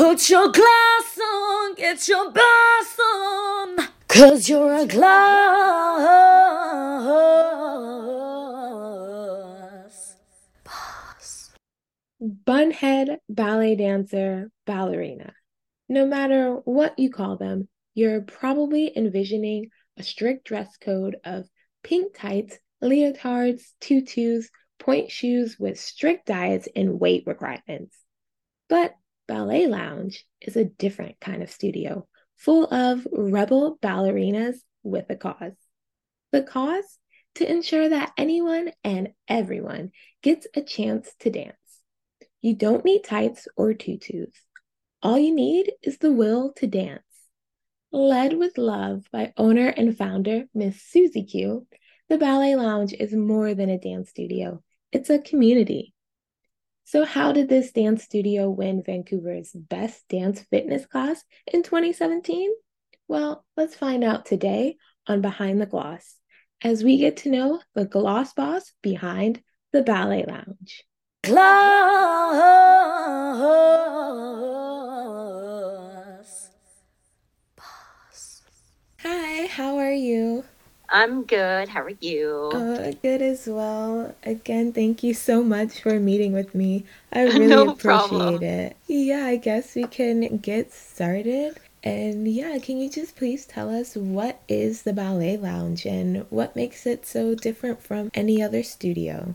Put 0.00 0.30
your 0.30 0.50
gloss 0.50 1.18
on, 1.22 1.74
get 1.74 2.08
your 2.08 2.32
boss 2.32 2.98
on, 2.98 3.76
cause 4.08 4.48
you're 4.48 4.72
a 4.72 4.86
gloss. 4.86 5.10
Boss. 10.64 11.50
Bunhead, 12.18 13.18
ballet 13.28 13.76
dancer, 13.76 14.50
ballerina. 14.64 15.34
No 15.90 16.06
matter 16.06 16.54
what 16.64 16.98
you 16.98 17.10
call 17.10 17.36
them, 17.36 17.68
you're 17.92 18.22
probably 18.22 18.90
envisioning 18.96 19.68
a 19.98 20.02
strict 20.02 20.46
dress 20.46 20.78
code 20.78 21.16
of 21.24 21.46
pink 21.82 22.16
tights, 22.16 22.58
leotards, 22.82 23.74
tutus, 23.82 24.48
pointe 24.78 25.10
shoes 25.10 25.58
with 25.58 25.78
strict 25.78 26.24
diets 26.24 26.68
and 26.74 26.98
weight 26.98 27.24
requirements. 27.26 27.94
But 28.70 28.94
Ballet 29.30 29.68
Lounge 29.68 30.26
is 30.40 30.56
a 30.56 30.64
different 30.64 31.20
kind 31.20 31.40
of 31.40 31.52
studio, 31.52 32.08
full 32.36 32.64
of 32.64 33.06
rebel 33.12 33.78
ballerinas 33.80 34.56
with 34.82 35.08
a 35.08 35.14
cause. 35.14 35.54
The 36.32 36.42
cause? 36.42 36.98
To 37.36 37.48
ensure 37.48 37.88
that 37.90 38.12
anyone 38.16 38.72
and 38.82 39.10
everyone 39.28 39.92
gets 40.20 40.48
a 40.56 40.62
chance 40.62 41.14
to 41.20 41.30
dance. 41.30 41.54
You 42.40 42.56
don't 42.56 42.84
need 42.84 43.04
tights 43.04 43.46
or 43.56 43.72
tutus. 43.72 44.34
All 45.00 45.16
you 45.16 45.32
need 45.32 45.74
is 45.80 45.98
the 45.98 46.10
will 46.10 46.52
to 46.54 46.66
dance. 46.66 47.04
Led 47.92 48.36
with 48.36 48.58
love 48.58 49.04
by 49.12 49.32
owner 49.36 49.68
and 49.68 49.96
founder 49.96 50.46
Miss 50.52 50.82
Suzy 50.82 51.22
Q, 51.22 51.68
the 52.08 52.18
Ballet 52.18 52.56
Lounge 52.56 52.94
is 52.94 53.12
more 53.14 53.54
than 53.54 53.70
a 53.70 53.78
dance 53.78 54.10
studio. 54.10 54.60
It's 54.90 55.08
a 55.08 55.20
community. 55.20 55.94
So, 56.84 57.04
how 57.04 57.32
did 57.32 57.48
this 57.48 57.72
dance 57.72 58.04
studio 58.04 58.50
win 58.50 58.82
Vancouver's 58.84 59.52
Best 59.52 60.08
Dance 60.08 60.40
Fitness 60.50 60.86
class 60.86 61.22
in 61.46 61.62
2017? 61.62 62.50
Well, 63.08 63.44
let's 63.56 63.74
find 63.74 64.02
out 64.04 64.26
today 64.26 64.76
on 65.06 65.20
Behind 65.20 65.60
the 65.60 65.66
Gloss 65.66 66.16
as 66.62 66.84
we 66.84 66.98
get 66.98 67.18
to 67.18 67.30
know 67.30 67.60
the 67.74 67.84
gloss 67.84 68.32
boss 68.34 68.72
behind 68.82 69.42
the 69.72 69.82
Ballet 69.82 70.24
Lounge. 70.26 70.84
Gloss. 71.22 71.80
Boss. 77.56 78.42
Hi, 79.00 79.46
how 79.46 79.76
are 79.78 79.92
you? 79.92 80.44
I'm 80.90 81.22
good. 81.22 81.68
How 81.68 81.82
are 81.82 81.92
you? 82.00 82.50
Uh, 82.52 82.92
good 83.00 83.22
as 83.22 83.46
well. 83.46 84.14
Again, 84.24 84.72
thank 84.72 85.02
you 85.04 85.14
so 85.14 85.42
much 85.42 85.80
for 85.80 86.00
meeting 86.00 86.32
with 86.32 86.54
me. 86.54 86.84
I 87.12 87.22
really 87.24 87.46
no 87.46 87.62
appreciate 87.70 87.80
problem. 87.80 88.42
it. 88.42 88.76
Yeah, 88.88 89.24
I 89.24 89.36
guess 89.36 89.74
we 89.76 89.84
can 89.84 90.38
get 90.38 90.72
started. 90.72 91.58
And 91.82 92.26
yeah, 92.28 92.58
can 92.58 92.78
you 92.78 92.90
just 92.90 93.16
please 93.16 93.46
tell 93.46 93.70
us 93.70 93.96
what 93.96 94.40
is 94.48 94.82
the 94.82 94.92
Ballet 94.92 95.36
Lounge 95.36 95.86
and 95.86 96.26
what 96.28 96.56
makes 96.56 96.86
it 96.86 97.06
so 97.06 97.34
different 97.34 97.82
from 97.82 98.10
any 98.12 98.42
other 98.42 98.62
studio? 98.62 99.34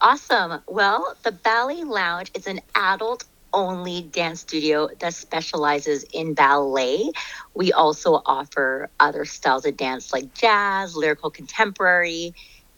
Awesome. 0.00 0.60
Well, 0.66 1.16
the 1.22 1.32
Ballet 1.32 1.84
Lounge 1.84 2.32
is 2.34 2.46
an 2.48 2.60
adult 2.74 3.24
only 3.52 4.02
dance 4.02 4.40
studio 4.40 4.88
that 5.00 5.14
specializes 5.14 6.04
in 6.12 6.34
ballet. 6.34 7.10
We 7.54 7.72
also 7.72 8.22
offer 8.24 8.88
other 9.00 9.24
styles 9.24 9.66
of 9.66 9.76
dance 9.76 10.12
like 10.12 10.34
jazz, 10.34 10.96
lyrical 10.96 11.30
contemporary, 11.30 12.34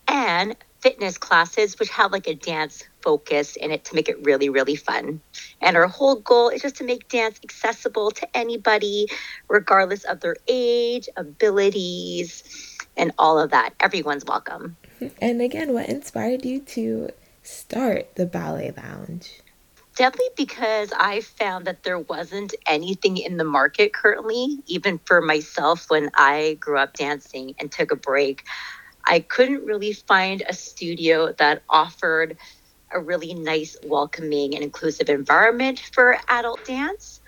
and 0.09 0.57
fitness 0.81 1.17
classes, 1.17 1.79
which 1.79 1.89
have 1.89 2.13
like 2.13 2.27
a 2.27 2.35
dance 2.35 2.85
focus 3.01 3.57
in 3.57 3.71
it 3.71 3.85
to 3.87 3.95
make 3.95 4.09
it 4.09 4.23
really, 4.23 4.51
really 4.51 4.77
fun. 4.77 5.21
And 5.61 5.77
our 5.77 5.87
whole 5.87 6.17
goal 6.17 6.51
is 6.51 6.61
just 6.63 6.77
to 6.77 6.85
make 6.85 7.09
dance 7.09 7.41
accessible 7.43 8.11
to 8.11 8.37
anybody, 8.37 9.07
regardless 9.49 10.05
of 10.05 10.21
their 10.21 10.37
age, 10.47 11.09
abilities, 11.17 12.45
and 12.97 13.13
all 13.19 13.39
of 13.39 13.51
that. 13.51 13.75
Everyone's 13.81 14.25
welcome. 14.27 14.77
And 15.21 15.41
again, 15.41 15.73
what 15.73 15.89
inspired 15.89 16.45
you 16.45 16.61
to 16.61 17.11
start 17.43 18.15
the 18.17 18.27
Ballet 18.27 18.73
Lounge? 18.77 19.41
Definitely 19.97 20.31
because 20.37 20.93
I 20.97 21.21
found 21.21 21.67
that 21.67 21.85
there 21.85 22.01
wasn't 22.01 22.55
anything 22.67 23.17
in 23.17 23.37
the 23.37 23.45
market 23.45 23.93
currently, 23.93 24.59
even 24.67 24.99
for 25.05 25.21
myself 25.21 25.89
when 25.89 26.11
I 26.15 26.57
grew 26.59 26.79
up 26.79 26.95
dancing 26.95 27.55
and 27.61 27.71
took 27.71 27.93
a 27.93 27.97
break. 27.97 28.45
I 29.07 29.21
couldn't 29.21 29.65
really 29.65 29.93
find 29.93 30.43
a 30.49 30.53
studio 30.53 31.33
that 31.39 31.63
offered 31.69 32.37
a 32.91 32.99
really 32.99 33.35
nice, 33.35 33.77
welcoming, 33.85 34.55
and 34.55 34.65
inclusive 34.65 35.09
environment 35.09 35.81
for 35.93 36.17
adult 36.29 36.65
dance. 36.65 37.21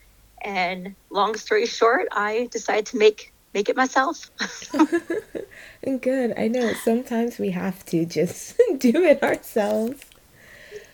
And 0.43 0.97
long 1.11 1.37
story 1.37 1.67
short, 1.67 2.09
I 2.13 2.49
decided 2.51 2.87
to 2.87 2.99
make 2.99 3.33
make 3.55 3.69
it 3.69 3.77
myself. 3.77 4.31
Good. 6.01 6.35
I 6.37 6.49
know 6.49 6.73
sometimes 6.75 7.39
we 7.39 7.51
have 7.51 7.85
to 7.87 8.05
just 8.05 8.61
do 8.79 9.05
it 9.05 9.23
ourselves. 9.23 10.03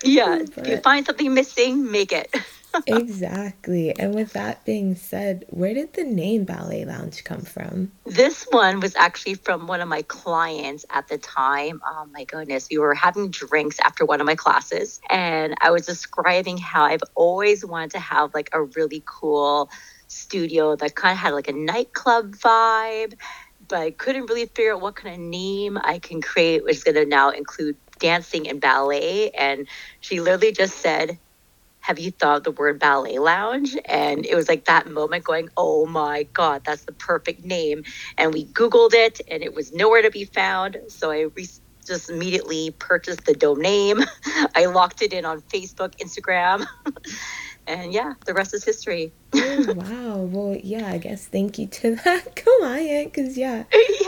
Yeah, 0.03 0.39
if 0.41 0.67
you 0.67 0.77
find 0.79 1.07
something 1.07 1.33
missing, 1.33 1.91
make 1.91 2.13
it. 2.13 2.35
exactly. 2.87 3.97
And 3.99 4.15
with 4.15 4.33
that 4.33 4.65
being 4.65 4.95
said, 4.95 5.45
where 5.49 5.75
did 5.75 5.95
the 5.95 6.05
name 6.05 6.45
Ballet 6.45 6.85
Lounge 6.85 7.25
come 7.25 7.43
from? 7.43 7.93
This 8.07 8.45
one 8.51 8.81
was 8.81 8.97
actually 8.97 9.35
from 9.35 9.67
one 9.67 9.81
of 9.81 9.89
my 9.89 10.03
clients 10.03 10.85
at 10.91 11.09
the 11.09 11.19
time. 11.19 11.81
Oh 11.87 12.07
my 12.12 12.25
goodness. 12.25 12.69
We 12.71 12.79
were 12.79 12.95
having 12.95 13.31
drinks 13.31 13.79
after 13.81 14.05
one 14.05 14.21
of 14.21 14.27
my 14.27 14.35
classes, 14.35 15.01
and 15.11 15.55
I 15.61 15.71
was 15.71 15.87
describing 15.87 16.59
how 16.59 16.85
I've 16.85 17.03
always 17.15 17.65
wanted 17.65 17.91
to 17.93 17.99
have 17.99 18.35
like 18.35 18.51
a 18.53 18.62
really 18.62 19.03
cool 19.05 19.71
studio 20.09 20.77
that 20.77 20.95
kind 20.95 21.12
of 21.12 21.19
had 21.19 21.33
like 21.33 21.49
a 21.49 21.53
nightclub 21.53 22.37
vibe, 22.37 23.15
but 23.69 23.79
I 23.81 23.91
couldn't 23.91 24.27
really 24.27 24.47
figure 24.47 24.75
out 24.75 24.81
what 24.81 24.97
kind 24.97 25.15
of 25.15 25.21
name 25.21 25.79
I 25.83 25.99
can 25.99 26.21
create, 26.21 26.65
which 26.65 26.77
is 26.77 26.85
going 26.85 26.97
to 26.97 27.07
now 27.07 27.31
include 27.31 27.77
dancing 28.03 28.51
and 28.51 28.61
ballet. 28.61 29.31
And 29.31 29.69
she 30.01 30.21
literally 30.21 30.53
just 30.53 30.79
said, 30.79 31.19
have 31.81 31.99
you 31.99 32.13
thought 32.13 32.39
of 32.39 32.45
the 32.45 32.53
word 32.53 32.79
ballet 32.81 33.19
lounge? 33.19 33.77
And 33.87 34.27
it 34.27 34.37
was 34.37 34.49
like 34.49 34.67
that 34.67 34.89
moment 34.91 35.25
going, 35.25 35.49
oh 35.57 35.87
my 35.87 36.25
God, 36.35 36.62
that's 36.67 36.85
the 36.85 36.93
perfect 36.93 37.45
name. 37.45 37.85
And 38.19 38.35
we 38.35 38.47
Googled 38.47 38.95
it 38.95 39.21
and 39.31 39.43
it 39.43 39.55
was 39.55 39.73
nowhere 39.73 40.03
to 40.03 40.11
be 40.11 40.27
found. 40.27 40.79
So 40.89 41.11
I 41.11 41.23
re- 41.37 41.49
just 41.87 42.11
immediately 42.11 42.73
purchased 42.79 43.25
the 43.27 43.35
domain. 43.35 43.99
I 44.57 44.67
locked 44.67 45.03
it 45.03 45.12
in 45.12 45.25
on 45.25 45.43
Facebook, 45.43 45.95
Instagram. 46.03 46.67
and 47.67 47.93
yeah, 47.93 48.15
the 48.27 48.35
rest 48.35 48.55
is 48.55 48.65
history. 48.65 49.12
Oh, 49.35 49.65
wow. 49.75 50.19
Well, 50.19 50.57
yeah, 50.62 50.89
I 50.89 50.99
guess 50.99 51.27
thank 51.27 51.59
you 51.59 51.67
to 51.67 51.97
that 51.97 52.37
client 52.37 53.12
because, 53.12 53.37
yeah, 53.37 53.65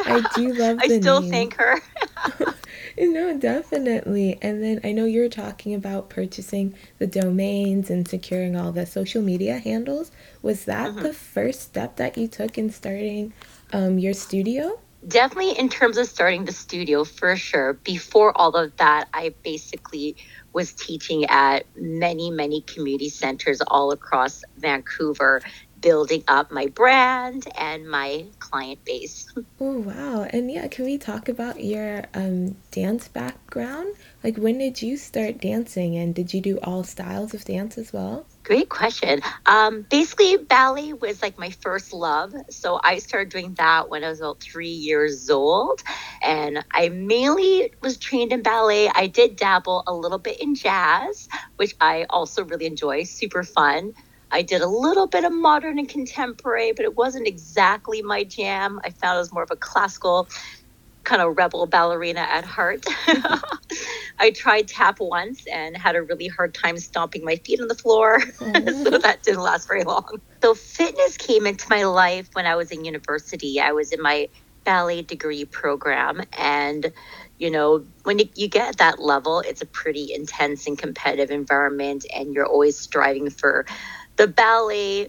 I 0.07 0.21
do 0.21 0.53
love 0.53 0.79
I 0.81 0.89
still 0.89 1.23
name. 1.23 1.31
thank 1.33 1.57
her. 1.57 1.81
No, 2.99 3.37
definitely. 3.37 4.39
And 4.43 4.63
then 4.63 4.81
I 4.85 4.93
know 4.93 5.05
you're 5.05 5.29
talking 5.29 5.75
about 5.75 6.11
purchasing 6.11 6.75
the 6.99 7.07
domains 7.07 7.91
and 7.91 8.07
securing 8.07 8.57
all 8.57 8.73
the 8.73 8.87
social 8.87 9.23
media 9.23 9.59
handles. 9.59 10.11
Was 10.43 10.65
that 10.65 10.93
Mhm. 10.93 11.03
the 11.03 11.13
first 11.13 11.61
step 11.63 11.97
that 11.97 12.17
you 12.17 12.29
took 12.29 12.59
in 12.59 12.71
starting 12.71 13.33
um, 13.73 13.99
your 13.99 14.15
studio? 14.15 14.79
Definitely 15.07 15.59
in 15.59 15.69
terms 15.69 15.99
of 15.99 16.07
starting 16.07 16.45
the 16.45 16.53
studio, 16.53 17.05
for 17.05 17.37
sure. 17.37 17.75
Before 17.75 18.37
all 18.39 18.55
of 18.57 18.75
that, 18.77 19.09
I 19.13 19.35
basically 19.43 20.17
was 20.55 20.73
teaching 20.73 21.27
at 21.27 21.67
many, 21.77 22.31
many 22.31 22.63
community 22.63 23.11
centers 23.11 23.61
all 23.67 23.91
across 23.93 24.43
Vancouver, 24.57 25.43
building 25.85 26.25
up 26.27 26.51
my 26.51 26.67
brand 26.69 27.47
and 27.59 27.87
my 27.87 28.25
client 28.41 28.83
base. 28.85 29.31
Oh, 29.61 29.79
wow. 29.79 30.27
And 30.31 30.51
yeah, 30.51 30.67
can 30.67 30.85
we 30.85 30.99
talk 30.99 31.29
about 31.29 31.63
your 31.63 32.05
um, 32.13 32.57
dance 32.71 33.09
background? 33.09 33.95
Like, 34.23 34.37
when 34.37 34.59
did 34.59 34.83
you 34.83 34.97
start 34.97 35.41
dancing 35.41 35.97
and 35.97 36.15
did 36.15 36.35
you 36.35 36.41
do 36.41 36.59
all 36.63 36.83
styles 36.83 37.35
of 37.35 37.45
dance 37.45 37.79
as 37.79 37.93
well? 37.93 38.27
Great 38.43 38.69
question. 38.69 39.21
Um, 39.47 39.87
basically, 39.89 40.37
ballet 40.37 40.93
was 40.93 41.23
like 41.23 41.39
my 41.39 41.51
first 41.51 41.93
love. 41.93 42.35
So 42.51 42.81
I 42.83 42.99
started 42.99 43.31
doing 43.31 43.55
that 43.55 43.89
when 43.89 44.05
I 44.05 44.09
was 44.09 44.21
about 44.21 44.41
three 44.41 44.69
years 44.69 45.31
old. 45.31 45.83
And 46.23 46.65
I 46.73 46.89
mainly 46.91 47.73
was 47.81 47.97
trained 47.97 48.33
in 48.33 48.43
ballet. 48.43 48.91
I 48.95 49.07
did 49.07 49.37
dabble 49.37 49.85
a 49.87 49.95
little 49.95 50.19
bit 50.19 50.41
in 50.41 50.55
jazz, 50.55 51.29
which 51.57 51.75
I 51.81 52.07
also 52.11 52.45
really 52.45 52.67
enjoy, 52.67 53.05
super 53.05 53.45
fun. 53.45 53.95
I 54.35 54.43
did 54.43 54.63
a 54.63 54.69
little 54.69 55.07
bit 55.07 55.25
of 55.25 55.33
modern 55.33 55.79
and 55.79 55.89
contemporary, 55.89 56.73
but 56.77 56.85
it 56.85 56.97
wasn't 56.97 57.29
exactly 57.29 58.03
my 58.03 58.25
jam. 58.25 58.81
I 58.85 58.91
found 58.91 59.17
it 59.17 59.21
was 59.21 59.33
more 59.33 59.45
of 59.45 59.53
a 59.53 59.57
classical 59.57 60.29
kind 61.05 61.23
of 61.23 61.37
rebel 61.37 61.67
ballerina 61.67 62.21
at 62.21 62.45
heart. 62.45 62.85
I 64.19 64.31
tried 64.33 64.69
tap 64.69 64.99
once 65.01 65.45
and 65.53 65.77
had 65.77 65.97
a 65.97 66.03
really 66.03 66.29
hard 66.29 66.55
time 66.55 66.79
stomping 66.79 67.25
my 67.25 67.37
feet 67.37 67.61
on 67.61 67.69
the 67.69 67.77
floor. 67.77 68.21
so 68.39 68.47
Oh, 68.47 68.99
that 68.99 69.23
didn't 69.23 69.43
last 69.43 69.69
very 69.69 69.85
long. 69.85 70.05
So 70.43 70.55
fitness 70.55 71.17
came 71.17 71.47
into 71.47 71.67
my 71.71 71.85
life 71.85 72.31
when 72.33 72.47
I 72.47 72.57
was 72.57 72.73
in 72.73 72.85
university. 72.85 73.61
I 73.61 73.73
was 73.73 73.93
in 73.93 74.03
my 74.03 74.29
ballet 74.65 75.03
degree 75.03 75.45
program 75.45 76.23
and 76.39 76.93
you 77.39 77.51
know 77.51 77.85
when 78.05 78.19
you, 78.19 78.27
you 78.35 78.49
get 78.49 78.69
at 78.69 78.79
that 78.79 78.99
level 78.99 79.41
it's 79.41 79.63
a 79.63 79.67
pretty 79.67 80.13
intense 80.15 80.67
and 80.67 80.79
competitive 80.79 81.31
environment 81.31 82.07
and 82.17 82.35
you're 82.35 82.47
always 82.47 82.79
striving 82.79 83.31
for 83.31 83.67
the 84.17 84.29
ballet 84.29 85.09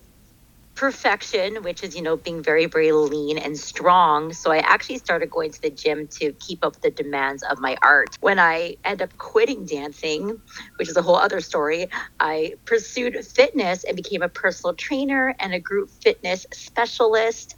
perfection, 0.76 1.64
which 1.64 1.84
is, 1.84 1.96
you 1.96 2.02
know, 2.02 2.18
being 2.18 2.44
very, 2.44 2.66
very 2.66 2.92
lean 2.92 3.38
and 3.38 3.58
strong. 3.58 4.34
So 4.34 4.52
I 4.52 4.58
actually 4.58 4.98
started 4.98 5.30
going 5.30 5.52
to 5.52 5.62
the 5.62 5.70
gym 5.70 6.08
to 6.20 6.34
keep 6.34 6.66
up 6.66 6.82
the 6.82 6.92
demands 6.92 7.44
of 7.44 7.60
my 7.60 7.78
art. 7.82 8.10
When 8.22 8.40
I 8.40 8.76
end 8.84 9.02
up 9.02 9.18
quitting 9.18 9.66
dancing, 9.66 10.38
which 10.78 10.90
is 10.90 10.98
a 10.98 11.02
whole 11.02 11.16
other 11.16 11.42
story, 11.42 11.88
I 12.20 12.54
pursued 12.66 13.18
fitness 13.26 13.84
and 13.86 13.96
became 13.96 14.22
a 14.22 14.30
personal 14.30 14.76
trainer 14.76 15.36
and 15.40 15.54
a 15.54 15.60
group 15.60 15.90
fitness 16.04 16.46
specialist. 16.54 17.56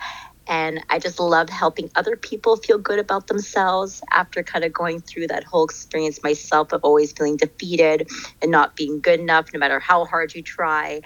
And 0.50 0.80
I 0.90 1.00
just 1.00 1.20
love 1.20 1.50
helping 1.50 1.90
other 1.96 2.16
people 2.16 2.56
feel 2.58 2.78
good 2.78 3.00
about 3.00 3.28
themselves 3.28 4.02
after 4.12 4.44
kind 4.44 4.64
of 4.64 4.72
going 4.72 5.02
through 5.02 5.28
that 5.28 5.44
whole 5.44 5.66
experience 5.66 6.24
myself 6.24 6.72
of 6.72 6.82
always 6.84 7.12
feeling 7.12 7.36
defeated 7.38 8.08
and 8.42 8.52
not 8.52 8.76
being 8.78 9.02
good 9.02 9.20
enough, 9.20 9.48
no 9.54 9.60
matter 9.60 9.80
how 9.80 10.06
hard 10.06 10.34
you 10.36 10.42
try. 10.44 11.02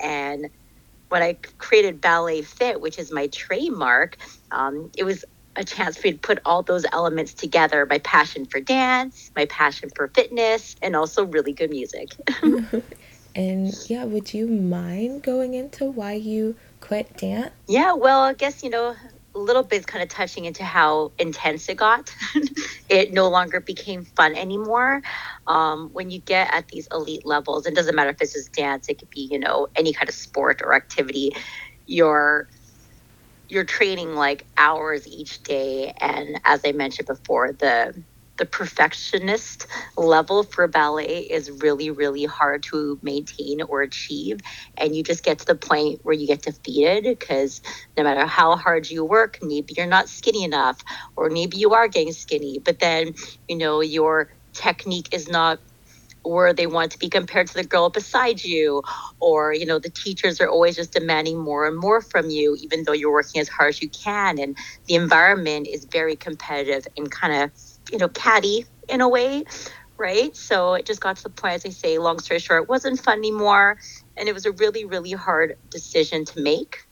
And 0.00 0.50
when 1.08 1.22
I 1.22 1.34
created 1.58 2.00
Ballet 2.00 2.42
Fit, 2.42 2.80
which 2.80 2.98
is 2.98 3.12
my 3.12 3.26
trademark, 3.28 4.16
um, 4.50 4.90
it 4.96 5.04
was 5.04 5.24
a 5.56 5.64
chance 5.64 5.96
for 5.96 6.06
me 6.06 6.12
to 6.12 6.18
put 6.18 6.38
all 6.44 6.62
those 6.62 6.86
elements 6.92 7.34
together 7.34 7.86
my 7.86 7.98
passion 7.98 8.46
for 8.46 8.60
dance, 8.60 9.30
my 9.36 9.46
passion 9.46 9.90
for 9.94 10.08
fitness, 10.14 10.76
and 10.80 10.94
also 10.94 11.26
really 11.26 11.52
good 11.52 11.70
music. 11.70 12.10
and 13.34 13.74
yeah, 13.88 14.04
would 14.04 14.32
you 14.32 14.46
mind 14.46 15.22
going 15.22 15.54
into 15.54 15.84
why 15.84 16.12
you 16.12 16.56
quit 16.80 17.16
dance? 17.16 17.52
Yeah, 17.68 17.94
well, 17.94 18.20
I 18.20 18.34
guess, 18.34 18.62
you 18.62 18.70
know, 18.70 18.94
little 19.38 19.62
bit 19.62 19.86
kind 19.86 20.02
of 20.02 20.08
touching 20.08 20.44
into 20.44 20.64
how 20.64 21.12
intense 21.18 21.68
it 21.68 21.76
got. 21.76 22.10
it 22.88 23.12
no 23.12 23.28
longer 23.28 23.60
became 23.60 24.04
fun 24.04 24.34
anymore. 24.34 25.02
Um, 25.46 25.90
when 25.92 26.10
you 26.10 26.20
get 26.20 26.52
at 26.52 26.68
these 26.68 26.88
elite 26.92 27.24
levels, 27.24 27.66
it 27.66 27.74
doesn't 27.74 27.94
matter 27.94 28.10
if 28.10 28.20
it's 28.20 28.32
just 28.32 28.52
dance, 28.52 28.88
it 28.88 28.98
could 28.98 29.10
be, 29.10 29.28
you 29.30 29.38
know, 29.38 29.68
any 29.76 29.92
kind 29.92 30.08
of 30.08 30.14
sport 30.14 30.62
or 30.64 30.74
activity, 30.74 31.32
you're 31.86 32.48
you're 33.48 33.64
training 33.64 34.14
like 34.14 34.46
hours 34.56 35.06
each 35.08 35.42
day. 35.42 35.92
And 36.00 36.40
as 36.44 36.60
I 36.64 36.72
mentioned 36.72 37.08
before, 37.08 37.52
the 37.52 38.04
the 38.40 38.46
perfectionist 38.46 39.66
level 39.98 40.42
for 40.44 40.66
ballet 40.66 41.20
is 41.30 41.50
really, 41.62 41.90
really 41.90 42.24
hard 42.24 42.64
to 42.64 42.98
maintain 43.02 43.62
or 43.62 43.82
achieve. 43.82 44.40
And 44.78 44.96
you 44.96 45.04
just 45.04 45.24
get 45.24 45.38
to 45.40 45.46
the 45.46 45.54
point 45.54 46.00
where 46.04 46.14
you 46.14 46.26
get 46.26 46.42
defeated 46.42 47.04
because 47.04 47.60
no 47.98 48.04
matter 48.04 48.26
how 48.26 48.56
hard 48.56 48.90
you 48.90 49.04
work, 49.04 49.38
maybe 49.42 49.74
you're 49.76 49.86
not 49.86 50.08
skinny 50.08 50.42
enough, 50.42 50.80
or 51.16 51.30
maybe 51.30 51.58
you 51.58 51.74
are 51.74 51.86
getting 51.86 52.14
skinny, 52.14 52.58
but 52.64 52.80
then, 52.80 53.14
you 53.46 53.58
know, 53.58 53.82
your 53.82 54.30
technique 54.54 55.10
is 55.12 55.28
not 55.28 55.60
where 56.24 56.52
they 56.54 56.66
want 56.66 56.92
to 56.92 56.98
be 56.98 57.08
compared 57.08 57.46
to 57.48 57.54
the 57.54 57.64
girl 57.64 57.90
beside 57.90 58.44
you 58.44 58.82
or 59.20 59.54
you 59.54 59.64
know 59.66 59.78
the 59.78 59.90
teachers 59.90 60.40
are 60.40 60.48
always 60.48 60.76
just 60.76 60.92
demanding 60.92 61.38
more 61.38 61.66
and 61.66 61.78
more 61.78 62.02
from 62.02 62.30
you 62.30 62.56
even 62.60 62.84
though 62.84 62.92
you're 62.92 63.12
working 63.12 63.40
as 63.40 63.48
hard 63.48 63.70
as 63.70 63.82
you 63.82 63.88
can 63.90 64.38
and 64.38 64.56
the 64.86 64.94
environment 64.94 65.66
is 65.66 65.86
very 65.90 66.16
competitive 66.16 66.86
and 66.96 67.10
kind 67.10 67.42
of 67.42 67.52
you 67.90 67.98
know, 67.98 68.08
catty 68.08 68.66
in 68.88 69.00
a 69.00 69.08
way, 69.08 69.44
right? 69.96 70.34
So 70.36 70.74
it 70.74 70.86
just 70.86 71.00
got 71.00 71.16
to 71.16 71.22
the 71.22 71.30
point, 71.30 71.54
as 71.54 71.66
I 71.66 71.70
say, 71.70 71.98
long 71.98 72.18
story 72.18 72.40
short, 72.40 72.64
it 72.64 72.68
wasn't 72.68 73.00
fun 73.00 73.18
anymore. 73.18 73.78
And 74.16 74.28
it 74.28 74.32
was 74.32 74.46
a 74.46 74.52
really, 74.52 74.84
really 74.84 75.12
hard 75.12 75.56
decision 75.70 76.24
to 76.26 76.40
make. 76.40 76.86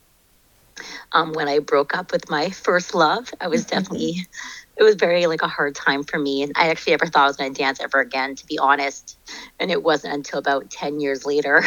Um, 1.13 1.33
when 1.33 1.49
I 1.49 1.59
broke 1.59 1.97
up 1.97 2.13
with 2.13 2.31
my 2.31 2.51
first 2.51 2.95
love, 2.95 3.33
I 3.41 3.49
was 3.49 3.65
mm-hmm. 3.65 3.77
definitely, 3.77 4.27
it 4.77 4.83
was 4.83 4.95
very 4.95 5.27
like 5.27 5.43
a 5.43 5.49
hard 5.49 5.75
time 5.75 6.05
for 6.05 6.19
me. 6.19 6.43
And 6.43 6.53
I 6.55 6.69
actually 6.69 6.93
ever 6.93 7.07
thought 7.07 7.25
I 7.25 7.27
was 7.27 7.37
going 7.37 7.53
to 7.53 7.59
dance 7.59 7.81
ever 7.81 8.01
again, 8.01 8.37
to 8.37 8.47
be 8.47 8.59
honest. 8.59 9.19
And 9.59 9.71
it 9.71 9.83
wasn't 9.83 10.15
until 10.15 10.39
about 10.39 10.71
10 10.71 11.01
years 11.01 11.27
later 11.27 11.65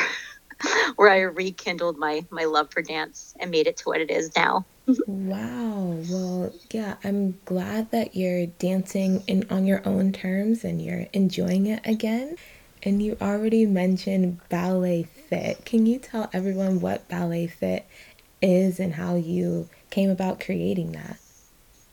where 0.96 1.10
I 1.10 1.20
rekindled 1.22 1.98
my, 1.98 2.26
my 2.30 2.46
love 2.46 2.72
for 2.72 2.82
dance 2.82 3.36
and 3.40 3.52
made 3.52 3.68
it 3.68 3.78
to 3.78 3.84
what 3.86 4.00
it 4.00 4.10
is 4.10 4.36
now. 4.36 4.66
Wow. 5.06 6.04
Well, 6.08 6.54
yeah, 6.72 6.96
I'm 7.04 7.40
glad 7.46 7.92
that 7.92 8.16
you're 8.16 8.46
dancing 8.48 9.24
in 9.28 9.46
on 9.50 9.66
your 9.66 9.82
own 9.88 10.12
terms 10.12 10.64
and 10.64 10.82
you're 10.82 11.08
enjoying 11.14 11.66
it 11.68 11.82
again. 11.86 12.36
And 12.84 13.02
you 13.02 13.18
already 13.22 13.66
mentioned 13.66 14.40
Ballet 14.50 15.04
Fit. 15.04 15.66
Can 15.66 15.86
you 15.86 16.00
tell 16.00 16.30
everyone 16.34 16.80
what 16.82 17.08
Ballet 17.08 17.48
Fit 17.48 17.86
is 18.42 18.80
and 18.80 18.96
how 18.96 19.16
you 19.16 19.70
came 19.92 20.10
about 20.10 20.40
creating 20.40 20.92
that? 20.94 21.18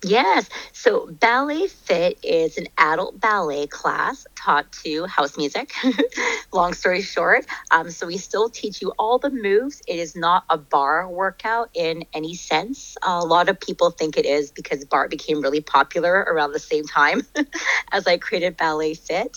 Yes. 0.04 0.48
So 0.72 1.08
Ballet 1.10 1.66
Fit 1.66 2.18
is 2.22 2.56
an 2.56 2.68
adult 2.78 3.18
ballet 3.20 3.66
class 3.66 4.24
taught 4.36 4.70
to 4.84 5.06
house 5.06 5.36
music. 5.36 5.72
Long 6.52 6.72
story 6.72 7.02
short, 7.02 7.46
um, 7.72 7.90
so 7.90 8.06
we 8.06 8.16
still 8.16 8.48
teach 8.48 8.80
you 8.80 8.92
all 8.98 9.18
the 9.18 9.30
moves. 9.30 9.82
It 9.88 9.98
is 9.98 10.14
not 10.14 10.44
a 10.50 10.56
barre 10.56 11.08
workout 11.10 11.70
in 11.74 12.04
any 12.14 12.34
sense. 12.34 12.96
a 13.02 13.24
lot 13.24 13.48
of 13.48 13.58
people 13.60 13.90
think 13.90 14.16
it 14.16 14.24
is 14.24 14.52
because 14.52 14.84
barre 14.84 15.08
became 15.08 15.40
really 15.42 15.60
popular 15.60 16.20
around 16.30 16.52
the 16.52 16.60
same 16.60 16.84
time 16.84 17.22
as 17.92 18.06
I 18.06 18.18
created 18.18 18.56
Ballet 18.56 18.94
Fit. 18.94 19.36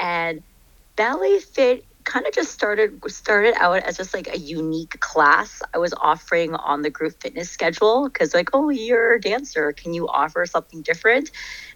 And 0.00 0.40
Ballet 0.96 1.38
Fit 1.40 1.84
kind 2.08 2.26
of 2.26 2.32
just 2.32 2.50
started 2.50 2.98
started 3.08 3.54
out 3.58 3.82
as 3.82 3.98
just 3.98 4.14
like 4.14 4.28
a 4.28 4.38
unique 4.38 4.98
class 5.00 5.62
I 5.74 5.78
was 5.78 5.92
offering 6.00 6.54
on 6.54 6.80
the 6.80 6.88
group 6.88 7.20
fitness 7.20 7.50
schedule 7.50 8.08
because 8.08 8.32
like 8.32 8.48
oh 8.54 8.70
you're 8.70 9.16
a 9.16 9.20
dancer. 9.20 9.72
Can 9.72 9.92
you 9.92 10.08
offer 10.08 10.46
something 10.46 10.80
different? 10.80 11.30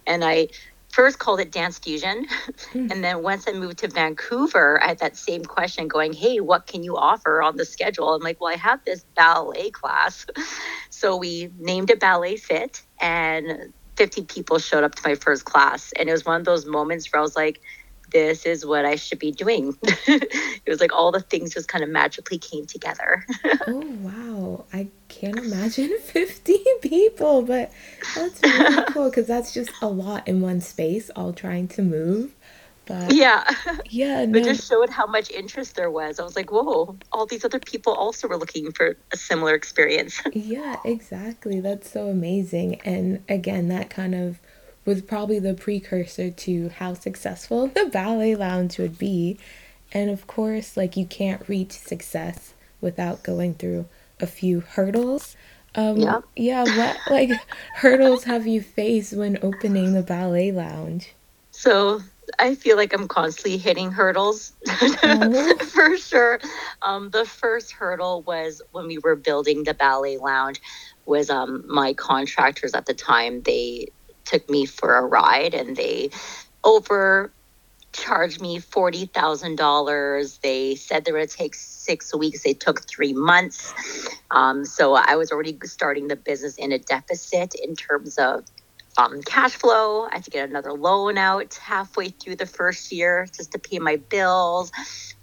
And 0.07 0.25
I 0.25 0.47
first 0.89 1.19
called 1.19 1.39
it 1.39 1.51
dance 1.51 1.77
fusion. 1.77 2.25
Mm. 2.73 2.91
and 2.91 3.03
then 3.03 3.21
once 3.21 3.47
I 3.47 3.51
moved 3.51 3.79
to 3.79 3.87
Vancouver 3.87 4.81
I 4.83 4.87
had 4.87 4.99
that 4.99 5.15
same 5.15 5.45
question 5.45 5.87
going 5.87 6.13
hey 6.13 6.39
what 6.39 6.65
can 6.65 6.81
you 6.83 6.97
offer 6.97 7.43
on 7.43 7.57
the 7.57 7.65
schedule? 7.65 8.15
I'm 8.15 8.21
like 8.21 8.41
well 8.41 8.51
I 8.51 8.57
have 8.57 8.83
this 8.83 9.05
ballet 9.15 9.69
class. 9.69 10.25
So 10.89 11.17
we 11.17 11.49
named 11.59 11.89
it 11.89 11.99
ballet 11.99 12.37
fit 12.37 12.81
and 13.01 13.73
50 13.97 14.23
people 14.23 14.57
showed 14.57 14.85
up 14.85 14.95
to 14.95 15.01
my 15.03 15.15
first 15.15 15.43
class. 15.43 15.91
And 15.99 16.07
it 16.07 16.13
was 16.13 16.25
one 16.25 16.39
of 16.39 16.45
those 16.45 16.65
moments 16.65 17.11
where 17.11 17.19
I 17.19 17.21
was 17.23 17.35
like 17.35 17.59
this 18.13 18.45
is 18.45 18.65
what 18.65 18.85
I 18.85 18.95
should 18.95 19.19
be 19.19 19.31
doing. 19.31 19.77
it 19.83 20.69
was 20.69 20.79
like 20.79 20.93
all 20.93 21.11
the 21.11 21.19
things 21.19 21.53
just 21.53 21.67
kind 21.67 21.83
of 21.83 21.89
magically 21.89 22.37
came 22.37 22.65
together. 22.65 23.25
oh, 23.67 23.81
wow. 24.01 24.65
I 24.71 24.87
can't 25.09 25.37
imagine 25.37 25.97
50 26.03 26.63
people, 26.81 27.41
but 27.41 27.71
that's 28.15 28.41
really 28.41 28.85
cool 28.85 29.09
because 29.09 29.27
that's 29.27 29.53
just 29.53 29.71
a 29.81 29.87
lot 29.87 30.27
in 30.27 30.41
one 30.41 30.61
space, 30.61 31.09
all 31.15 31.33
trying 31.33 31.67
to 31.69 31.81
move. 31.81 32.33
But 32.85 33.13
yeah, 33.13 33.49
yeah, 33.89 34.25
no. 34.25 34.39
it 34.39 34.43
just 34.43 34.67
showed 34.67 34.89
how 34.89 35.05
much 35.05 35.31
interest 35.31 35.75
there 35.75 35.89
was. 35.89 36.19
I 36.19 36.23
was 36.23 36.35
like, 36.35 36.51
whoa, 36.51 36.97
all 37.13 37.25
these 37.25 37.45
other 37.45 37.59
people 37.59 37.93
also 37.93 38.27
were 38.27 38.35
looking 38.37 38.73
for 38.73 38.97
a 39.13 39.17
similar 39.17 39.55
experience. 39.55 40.21
yeah, 40.33 40.75
exactly. 40.83 41.61
That's 41.61 41.89
so 41.89 42.09
amazing. 42.09 42.81
And 42.81 43.23
again, 43.29 43.69
that 43.69 43.89
kind 43.89 44.13
of 44.13 44.39
was 44.85 45.01
probably 45.01 45.39
the 45.39 45.53
precursor 45.53 46.29
to 46.29 46.69
how 46.69 46.93
successful 46.93 47.67
the 47.73 47.85
ballet 47.85 48.35
lounge 48.35 48.77
would 48.77 48.97
be. 48.97 49.37
And 49.91 50.09
of 50.09 50.27
course, 50.27 50.75
like 50.75 50.97
you 50.97 51.05
can't 51.05 51.47
reach 51.47 51.71
success 51.71 52.53
without 52.81 53.23
going 53.23 53.55
through 53.55 53.85
a 54.19 54.27
few 54.27 54.61
hurdles. 54.61 55.35
Um, 55.75 55.97
yeah. 55.97 56.21
yeah, 56.35 56.63
what 56.63 56.97
like 57.09 57.31
hurdles 57.75 58.23
have 58.25 58.45
you 58.45 58.61
faced 58.61 59.13
when 59.13 59.37
opening 59.41 59.93
the 59.93 60.03
ballet 60.03 60.51
lounge? 60.51 61.13
So 61.51 62.01
I 62.39 62.55
feel 62.55 62.77
like 62.77 62.93
I'm 62.93 63.07
constantly 63.07 63.57
hitting 63.57 63.91
hurdles 63.91 64.53
oh. 64.67 65.55
for 65.73 65.97
sure. 65.97 66.39
Um, 66.81 67.09
the 67.09 67.25
first 67.25 67.71
hurdle 67.71 68.21
was 68.23 68.61
when 68.71 68.87
we 68.87 68.97
were 68.97 69.15
building 69.15 69.63
the 69.63 69.73
ballet 69.73 70.17
lounge. 70.17 70.61
Was 71.05 71.29
um, 71.29 71.63
my 71.67 71.93
contractors 71.93 72.73
at 72.73 72.85
the 72.85 72.93
time? 72.93 73.41
They 73.41 73.89
took 74.25 74.49
me 74.49 74.65
for 74.65 74.95
a 74.97 75.01
ride 75.05 75.53
and 75.53 75.75
they 75.75 76.09
overcharged 76.63 77.33
me 78.41 78.59
$40,000. 78.59 80.41
They 80.41 80.75
said 80.75 81.05
they 81.05 81.11
were 81.11 81.19
going 81.19 81.27
to 81.27 81.37
take 81.37 81.55
six 81.55 82.15
weeks. 82.15 82.43
They 82.43 82.53
took 82.53 82.87
three 82.87 83.13
months. 83.13 83.73
Um, 84.31 84.65
so 84.65 84.95
I 84.95 85.15
was 85.15 85.31
already 85.31 85.57
starting 85.63 86.07
the 86.07 86.15
business 86.15 86.57
in 86.57 86.71
a 86.71 86.79
deficit 86.79 87.55
in 87.55 87.75
terms 87.75 88.17
of 88.17 88.45
um, 88.97 89.21
cash 89.23 89.53
flow. 89.53 90.05
I 90.05 90.15
had 90.15 90.23
to 90.25 90.31
get 90.31 90.49
another 90.49 90.73
loan 90.73 91.17
out 91.17 91.55
halfway 91.55 92.09
through 92.09 92.35
the 92.37 92.45
first 92.45 92.91
year 92.91 93.27
just 93.35 93.51
to 93.53 93.59
pay 93.59 93.79
my 93.79 93.97
bills. 93.97 94.71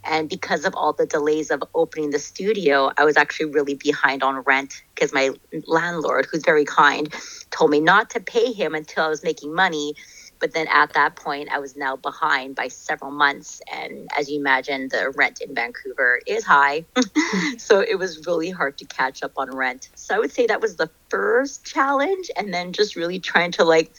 And 0.05 0.29
because 0.29 0.65
of 0.65 0.75
all 0.75 0.93
the 0.93 1.07
delays 1.07 1.51
of 1.51 1.63
opening 1.75 2.11
the 2.11 2.19
studio, 2.19 2.91
I 2.97 3.05
was 3.05 3.17
actually 3.17 3.51
really 3.51 3.75
behind 3.75 4.23
on 4.23 4.37
rent 4.41 4.83
because 4.95 5.13
my 5.13 5.31
landlord, 5.67 6.27
who's 6.31 6.45
very 6.45 6.65
kind, 6.65 7.13
told 7.51 7.71
me 7.71 7.81
not 7.81 8.11
to 8.11 8.21
pay 8.21 8.53
him 8.53 8.75
until 8.75 9.05
I 9.05 9.09
was 9.09 9.23
making 9.23 9.55
money. 9.55 9.95
But 10.41 10.53
then 10.53 10.67
at 10.69 10.95
that 10.95 11.17
point, 11.17 11.51
I 11.53 11.59
was 11.59 11.77
now 11.77 11.97
behind 11.97 12.57
by 12.57 12.69
several 12.69 13.11
months. 13.11 13.61
And 13.73 14.09
as 14.19 14.31
you 14.31 14.41
imagine, 14.41 14.89
the 14.89 15.13
rent 15.17 15.41
in 15.41 15.55
Vancouver 15.55 16.21
is 16.27 16.45
high. 16.45 16.85
so 17.59 17.81
it 17.81 17.99
was 17.99 18.27
really 18.27 18.51
hard 18.51 18.79
to 18.79 18.85
catch 18.87 19.23
up 19.23 19.33
on 19.37 19.55
rent. 19.55 19.91
So 19.95 20.15
I 20.15 20.19
would 20.19 20.33
say 20.33 20.47
that 20.47 20.61
was 20.61 20.77
the 20.77 20.91
first 21.09 21.65
challenge. 21.65 22.31
And 22.37 22.53
then 22.53 22.73
just 22.73 22.97
really 22.97 23.21
trying 23.21 23.53
to 23.53 23.65
like 23.65 23.95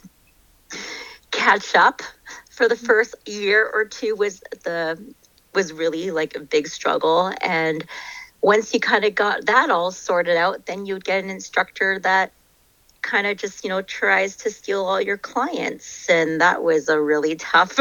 catch 1.32 1.76
up 1.76 2.02
for 2.50 2.68
the 2.68 2.76
first 2.76 3.16
year 3.26 3.70
or 3.74 3.86
two 3.86 4.16
was 4.16 4.42
the 4.64 5.14
was 5.54 5.74
really 5.74 6.12
like 6.12 6.36
a 6.36 6.40
big 6.40 6.66
struggle 6.66 7.34
and 7.42 7.86
once 8.42 8.74
you 8.74 8.80
kind 8.80 9.06
of 9.06 9.14
got 9.16 9.46
that 9.46 9.70
all 9.70 9.92
sorted 9.92 10.36
out, 10.36 10.66
then 10.66 10.86
you'd 10.86 11.06
get 11.06 11.24
an 11.24 11.30
instructor 11.30 12.00
that 12.00 12.32
kind 13.02 13.28
of 13.28 13.38
just, 13.38 13.64
you 13.64 13.70
know, 13.70 13.82
tries 13.82 14.36
to 14.38 14.52
steal 14.52 14.86
all 14.86 15.02
your 15.02 15.18
clients. 15.18 16.10
And 16.10 16.40
that 16.42 16.64
was 16.64 16.90
a 16.90 17.02
really 17.02 17.36
tough, 17.52 17.80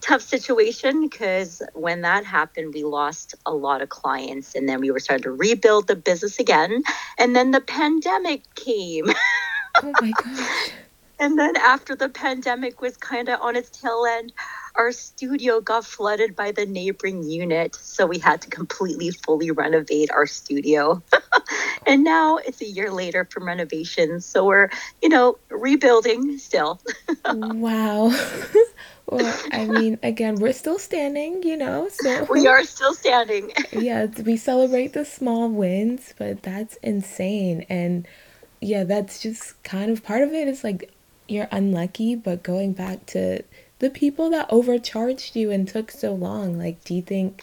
tough 0.00 0.22
situation 0.22 1.02
because 1.08 1.62
when 1.74 2.02
that 2.02 2.24
happened, 2.24 2.74
we 2.74 2.84
lost 2.84 3.34
a 3.46 3.52
lot 3.54 3.82
of 3.82 3.88
clients 3.88 4.54
and 4.54 4.68
then 4.68 4.80
we 4.80 4.90
were 4.90 5.00
starting 5.00 5.24
to 5.24 5.32
rebuild 5.32 5.86
the 5.86 5.96
business 5.96 6.38
again. 6.38 6.82
And 7.18 7.34
then 7.34 7.50
the 7.50 7.60
pandemic 7.60 8.42
came. 8.54 9.06
Oh 9.82 9.90
my 10.02 10.12
gosh. 10.22 10.70
and 11.18 11.38
then 11.38 11.56
after 11.56 11.96
the 11.96 12.10
pandemic 12.10 12.82
was 12.82 12.98
kind 12.98 13.30
of 13.30 13.40
on 13.40 13.56
its 13.56 13.70
tail 13.70 14.04
end, 14.06 14.34
our 14.74 14.92
studio 14.92 15.60
got 15.60 15.84
flooded 15.84 16.34
by 16.34 16.52
the 16.52 16.66
neighboring 16.66 17.22
unit. 17.22 17.74
So 17.74 18.06
we 18.06 18.18
had 18.18 18.42
to 18.42 18.50
completely, 18.50 19.10
fully 19.10 19.50
renovate 19.50 20.10
our 20.10 20.26
studio. 20.26 21.02
and 21.86 22.04
now 22.04 22.38
it's 22.38 22.60
a 22.60 22.66
year 22.66 22.90
later 22.90 23.24
from 23.30 23.46
renovation. 23.46 24.20
So 24.20 24.46
we're, 24.46 24.70
you 25.02 25.08
know, 25.08 25.38
rebuilding 25.50 26.38
still. 26.38 26.80
wow. 27.26 28.08
well, 29.06 29.40
I 29.52 29.66
mean, 29.66 29.98
again, 30.02 30.36
we're 30.36 30.52
still 30.52 30.78
standing, 30.78 31.42
you 31.42 31.56
know, 31.56 31.88
so 31.90 32.26
we 32.30 32.46
are 32.46 32.64
still 32.64 32.94
standing. 32.94 33.52
yeah, 33.72 34.06
we 34.24 34.36
celebrate 34.36 34.94
the 34.94 35.04
small 35.04 35.48
wins, 35.48 36.14
but 36.16 36.42
that's 36.42 36.76
insane. 36.76 37.66
And 37.68 38.06
yeah, 38.60 38.84
that's 38.84 39.20
just 39.20 39.62
kind 39.64 39.90
of 39.90 40.02
part 40.02 40.22
of 40.22 40.32
it. 40.32 40.48
It's 40.48 40.64
like 40.64 40.90
you're 41.28 41.48
unlucky, 41.50 42.14
but 42.14 42.42
going 42.42 42.72
back 42.72 43.04
to 43.06 43.42
the 43.82 43.90
people 43.90 44.30
that 44.30 44.46
overcharged 44.48 45.34
you 45.34 45.50
and 45.50 45.66
took 45.66 45.90
so 45.90 46.14
long, 46.14 46.56
like, 46.56 46.82
do 46.84 46.94
you 46.94 47.02
think, 47.02 47.42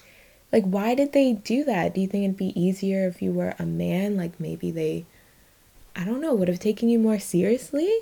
like, 0.53 0.63
why 0.63 0.95
did 0.95 1.11
they 1.11 1.33
do 1.33 1.65
that? 1.65 1.93
Do 1.93 1.99
you 1.99 2.07
think 2.07 2.23
it'd 2.23 2.37
be 2.37 2.57
easier 2.59 3.05
if 3.09 3.21
you 3.21 3.33
were 3.33 3.53
a 3.59 3.65
man? 3.65 4.15
Like, 4.15 4.39
maybe 4.39 4.71
they, 4.71 5.05
I 5.97 6.05
don't 6.05 6.21
know, 6.21 6.33
would 6.33 6.47
have 6.47 6.61
taken 6.61 6.87
you 6.87 6.97
more 6.97 7.19
seriously? 7.19 7.93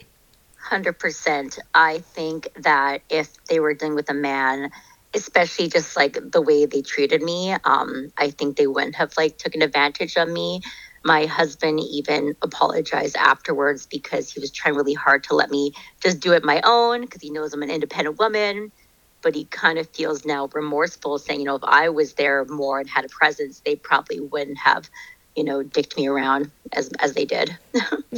100%. 0.70 1.58
I 1.74 1.98
think 1.98 2.50
that 2.58 3.02
if 3.10 3.44
they 3.46 3.60
were 3.60 3.74
dealing 3.74 3.96
with 3.96 4.12
a 4.12 4.14
man, 4.14 4.70
especially 5.16 5.68
just 5.68 5.98
like 5.98 6.20
the 6.32 6.42
way 6.42 6.68
they 6.68 6.84
treated 6.84 7.24
me, 7.24 7.56
um, 7.64 8.12
I 8.20 8.30
think 8.30 8.56
they 8.56 8.68
wouldn't 8.68 8.98
have 8.98 9.18
like 9.18 9.40
taken 9.40 9.64
advantage 9.64 10.16
of 10.16 10.30
me 10.30 10.62
my 11.04 11.26
husband 11.26 11.80
even 11.80 12.36
apologized 12.42 13.16
afterwards 13.18 13.86
because 13.86 14.32
he 14.32 14.40
was 14.40 14.52
trying 14.52 14.76
really 14.76 14.94
hard 14.94 15.24
to 15.26 15.36
let 15.36 15.50
me 15.50 15.72
just 16.02 16.20
do 16.20 16.34
it 16.34 16.44
my 16.44 16.62
own 16.64 17.02
because 17.02 17.22
he 17.22 17.30
knows 17.30 17.54
I'm 17.54 17.64
an 17.64 17.70
independent 17.70 18.20
woman. 18.20 18.72
But 19.22 19.36
he 19.36 19.46
kind 19.46 19.80
of 19.80 19.90
feels 19.90 20.26
now 20.26 20.48
remorseful, 20.54 21.18
saying, 21.18 21.40
you 21.40 21.46
know, 21.46 21.56
if 21.56 21.64
I 21.64 21.90
was 21.90 22.14
there 22.14 22.46
more 22.46 22.80
and 22.80 22.88
had 22.88 23.04
a 23.04 23.10
presence, 23.10 23.62
they 23.66 23.76
probably 23.76 24.20
wouldn't 24.20 24.60
have, 24.60 24.90
you 25.36 25.44
know, 25.44 25.64
dicked 25.64 25.98
me 25.98 26.08
around 26.08 26.52
as 26.74 26.90
as 27.00 27.14
they 27.14 27.26
did. 27.26 27.58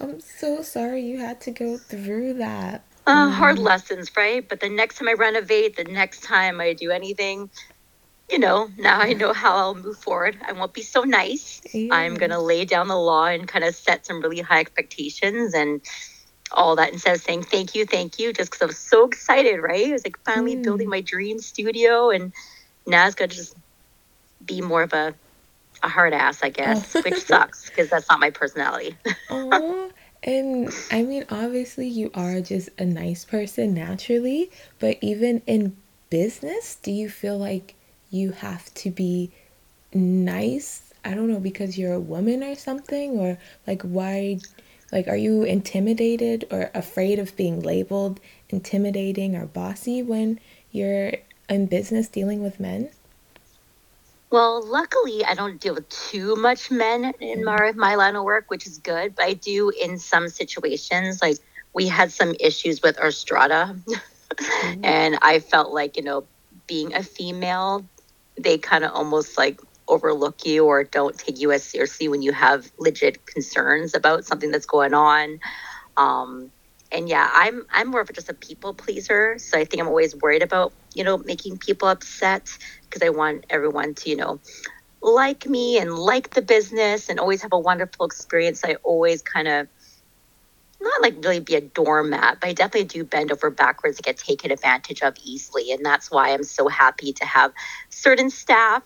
I'm 0.00 0.20
so 0.20 0.62
sorry 0.62 1.02
you 1.02 1.18
had 1.18 1.40
to 1.42 1.50
go 1.50 1.78
through 1.78 2.34
that. 2.34 2.82
Uh, 3.06 3.30
hard 3.30 3.58
lessons, 3.58 4.10
right? 4.16 4.48
But 4.48 4.60
the 4.60 4.68
next 4.68 4.96
time 4.96 5.08
I 5.08 5.12
renovate, 5.12 5.76
the 5.76 5.84
next 5.84 6.22
time 6.22 6.60
I 6.60 6.72
do 6.72 6.90
anything, 6.90 7.50
you 8.30 8.38
know, 8.38 8.70
now 8.78 9.00
I 9.00 9.12
know 9.12 9.32
how 9.32 9.56
I'll 9.56 9.74
move 9.74 9.98
forward. 9.98 10.36
I 10.46 10.52
won't 10.52 10.72
be 10.72 10.82
so 10.82 11.02
nice. 11.02 11.60
Yeah. 11.72 11.94
I'm 11.94 12.14
going 12.14 12.30
to 12.30 12.40
lay 12.40 12.64
down 12.64 12.88
the 12.88 12.98
law 12.98 13.26
and 13.26 13.46
kind 13.46 13.64
of 13.64 13.74
set 13.74 14.06
some 14.06 14.20
really 14.20 14.40
high 14.40 14.60
expectations 14.60 15.54
and 15.54 15.80
all 16.52 16.76
that 16.76 16.92
instead 16.92 17.16
of 17.16 17.22
saying 17.22 17.42
thank 17.42 17.74
you, 17.74 17.84
thank 17.84 18.18
you, 18.18 18.32
just 18.32 18.50
because 18.50 18.62
I 18.62 18.66
was 18.66 18.78
so 18.78 19.06
excited, 19.06 19.60
right? 19.60 19.88
I 19.88 19.92
was 19.92 20.04
like 20.04 20.18
finally 20.24 20.56
mm. 20.56 20.62
building 20.62 20.88
my 20.88 21.00
dream 21.00 21.38
studio, 21.38 22.10
and 22.10 22.32
now 22.86 23.06
it's 23.06 23.14
going 23.14 23.30
to 23.30 23.36
just 23.36 23.56
be 24.44 24.60
more 24.60 24.82
of 24.82 24.92
a, 24.92 25.14
a 25.82 25.88
hard 25.88 26.12
ass, 26.12 26.42
I 26.42 26.50
guess, 26.50 26.94
oh. 26.96 27.02
which 27.02 27.14
sucks 27.26 27.68
because 27.68 27.90
that's 27.90 28.08
not 28.08 28.20
my 28.20 28.30
personality. 28.30 28.96
oh, 29.30 29.90
and 30.22 30.70
I 30.90 31.02
mean, 31.02 31.24
obviously, 31.28 31.88
you 31.88 32.10
are 32.14 32.40
just 32.40 32.70
a 32.78 32.84
nice 32.84 33.24
person 33.24 33.74
naturally, 33.74 34.50
but 34.78 34.96
even 35.00 35.42
in 35.46 35.76
business, 36.08 36.76
do 36.76 36.90
you 36.90 37.10
feel 37.10 37.36
like 37.36 37.74
you 38.14 38.30
have 38.30 38.72
to 38.74 38.90
be 38.90 39.30
nice 39.92 40.92
i 41.04 41.12
don't 41.12 41.30
know 41.30 41.40
because 41.40 41.76
you're 41.76 41.94
a 41.94 42.00
woman 42.00 42.42
or 42.42 42.54
something 42.54 43.18
or 43.18 43.38
like 43.66 43.82
why 43.82 44.38
like 44.92 45.08
are 45.08 45.16
you 45.16 45.42
intimidated 45.42 46.46
or 46.50 46.70
afraid 46.74 47.18
of 47.18 47.36
being 47.36 47.60
labeled 47.60 48.20
intimidating 48.48 49.34
or 49.34 49.46
bossy 49.46 50.02
when 50.02 50.38
you're 50.70 51.12
in 51.48 51.66
business 51.66 52.08
dealing 52.08 52.42
with 52.42 52.60
men 52.60 52.88
well, 54.30 54.66
luckily, 54.66 55.24
I 55.24 55.34
don't 55.34 55.60
deal 55.60 55.74
with 55.74 55.88
too 55.88 56.34
much 56.34 56.68
men 56.68 57.14
in 57.20 57.44
my, 57.44 57.70
my 57.76 57.94
line 57.94 58.16
of 58.16 58.24
work, 58.24 58.46
which 58.48 58.66
is 58.66 58.78
good. 58.78 59.14
But 59.14 59.26
I 59.26 59.34
do 59.34 59.70
in 59.70 59.96
some 59.96 60.28
situations. 60.28 61.22
Like 61.22 61.36
we 61.72 61.86
had 61.86 62.10
some 62.10 62.34
issues 62.40 62.82
with 62.82 62.98
our 62.98 63.12
strata, 63.12 63.76
mm-hmm. 63.86 64.84
and 64.84 65.20
I 65.22 65.38
felt 65.38 65.72
like 65.72 65.96
you 65.96 66.02
know, 66.02 66.24
being 66.66 66.94
a 66.94 67.02
female, 67.04 67.84
they 68.38 68.58
kind 68.58 68.84
of 68.84 68.92
almost 68.92 69.38
like 69.38 69.60
overlook 69.88 70.46
you 70.46 70.64
or 70.64 70.84
don't 70.84 71.18
take 71.18 71.38
you 71.40 71.52
as 71.52 71.64
seriously 71.64 72.08
when 72.08 72.22
you 72.22 72.32
have 72.32 72.70
legit 72.78 73.26
concerns 73.26 73.94
about 73.94 74.24
something 74.24 74.50
that's 74.50 74.66
going 74.66 74.94
on. 74.94 75.38
Um, 75.96 76.50
and 76.92 77.08
yeah, 77.08 77.28
I'm 77.32 77.66
I'm 77.72 77.90
more 77.90 78.00
of 78.00 78.12
just 78.12 78.30
a 78.30 78.34
people 78.34 78.74
pleaser, 78.74 79.36
so 79.38 79.58
I 79.58 79.64
think 79.64 79.82
I'm 79.82 79.88
always 79.88 80.14
worried 80.16 80.42
about 80.42 80.72
you 80.94 81.04
know 81.04 81.18
making 81.18 81.58
people 81.58 81.88
upset 81.88 82.48
because 82.82 83.02
I 83.02 83.10
want 83.10 83.46
everyone 83.50 83.94
to 83.96 84.10
you 84.10 84.16
know 84.16 84.40
like 85.02 85.46
me 85.46 85.78
and 85.78 85.94
like 85.94 86.30
the 86.30 86.42
business 86.42 87.08
and 87.08 87.20
always 87.20 87.42
have 87.42 87.52
a 87.52 87.58
wonderful 87.58 88.06
experience. 88.06 88.64
I 88.64 88.76
always 88.84 89.22
kind 89.22 89.48
of 89.48 89.68
not 90.84 91.02
like 91.02 91.16
really 91.24 91.40
be 91.40 91.56
a 91.56 91.60
doormat, 91.60 92.38
but 92.40 92.48
I 92.48 92.52
definitely 92.52 92.84
do 92.84 93.04
bend 93.04 93.32
over 93.32 93.50
backwards 93.50 93.98
and 93.98 94.04
get 94.04 94.18
taken 94.18 94.50
advantage 94.50 95.02
of 95.02 95.16
easily. 95.24 95.72
And 95.72 95.84
that's 95.84 96.10
why 96.10 96.32
I'm 96.32 96.44
so 96.44 96.68
happy 96.68 97.12
to 97.14 97.24
have 97.24 97.52
certain 97.88 98.30
staff 98.30 98.82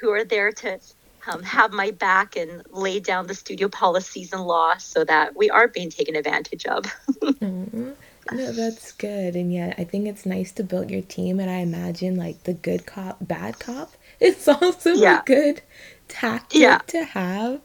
who 0.00 0.10
are 0.10 0.24
there 0.24 0.50
to 0.50 0.80
um, 1.28 1.42
have 1.42 1.72
my 1.72 1.90
back 1.92 2.36
and 2.36 2.62
lay 2.70 2.98
down 2.98 3.26
the 3.26 3.34
studio 3.34 3.68
policies 3.68 4.32
and 4.32 4.42
laws 4.42 4.82
so 4.82 5.04
that 5.04 5.36
we 5.36 5.50
are 5.50 5.68
being 5.68 5.90
taken 5.90 6.16
advantage 6.16 6.66
of. 6.66 6.84
mm-hmm. 7.10 7.90
No, 8.32 8.52
that's 8.52 8.92
good. 8.92 9.34
And 9.34 9.52
yeah, 9.52 9.74
I 9.78 9.84
think 9.84 10.06
it's 10.06 10.24
nice 10.24 10.52
to 10.52 10.64
build 10.64 10.90
your 10.90 11.02
team. 11.02 11.40
And 11.40 11.50
I 11.50 11.58
imagine 11.58 12.16
like 12.16 12.44
the 12.44 12.54
good 12.54 12.86
cop, 12.86 13.18
bad 13.20 13.58
cop, 13.58 13.92
it's 14.20 14.48
also 14.48 14.92
yeah. 14.94 15.20
a 15.20 15.24
good 15.24 15.62
tactic 16.08 16.60
yeah. 16.60 16.78
to 16.88 17.04
have 17.04 17.60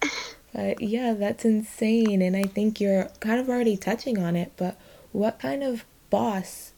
but 0.57 0.81
yeah, 0.81 1.13
that's 1.13 1.45
insane. 1.45 2.23
And 2.23 2.35
I 2.35 2.41
think 2.41 2.81
you're 2.81 3.09
kind 3.19 3.39
of 3.39 3.47
already 3.47 3.77
touching 3.77 4.17
on 4.17 4.35
it, 4.35 4.53
but 4.57 4.75
what 5.11 5.37
kind 5.37 5.61
of 5.61 5.85
boss 6.09 6.73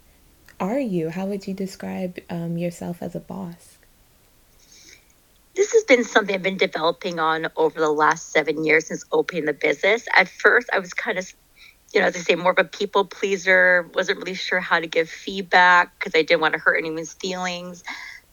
are 0.59 0.77
you? 0.77 1.11
How 1.11 1.25
would 1.27 1.47
you 1.47 1.53
describe 1.53 2.19
um, 2.29 2.57
yourself 2.57 3.01
as 3.01 3.15
a 3.15 3.21
boss? 3.21 3.77
This 5.55 5.71
has 5.71 5.85
been 5.85 6.03
something 6.03 6.35
I've 6.35 6.43
been 6.43 6.57
developing 6.57 7.19
on 7.19 7.47
over 7.55 7.79
the 7.79 7.89
last 7.89 8.33
seven 8.33 8.65
years 8.65 8.87
since 8.87 9.05
opening 9.13 9.45
the 9.45 9.53
business. 9.53 10.05
At 10.13 10.27
first, 10.27 10.69
I 10.73 10.79
was 10.79 10.93
kind 10.93 11.17
of, 11.17 11.33
you 11.93 12.01
know, 12.01 12.07
as 12.07 12.17
I 12.17 12.19
say, 12.19 12.35
more 12.35 12.51
of 12.51 12.59
a 12.59 12.65
people 12.65 13.05
pleaser, 13.05 13.89
wasn't 13.93 14.17
really 14.17 14.33
sure 14.33 14.59
how 14.59 14.81
to 14.81 14.87
give 14.87 15.09
feedback 15.09 15.97
because 15.97 16.15
I 16.15 16.23
didn't 16.23 16.41
want 16.41 16.53
to 16.53 16.59
hurt 16.59 16.75
anyone's 16.75 17.13
feelings. 17.13 17.85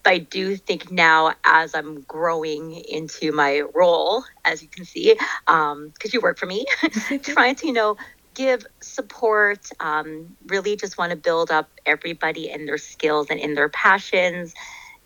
I 0.07 0.19
do 0.19 0.57
think 0.57 0.91
now, 0.91 1.35
as 1.45 1.75
I'm 1.75 2.03
growing 2.03 2.73
into 2.73 3.33
my 3.33 3.63
role, 3.75 4.25
as 4.45 4.63
you 4.63 4.69
can 4.69 4.85
see, 4.85 5.15
because 5.15 5.73
um, 5.73 5.93
you 6.13 6.21
work 6.21 6.39
for 6.39 6.47
me, 6.47 6.65
trying 7.23 7.57
to, 7.57 7.67
you 7.67 7.73
know, 7.73 7.97
give 8.35 8.67
support, 8.81 9.69
um, 9.81 10.37
really 10.47 10.77
just 10.77 10.99
want 10.99 11.11
to 11.11 11.17
build 11.17 11.51
up 11.51 11.71
everybody 11.87 12.51
in 12.51 12.67
their 12.67 12.79
skills 12.79 13.29
and 13.31 13.41
in 13.41 13.55
their 13.55 13.69
passions. 13.69 14.55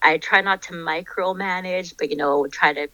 I 0.03 0.19
try 0.19 0.41
not 0.41 0.63
to 0.63 0.73
micromanage, 0.73 1.95
but, 1.99 2.11
you 2.11 2.17
know, 2.17 2.47
try 2.49 2.73
to 2.73 2.89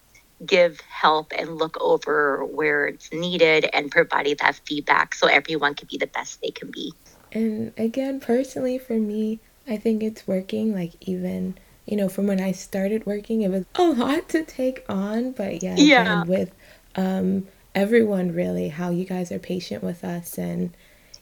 give 0.44 0.80
help 0.80 1.32
and 1.36 1.56
look 1.56 1.80
over 1.80 2.44
where 2.44 2.86
it's 2.86 3.10
needed 3.12 3.68
and 3.72 3.90
providing 3.90 4.36
that 4.40 4.60
feedback 4.66 5.14
so 5.14 5.26
everyone 5.26 5.75
can 5.75 5.88
be 5.90 5.96
the 5.96 6.06
best 6.06 6.40
they 6.42 6.50
can 6.50 6.70
be. 6.70 6.92
And 7.32 7.72
again, 7.78 8.20
personally, 8.20 8.78
for 8.78 8.94
me, 8.94 9.40
I 9.66 9.78
think 9.78 10.02
it's 10.02 10.26
working. 10.26 10.75
Like, 10.75 10.92
even 11.00 11.56
you 11.87 11.97
know, 11.97 12.09
from 12.09 12.26
when 12.26 12.40
I 12.40 12.52
started 12.52 13.07
working, 13.07 13.43
it 13.43 13.50
was 13.50 13.64
a 13.76 13.83
lot 13.85 14.28
to 14.31 14.45
take 14.45 14.85
on. 14.88 15.33
But 15.33 15.62
yeah, 15.62 15.76
yeah. 15.76 16.25
with 16.25 16.52
um, 16.97 17.47
everyone, 17.75 18.33
really, 18.33 18.69
how 18.69 18.90
you 18.90 19.05
guys 19.05 19.33
are 19.33 19.38
patient 19.38 19.83
with 19.83 20.05
us 20.05 20.37
and 20.38 20.75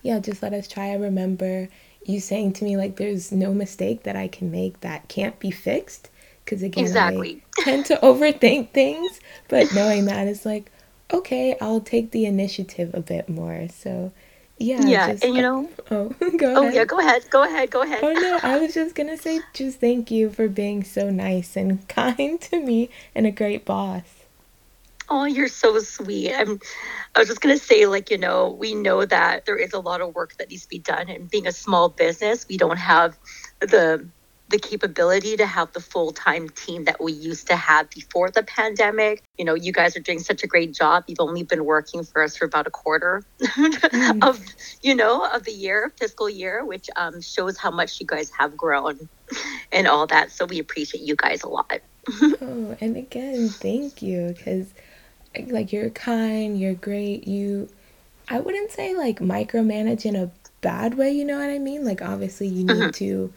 yeah, 0.02 0.18
just 0.18 0.42
let 0.42 0.52
us 0.52 0.68
try. 0.68 0.90
I 0.90 0.97
remember 0.97 1.68
you 2.04 2.21
saying 2.21 2.52
to 2.54 2.64
me, 2.64 2.76
like, 2.76 2.97
there's 2.97 3.33
no 3.33 3.54
mistake 3.54 4.02
that 4.02 4.16
I 4.16 4.28
can 4.28 4.50
make 4.50 4.80
that 4.80 5.09
can't 5.09 5.38
be 5.38 5.50
fixed. 5.50 6.11
Because 6.44 6.62
again, 6.62 6.85
exactly. 6.85 7.42
I 7.59 7.62
tend 7.62 7.87
to 7.87 7.97
overthink 7.97 8.71
things, 8.71 9.18
but 9.49 9.75
knowing 9.75 10.04
that 10.04 10.28
is 10.28 10.44
like, 10.44 10.71
okay, 11.12 11.56
I'll 11.61 11.80
take 11.80 12.11
the 12.11 12.26
initiative 12.26 12.90
a 12.92 13.00
bit 13.00 13.28
more. 13.28 13.66
So 13.68 14.12
Yeah. 14.58 14.87
Yeah, 14.87 15.12
just- 15.12 15.25
and 15.25 15.34
you 15.37 15.42
know, 15.42 15.68
Oh, 15.90 16.08
go 16.37 16.54
oh 16.56 16.62
ahead. 16.62 16.75
yeah, 16.75 16.84
go 16.84 16.99
ahead, 16.99 17.28
go 17.30 17.42
ahead, 17.44 17.70
go 17.70 17.82
ahead. 17.82 18.00
Oh 18.02 18.12
no, 18.12 18.38
I 18.42 18.58
was 18.58 18.75
just 18.75 18.94
gonna 18.94 19.16
say 19.16 19.40
just 19.52 19.80
thank 19.80 20.11
you 20.11 20.30
for 20.30 20.49
being 20.49 20.84
so 20.84 21.11
nice 21.11 21.56
and 21.56 21.87
kind 21.88 22.40
to 22.42 22.61
me 22.61 22.90
and 23.14 23.26
a 23.26 23.30
great 23.30 23.64
boss. 23.64 24.02
Oh, 25.11 25.25
you're 25.25 25.49
so 25.49 25.78
sweet. 25.80 26.32
I'm 26.34 26.58
I 27.14 27.18
was 27.18 27.28
just 27.28 27.40
gonna 27.42 27.58
say, 27.58 27.87
like, 27.87 28.11
you 28.11 28.16
know, 28.18 28.56
we 28.58 28.75
know 28.75 29.04
that 29.04 29.44
there 29.44 29.56
is 29.56 29.73
a 29.75 29.78
lot 29.80 30.00
of 30.00 30.14
work 30.14 30.37
that 30.38 30.49
needs 30.50 30.62
to 30.62 30.68
be 30.68 30.78
done. 30.78 31.08
And 31.11 31.30
being 31.30 31.46
a 31.46 31.52
small 31.52 31.88
business, 31.90 32.46
we 32.49 32.56
don't 32.56 32.78
have 32.78 33.18
the 33.61 34.08
the 34.48 34.58
capability 34.58 35.36
to 35.36 35.46
have 35.46 35.72
the 35.72 35.80
full-time 35.80 36.48
team 36.50 36.84
that 36.84 37.02
we 37.02 37.12
used 37.12 37.46
to 37.48 37.56
have 37.56 37.88
before 37.90 38.30
the 38.30 38.42
pandemic. 38.42 39.22
You 39.38 39.44
know, 39.44 39.54
you 39.54 39.72
guys 39.72 39.96
are 39.96 40.00
doing 40.00 40.18
such 40.18 40.42
a 40.44 40.46
great 40.46 40.72
job. 40.72 41.04
You've 41.06 41.20
only 41.20 41.42
been 41.42 41.64
working 41.64 42.04
for 42.04 42.22
us 42.22 42.36
for 42.36 42.44
about 42.44 42.66
a 42.66 42.70
quarter 42.70 43.24
of, 44.22 44.44
you 44.82 44.94
know, 44.94 45.24
of 45.24 45.44
the 45.44 45.52
year, 45.52 45.92
fiscal 45.98 46.28
year, 46.28 46.64
which 46.64 46.90
um, 46.96 47.20
shows 47.22 47.56
how 47.56 47.70
much 47.70 48.00
you 48.00 48.06
guys 48.06 48.30
have 48.38 48.56
grown 48.56 49.08
and 49.72 49.88
all 49.88 50.06
that. 50.08 50.30
So 50.30 50.44
we 50.44 50.58
appreciate 50.58 51.02
you 51.02 51.16
guys 51.16 51.42
a 51.42 51.48
lot. 51.48 51.80
Oh, 52.42 52.76
and 52.82 52.98
again, 52.98 53.48
thank 53.48 54.02
you 54.02 54.34
because 54.36 54.74
like 55.46 55.72
you're 55.72 55.88
kind, 55.88 56.60
you're 56.60 56.74
great. 56.74 57.26
You 57.26 57.70
I 58.28 58.40
wouldn't 58.40 58.70
say 58.70 58.94
like 58.94 59.20
micromanage 59.20 60.04
in 60.04 60.16
a 60.16 60.30
bad 60.60 60.98
way, 60.98 61.12
you 61.12 61.24
know 61.24 61.38
what 61.38 61.48
I 61.48 61.58
mean? 61.58 61.84
Like 61.84 62.02
obviously 62.02 62.48
you 62.48 62.64
need 62.64 62.94
to 62.94 63.32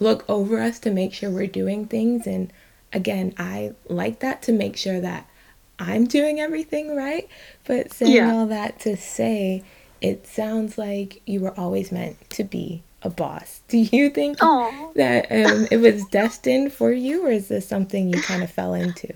look 0.00 0.24
over 0.28 0.60
us 0.60 0.80
to 0.80 0.90
make 0.92 1.14
sure 1.14 1.30
we're 1.30 1.46
doing 1.48 1.86
things 1.88 2.26
and 2.26 2.52
again, 2.92 3.34
I 3.38 3.74
like 3.88 4.20
that 4.20 4.42
to 4.44 4.52
make 4.52 4.76
sure 4.76 5.00
that 5.00 5.28
I'm 5.78 6.06
doing 6.06 6.40
everything 6.40 6.96
right. 6.96 7.28
But 7.66 7.92
saying 7.92 8.26
Yeah. 8.26 8.30
all 8.30 8.46
that 8.48 8.80
to 8.80 8.96
say 8.96 9.64
it 10.00 10.26
sounds 10.26 10.78
like 10.78 11.22
you 11.26 11.40
were 11.40 11.58
always 11.58 11.92
meant 11.92 12.18
to 12.32 12.44
be 12.44 12.84
a 13.02 13.10
boss. 13.10 13.62
Do 13.68 13.78
you 13.78 14.10
think 14.10 14.40
Oh. 14.40 14.94
that 14.94 15.26
um, 15.32 15.66
it 15.70 15.78
was 15.78 16.06
destined 16.06 16.72
for 16.74 16.92
you, 16.92 17.26
or 17.26 17.30
is 17.30 17.48
this 17.48 17.68
something 17.68 18.08
you 18.08 18.20
kind 18.20 18.44
of 18.44 18.50
fell 18.52 18.74
into? 18.74 19.08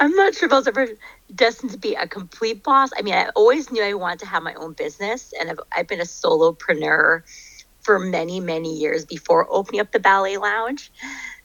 I'm 0.00 0.14
not 0.16 0.34
sure 0.34 0.46
if 0.46 0.52
I 0.52 0.56
was 0.58 0.68
ever 0.68 0.88
destined 1.34 1.72
to 1.72 1.78
be 1.78 1.94
a 1.94 2.08
complete 2.08 2.62
boss. 2.64 2.90
I 2.96 3.02
mean, 3.02 3.14
I 3.14 3.30
always 3.36 3.70
knew 3.72 3.82
I 3.84 3.94
wanted 3.94 4.20
to 4.20 4.26
have 4.26 4.42
my 4.42 4.54
own 4.54 4.74
business, 4.74 5.32
and 5.38 5.50
I've, 5.50 5.60
I've 5.72 5.88
been 5.88 6.00
a 6.00 6.04
solopreneur 6.04 7.22
for 7.84 7.98
many, 7.98 8.40
many 8.40 8.74
years 8.74 9.04
before 9.04 9.46
opening 9.50 9.80
up 9.80 9.92
the 9.92 10.00
ballet 10.00 10.36
lounge. 10.36 10.90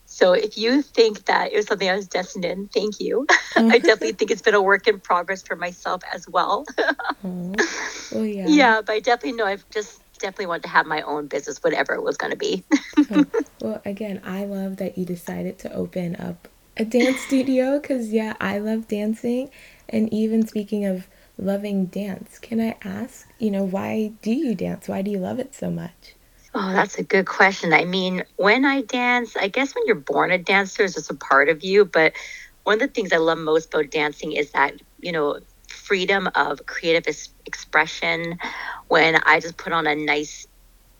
So 0.06 0.32
if 0.32 0.58
you 0.58 0.82
think 0.82 1.26
that 1.26 1.52
it 1.52 1.56
was 1.56 1.66
something 1.66 1.88
I 1.88 1.94
was 1.94 2.08
destined 2.08 2.44
in, 2.44 2.66
thank 2.68 2.98
you. 2.98 3.26
I 3.30 3.34
mm-hmm. 3.60 3.70
definitely 3.70 4.12
think 4.12 4.32
it's 4.32 4.42
been 4.42 4.54
a 4.54 4.60
work 4.60 4.88
in 4.88 4.98
progress 4.98 5.42
for 5.42 5.54
myself 5.56 6.02
as 6.12 6.28
well. 6.28 6.66
Mm-hmm. 7.22 7.54
Oh, 7.58 8.16
well, 8.16 8.24
yeah. 8.24 8.46
yeah, 8.48 8.80
but 8.80 8.94
I 8.94 9.00
definitely 9.00 9.36
know 9.36 9.44
I've 9.44 9.68
just 9.68 10.00
definitely 10.18 10.46
wanted 10.46 10.62
to 10.62 10.68
have 10.70 10.86
my 10.86 11.02
own 11.02 11.26
business, 11.26 11.62
whatever 11.62 11.92
it 11.94 12.02
was 12.02 12.16
going 12.16 12.30
to 12.30 12.36
be. 12.36 12.64
Well, 13.60 13.82
again, 13.84 14.22
I 14.24 14.46
love 14.46 14.78
that 14.78 14.96
you 14.96 15.04
decided 15.04 15.58
to 15.58 15.72
open 15.74 16.16
up 16.16 16.48
a 16.78 16.84
dance 16.86 17.20
studio 17.20 17.78
because, 17.78 18.08
yeah, 18.08 18.34
I 18.40 18.58
love 18.58 18.88
dancing. 18.88 19.50
And 19.86 20.10
even 20.14 20.46
speaking 20.46 20.86
of 20.86 21.08
loving 21.36 21.86
dance, 21.86 22.38
can 22.38 22.58
I 22.58 22.76
ask, 22.82 23.28
you 23.38 23.50
know, 23.50 23.64
why 23.64 24.12
do 24.22 24.32
you 24.32 24.54
dance? 24.54 24.88
Why 24.88 25.02
do 25.02 25.10
you 25.10 25.18
love 25.18 25.38
it 25.38 25.54
so 25.54 25.70
much? 25.70 26.14
Oh, 26.54 26.72
that's 26.72 26.98
a 26.98 27.04
good 27.04 27.26
question. 27.26 27.72
I 27.72 27.84
mean, 27.84 28.24
when 28.36 28.64
I 28.64 28.82
dance, 28.82 29.36
I 29.36 29.48
guess 29.48 29.74
when 29.74 29.86
you're 29.86 29.94
born 29.96 30.32
a 30.32 30.38
dancer, 30.38 30.84
it's 30.84 30.94
just 30.94 31.10
a 31.10 31.14
part 31.14 31.48
of 31.48 31.62
you. 31.62 31.84
But 31.84 32.14
one 32.64 32.74
of 32.74 32.80
the 32.80 32.88
things 32.88 33.12
I 33.12 33.18
love 33.18 33.38
most 33.38 33.72
about 33.72 33.90
dancing 33.90 34.32
is 34.32 34.50
that, 34.52 34.74
you 34.98 35.12
know, 35.12 35.38
freedom 35.68 36.28
of 36.34 36.66
creative 36.66 37.04
ex- 37.06 37.34
expression. 37.46 38.36
When 38.88 39.16
I 39.24 39.38
just 39.38 39.58
put 39.58 39.72
on 39.72 39.86
a 39.86 39.94
nice 39.94 40.46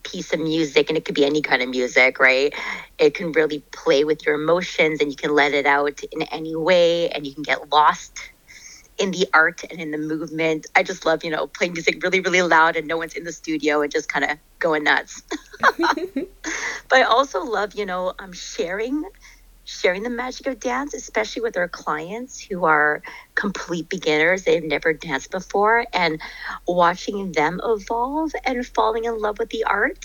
piece 0.05 0.33
of 0.33 0.41
music, 0.41 0.89
and 0.89 0.97
it 0.99 1.05
could 1.05 1.15
be 1.17 1.25
any 1.27 1.43
kind 1.43 1.63
of 1.63 1.69
music, 1.69 2.21
right? 2.21 2.55
It 2.99 3.15
can 3.15 3.33
really 3.33 3.65
play 3.75 4.05
with 4.05 4.27
your 4.27 4.37
emotions 4.37 5.01
and 5.01 5.11
you 5.11 5.17
can 5.17 5.35
let 5.35 5.55
it 5.55 5.67
out 5.67 6.01
in 6.13 6.23
any 6.23 6.57
way 6.57 7.11
and 7.11 7.27
you 7.27 7.35
can 7.35 7.43
get 7.43 7.71
lost 7.73 8.19
in 9.01 9.11
the 9.11 9.27
art 9.33 9.65
and 9.71 9.81
in 9.81 9.91
the 9.91 9.99
movement. 9.99 10.67
I 10.77 10.83
just 10.83 11.07
love, 11.07 11.25
you 11.25 11.31
know, 11.31 11.47
playing 11.47 11.73
music 11.73 12.03
really, 12.03 12.21
really 12.21 12.43
loud 12.43 12.77
and 12.77 12.87
no 12.87 12.99
one's 12.99 13.15
in 13.15 13.25
the 13.25 13.33
studio 13.33 13.81
and 13.81 13.91
just 13.91 14.09
kind 14.09 14.25
of 14.25 14.39
going 14.59 14.85
nuts. 14.85 15.23
but 15.79 16.29
I 16.93 17.03
also 17.03 17.43
love, 17.43 17.75
you 17.75 17.87
know, 17.87 18.13
um, 18.19 18.33
sharing 18.33 19.05
sharing 19.65 20.03
the 20.03 20.11
magic 20.11 20.47
of 20.49 20.59
dance, 20.59 20.95
especially 20.95 21.43
with 21.43 21.57
our 21.57 21.69
clients 21.69 22.41
who 22.41 22.65
are 22.65 23.03
complete 23.37 23.89
beginners. 23.89 24.43
They've 24.43 24.65
never 24.65 24.93
danced 24.93 25.31
before 25.31 25.87
and 25.93 26.21
watching 26.67 27.33
them 27.33 27.61
evolve 27.63 28.33
and 28.45 28.67
falling 28.67 29.05
in 29.05 29.19
love 29.19 29.39
with 29.39 29.51
the 29.51 29.65
art 29.65 30.05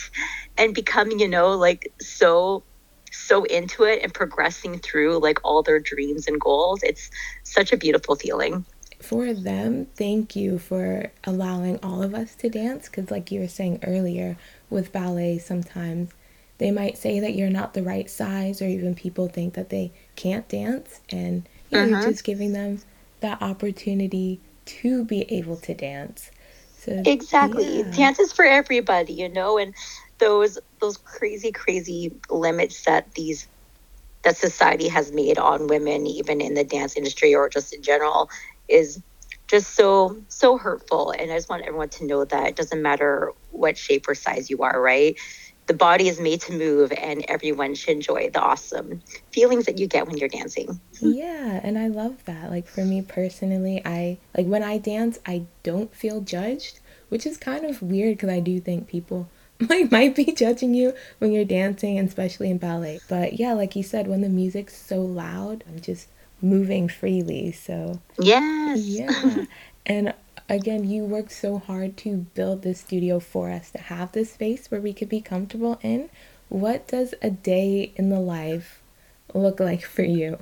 and 0.56 0.76
becoming, 0.76 1.20
you 1.20 1.28
know, 1.28 1.52
like 1.54 1.92
so 2.00 2.64
so 3.12 3.44
into 3.46 3.84
it 3.84 4.04
and 4.04 4.14
progressing 4.14 4.78
through 4.80 5.20
like 5.20 5.40
all 5.44 5.64
their 5.64 5.80
dreams 5.80 6.28
and 6.28 6.40
goals. 6.40 6.84
It's 6.84 7.10
such 7.44 7.72
a 7.72 7.78
beautiful 7.78 8.16
feeling. 8.16 8.66
For 9.06 9.34
them, 9.34 9.88
thank 9.98 10.36
you 10.36 10.60
for 10.60 11.12
allowing 11.26 11.80
all 11.84 12.04
of 12.04 12.16
us 12.16 12.36
to 12.38 12.50
dance 12.50 12.90
because, 12.90 13.12
like 13.12 13.32
you 13.32 13.42
were 13.42 13.48
saying 13.50 13.82
earlier, 13.84 14.38
with 14.70 14.92
ballet, 14.94 15.38
sometimes 15.40 16.12
they 16.60 16.72
might 16.72 16.98
say 16.98 17.20
that 17.22 17.36
you're 17.36 17.50
not 17.52 17.76
the 17.76 17.84
right 17.84 18.10
size, 18.10 18.62
or 18.62 18.68
even 18.68 18.96
people 18.96 19.30
think 19.30 19.56
that 19.56 19.70
they 19.70 19.94
can't 20.16 20.50
dance, 20.50 21.02
and 21.10 21.48
you 21.70 21.80
know, 21.80 21.88
you're 21.88 21.98
Mhm. 21.98 22.02
just 22.02 22.24
giving 22.26 22.54
them 22.54 22.80
that 23.22 23.42
opportunity 23.44 24.42
to 24.66 25.06
be 25.06 25.24
able 25.32 25.58
to 25.58 25.76
dance. 25.76 26.32
So 26.78 27.06
Exactly. 27.06 27.84
yeah. 27.84 27.84
Dance 27.96 28.20
is 28.20 28.34
for 28.34 28.46
everybody, 28.46 29.14
you 29.14 29.30
know, 29.30 29.58
and 29.58 29.76
those 30.20 30.60
those 30.82 30.98
crazy, 30.98 31.52
crazy 31.52 32.14
limits 32.30 32.84
that 32.86 33.14
these 33.16 33.48
that 34.24 34.38
society 34.38 34.88
has 34.90 35.12
made 35.12 35.38
on 35.40 35.68
women, 35.68 36.08
even 36.08 36.42
in 36.42 36.56
the 36.56 36.64
dance 36.64 36.98
industry 36.98 37.36
or 37.36 37.50
just 37.50 37.74
in 37.74 37.84
general, 37.84 38.30
is 38.68 39.02
just 39.48 39.76
so 39.76 40.18
so 40.28 40.58
hurtful. 40.58 41.12
And 41.12 41.32
I 41.32 41.36
just 41.36 41.50
want 41.50 41.64
everyone 41.64 41.90
to 41.90 42.06
know 42.06 42.26
that 42.26 42.48
it 42.48 42.56
doesn't 42.56 42.82
matter 42.82 43.32
what 43.52 43.78
shape 43.78 44.08
or 44.08 44.16
size 44.16 44.50
you 44.50 44.62
are, 44.64 44.82
right? 44.82 45.18
The 45.68 45.74
body 45.74 46.08
is 46.08 46.20
made 46.20 46.42
to 46.42 46.54
move, 46.54 46.92
and 46.92 47.26
everyone 47.28 47.74
should 47.74 47.96
enjoy 47.96 48.30
the 48.30 48.40
awesome 48.40 49.02
feelings 49.32 49.66
that 49.66 49.80
you 49.80 49.88
get 49.88 50.06
when 50.06 50.16
you're 50.18 50.30
dancing. 50.30 50.80
Yeah, 51.02 51.60
and 51.64 51.78
I 51.78 51.88
love 51.88 52.24
that. 52.26 52.52
Like 52.52 52.68
for 52.68 52.86
me 52.86 53.02
personally, 53.02 53.82
I 53.84 54.20
like 54.38 54.46
when 54.46 54.62
I 54.62 54.78
dance, 54.78 55.18
I 55.26 55.46
don't 55.64 55.94
feel 55.94 56.22
judged, 56.22 56.80
which 57.10 57.26
is 57.26 57.38
kind 57.38 57.66
of 57.66 57.82
weird 57.82 58.18
because 58.18 58.30
I 58.30 58.42
do 58.42 58.60
think 58.60 58.88
people 58.88 59.28
like 59.70 59.92
might 59.92 60.16
be 60.16 60.32
judging 60.34 60.74
you 60.74 60.94
when 61.20 61.32
you're 61.32 61.46
dancing, 61.46 61.98
especially 62.00 62.52
in 62.52 62.58
ballet. 62.58 63.00
But 63.08 63.40
yeah, 63.40 63.54
like 63.54 63.76
you 63.76 63.84
said, 63.84 64.08
when 64.08 64.22
the 64.22 64.30
music's 64.30 64.78
so 64.78 65.02
loud, 65.02 65.64
I'm 65.68 65.80
just 65.80 66.10
moving 66.46 66.88
freely. 66.88 67.52
So 67.52 68.00
Yes. 68.20 68.80
yeah. 68.80 69.46
and 69.86 70.14
again, 70.48 70.90
you 70.90 71.04
worked 71.04 71.32
so 71.32 71.58
hard 71.58 71.98
to 71.98 72.18
build 72.36 72.62
this 72.62 72.80
studio 72.80 73.20
for 73.20 73.50
us 73.50 73.72
to 73.72 73.80
have 73.80 74.12
this 74.12 74.34
space 74.34 74.70
where 74.70 74.82
we 74.82 74.94
could 74.94 75.10
be 75.10 75.22
comfortable 75.22 75.80
in. 75.82 76.10
What 76.50 76.88
does 76.88 77.14
a 77.22 77.30
day 77.30 77.92
in 77.96 78.10
the 78.10 78.20
life 78.20 78.82
look 79.34 79.60
like 79.60 79.84
for 79.84 80.04
you? 80.04 80.38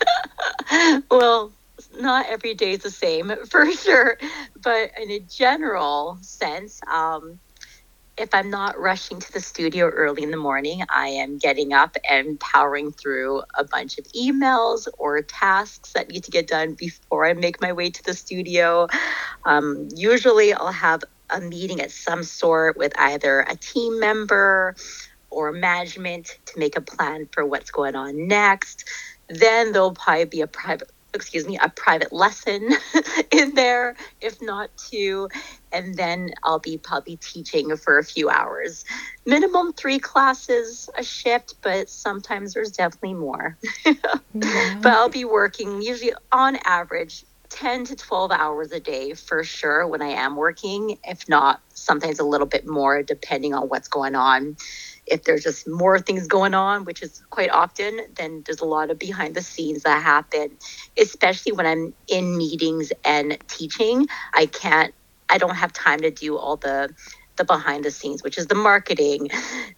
well, 1.10 1.52
not 1.98 2.26
every 2.26 2.54
day 2.54 2.72
is 2.72 2.80
the 2.80 2.90
same 2.90 3.32
for 3.50 3.70
sure, 3.72 4.18
but 4.62 4.90
in 5.00 5.10
a 5.10 5.20
general 5.20 6.18
sense, 6.22 6.80
um, 6.90 7.38
if 8.16 8.28
I'm 8.32 8.50
not 8.50 8.78
rushing 8.78 9.18
to 9.18 9.32
the 9.32 9.40
studio 9.40 9.88
early 9.88 10.22
in 10.22 10.30
the 10.30 10.36
morning, 10.36 10.82
I 10.88 11.08
am 11.08 11.38
getting 11.38 11.72
up 11.72 11.96
and 12.08 12.38
powering 12.38 12.92
through 12.92 13.42
a 13.58 13.64
bunch 13.64 13.98
of 13.98 14.04
emails 14.16 14.86
or 14.98 15.20
tasks 15.22 15.92
that 15.94 16.08
need 16.08 16.22
to 16.24 16.30
get 16.30 16.46
done 16.46 16.74
before 16.74 17.26
I 17.26 17.32
make 17.32 17.60
my 17.60 17.72
way 17.72 17.90
to 17.90 18.02
the 18.04 18.14
studio. 18.14 18.86
Um, 19.44 19.88
usually, 19.94 20.52
I'll 20.52 20.72
have 20.72 21.02
a 21.30 21.40
meeting 21.40 21.80
at 21.80 21.90
some 21.90 22.22
sort 22.22 22.76
with 22.76 22.92
either 22.98 23.40
a 23.40 23.56
team 23.56 23.98
member 23.98 24.76
or 25.30 25.50
management 25.52 26.38
to 26.46 26.58
make 26.58 26.76
a 26.76 26.80
plan 26.80 27.28
for 27.32 27.44
what's 27.44 27.70
going 27.70 27.96
on 27.96 28.28
next. 28.28 28.88
Then 29.28 29.72
there'll 29.72 29.94
probably 29.94 30.26
be 30.26 30.40
a 30.42 30.46
private 30.46 30.90
excuse 31.14 31.46
me, 31.46 31.58
a 31.62 31.68
private 31.68 32.12
lesson 32.12 32.68
in 33.32 33.54
there, 33.54 33.96
if 34.20 34.42
not 34.42 34.70
two. 34.76 35.28
And 35.72 35.94
then 35.94 36.30
I'll 36.42 36.58
be 36.58 36.78
probably 36.78 37.16
teaching 37.16 37.76
for 37.76 37.98
a 37.98 38.04
few 38.04 38.28
hours. 38.28 38.84
Minimum 39.26 39.72
three 39.74 39.98
classes 39.98 40.88
a 40.98 41.02
shift, 41.02 41.54
but 41.62 41.88
sometimes 41.88 42.54
there's 42.54 42.72
definitely 42.72 43.14
more. 43.14 43.58
Wow. 44.34 44.80
But 44.82 44.92
I'll 44.94 45.08
be 45.08 45.24
working 45.24 45.80
usually 45.80 46.12
on 46.32 46.58
average 46.64 47.24
10 47.50 47.84
to 47.84 47.96
12 47.96 48.32
hours 48.32 48.72
a 48.72 48.80
day 48.80 49.14
for 49.14 49.44
sure 49.44 49.86
when 49.86 50.02
I 50.02 50.08
am 50.08 50.34
working. 50.34 50.98
If 51.04 51.28
not, 51.28 51.62
sometimes 51.68 52.18
a 52.18 52.24
little 52.24 52.48
bit 52.48 52.66
more 52.66 53.02
depending 53.04 53.54
on 53.54 53.68
what's 53.68 53.86
going 53.86 54.16
on. 54.16 54.56
If 55.06 55.24
there's 55.24 55.42
just 55.42 55.68
more 55.68 55.98
things 55.98 56.26
going 56.26 56.54
on, 56.54 56.84
which 56.84 57.02
is 57.02 57.22
quite 57.30 57.50
often, 57.50 58.00
then 58.16 58.42
there's 58.46 58.60
a 58.60 58.64
lot 58.64 58.90
of 58.90 58.98
behind 58.98 59.34
the 59.34 59.42
scenes 59.42 59.82
that 59.82 60.02
happen, 60.02 60.50
especially 60.98 61.52
when 61.52 61.66
I'm 61.66 61.94
in 62.08 62.36
meetings 62.36 62.92
and 63.04 63.38
teaching. 63.48 64.06
I 64.32 64.46
can't 64.46 64.94
I 65.28 65.38
don't 65.38 65.54
have 65.56 65.72
time 65.72 66.00
to 66.00 66.10
do 66.10 66.36
all 66.36 66.56
the 66.56 66.94
the 67.36 67.44
behind 67.44 67.84
the 67.84 67.90
scenes, 67.90 68.22
which 68.22 68.38
is 68.38 68.46
the 68.46 68.54
marketing, 68.54 69.30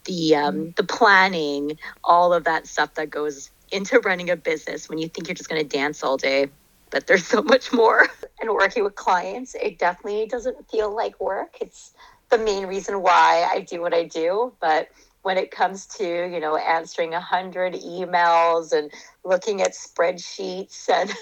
the 0.04 0.36
um, 0.36 0.54
mm-hmm. 0.54 0.70
the 0.76 0.84
planning, 0.84 1.78
all 2.04 2.32
of 2.32 2.44
that 2.44 2.66
stuff 2.66 2.94
that 2.94 3.10
goes 3.10 3.50
into 3.72 3.98
running 4.00 4.30
a 4.30 4.36
business 4.36 4.88
when 4.88 4.98
you 4.98 5.08
think 5.08 5.26
you're 5.26 5.34
just 5.34 5.48
going 5.48 5.60
to 5.60 5.68
dance 5.68 6.02
all 6.02 6.16
day. 6.16 6.48
But 6.90 7.06
there's 7.06 7.26
so 7.26 7.42
much 7.42 7.72
more. 7.72 8.06
and 8.40 8.50
working 8.50 8.84
with 8.84 8.94
clients, 8.94 9.54
it 9.54 9.78
definitely 9.78 10.26
doesn't 10.26 10.70
feel 10.70 10.94
like 10.94 11.20
work. 11.20 11.56
It's 11.60 11.92
the 12.28 12.38
main 12.38 12.66
reason 12.66 13.02
why 13.02 13.48
I 13.50 13.60
do 13.60 13.80
what 13.80 13.94
I 13.94 14.04
do. 14.04 14.52
But 14.60 14.88
when 15.26 15.36
it 15.36 15.50
comes 15.50 15.86
to 15.86 16.04
you 16.04 16.38
know 16.38 16.56
answering 16.56 17.12
a 17.12 17.20
hundred 17.20 17.74
emails 17.74 18.72
and 18.72 18.92
looking 19.24 19.60
at 19.60 19.72
spreadsheets 19.72 20.88
and 20.88 21.12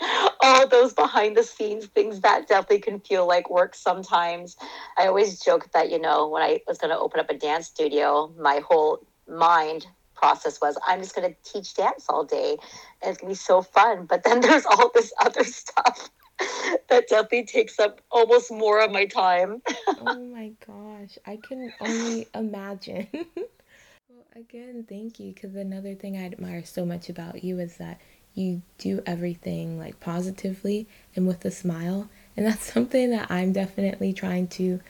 all 0.42 0.68
those 0.68 0.92
behind 0.92 1.34
the 1.34 1.42
scenes 1.42 1.86
things 1.86 2.20
that 2.20 2.46
definitely 2.46 2.80
can 2.80 3.00
feel 3.00 3.26
like 3.26 3.48
work 3.48 3.74
sometimes. 3.74 4.54
I 4.98 5.06
always 5.06 5.40
joke 5.40 5.70
that, 5.72 5.90
you 5.90 5.98
know, 5.98 6.28
when 6.28 6.42
I 6.42 6.60
was 6.66 6.76
going 6.76 6.90
to 6.90 6.98
open 6.98 7.20
up 7.20 7.30
a 7.30 7.34
dance 7.34 7.68
studio, 7.68 8.30
my 8.38 8.60
whole 8.68 8.98
mind 9.26 9.86
process 10.14 10.60
was 10.60 10.76
I'm 10.86 11.00
just 11.00 11.14
going 11.14 11.30
to 11.30 11.36
teach 11.50 11.74
dance 11.74 12.04
all 12.10 12.24
day 12.24 12.58
and 13.00 13.12
it's 13.12 13.18
going 13.18 13.32
to 13.32 13.34
be 13.34 13.34
so 13.34 13.62
fun. 13.62 14.04
But 14.04 14.24
then 14.24 14.40
there's 14.42 14.66
all 14.66 14.90
this 14.94 15.10
other 15.20 15.44
stuff 15.44 16.10
that 16.88 17.08
definitely 17.08 17.44
takes 17.44 17.78
up 17.78 18.00
almost 18.10 18.50
more 18.50 18.80
of 18.80 18.90
my 18.90 19.06
time. 19.06 19.62
oh 19.88 20.24
my 20.32 20.52
gosh, 20.66 21.18
I 21.26 21.36
can 21.36 21.72
only 21.80 22.26
imagine. 22.34 23.08
well, 23.12 24.26
again, 24.34 24.84
thank 24.88 25.20
you 25.20 25.32
because 25.32 25.54
another 25.54 25.94
thing 25.94 26.16
I 26.16 26.26
admire 26.26 26.64
so 26.64 26.84
much 26.84 27.08
about 27.08 27.44
you 27.44 27.58
is 27.58 27.76
that 27.76 28.00
you 28.34 28.62
do 28.78 29.02
everything 29.06 29.78
like 29.78 30.00
positively 30.00 30.86
and 31.14 31.26
with 31.26 31.44
a 31.44 31.50
smile. 31.50 32.08
And 32.36 32.46
that's 32.46 32.72
something 32.72 33.10
that 33.10 33.30
I'm 33.30 33.52
definitely 33.52 34.12
trying 34.12 34.48
to 34.48 34.80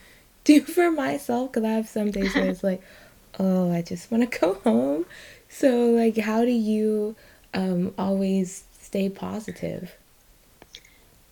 do 0.43 0.61
for 0.61 0.91
myself 0.91 1.51
because 1.51 1.65
I 1.65 1.71
have 1.71 1.87
some 1.87 2.11
days 2.11 2.33
where 2.35 2.49
it's 2.49 2.63
like, 2.63 2.81
oh, 3.39 3.71
I 3.71 3.81
just 3.81 4.11
want 4.11 4.29
to 4.31 4.39
go 4.39 4.53
home. 4.63 5.05
So, 5.49 5.91
like, 5.91 6.17
how 6.17 6.45
do 6.45 6.51
you 6.51 7.15
um, 7.53 7.93
always 7.97 8.63
stay 8.79 9.09
positive? 9.09 9.95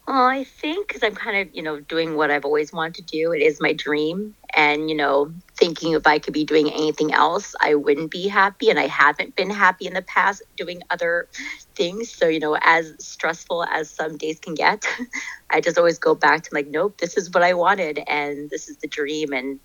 Well, 0.07 0.25
I 0.27 0.43
think 0.43 0.87
because 0.87 1.03
I'm 1.03 1.15
kind 1.15 1.37
of, 1.47 1.53
you 1.55 1.61
know, 1.61 1.79
doing 1.79 2.15
what 2.17 2.31
I've 2.31 2.43
always 2.43 2.73
wanted 2.73 2.95
to 2.95 3.03
do. 3.03 3.31
It 3.33 3.41
is 3.41 3.61
my 3.61 3.71
dream. 3.73 4.35
And, 4.55 4.89
you 4.89 4.95
know, 4.95 5.31
thinking 5.59 5.93
if 5.93 6.07
I 6.07 6.19
could 6.19 6.33
be 6.33 6.43
doing 6.43 6.69
anything 6.71 7.13
else, 7.13 7.53
I 7.61 7.75
wouldn't 7.75 8.11
be 8.11 8.27
happy. 8.27 8.69
And 8.69 8.79
I 8.79 8.87
haven't 8.87 9.35
been 9.35 9.51
happy 9.51 9.85
in 9.85 9.93
the 9.93 10.01
past 10.01 10.43
doing 10.57 10.81
other 10.89 11.29
things. 11.77 12.13
So, 12.13 12.27
you 12.27 12.39
know, 12.39 12.57
as 12.61 12.93
stressful 12.99 13.63
as 13.65 13.93
some 13.95 14.17
days 14.17 14.39
can 14.39 14.55
get, 14.55 14.83
I 15.51 15.61
just 15.61 15.77
always 15.77 15.99
go 15.99 16.15
back 16.15 16.43
to 16.43 16.49
like, 16.51 16.67
nope, 16.67 16.97
this 16.99 17.15
is 17.15 17.29
what 17.31 17.43
I 17.43 17.53
wanted. 17.53 18.01
And 18.07 18.49
this 18.49 18.67
is 18.69 18.77
the 18.79 18.87
dream. 18.87 19.31
And, 19.33 19.59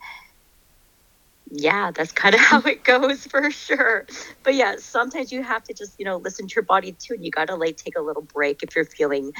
yeah, 1.50 1.90
that's 1.92 2.12
kind 2.12 2.34
of 2.34 2.40
how 2.42 2.60
it 2.62 2.84
goes 2.84 3.26
for 3.26 3.50
sure. 3.50 4.06
But 4.44 4.54
yeah, 4.54 4.76
sometimes 4.78 5.32
you 5.32 5.42
have 5.42 5.64
to 5.64 5.74
just, 5.74 5.94
you 5.98 6.04
know, 6.04 6.18
listen 6.18 6.48
to 6.48 6.54
your 6.56 6.64
body 6.64 6.92
too. 6.92 7.14
And 7.14 7.24
you 7.24 7.30
got 7.30 7.48
to 7.48 7.56
like 7.56 7.76
take 7.76 7.96
a 7.98 8.02
little 8.02 8.22
break 8.22 8.62
if 8.62 8.76
you're 8.76 8.84
feeling 8.84 9.32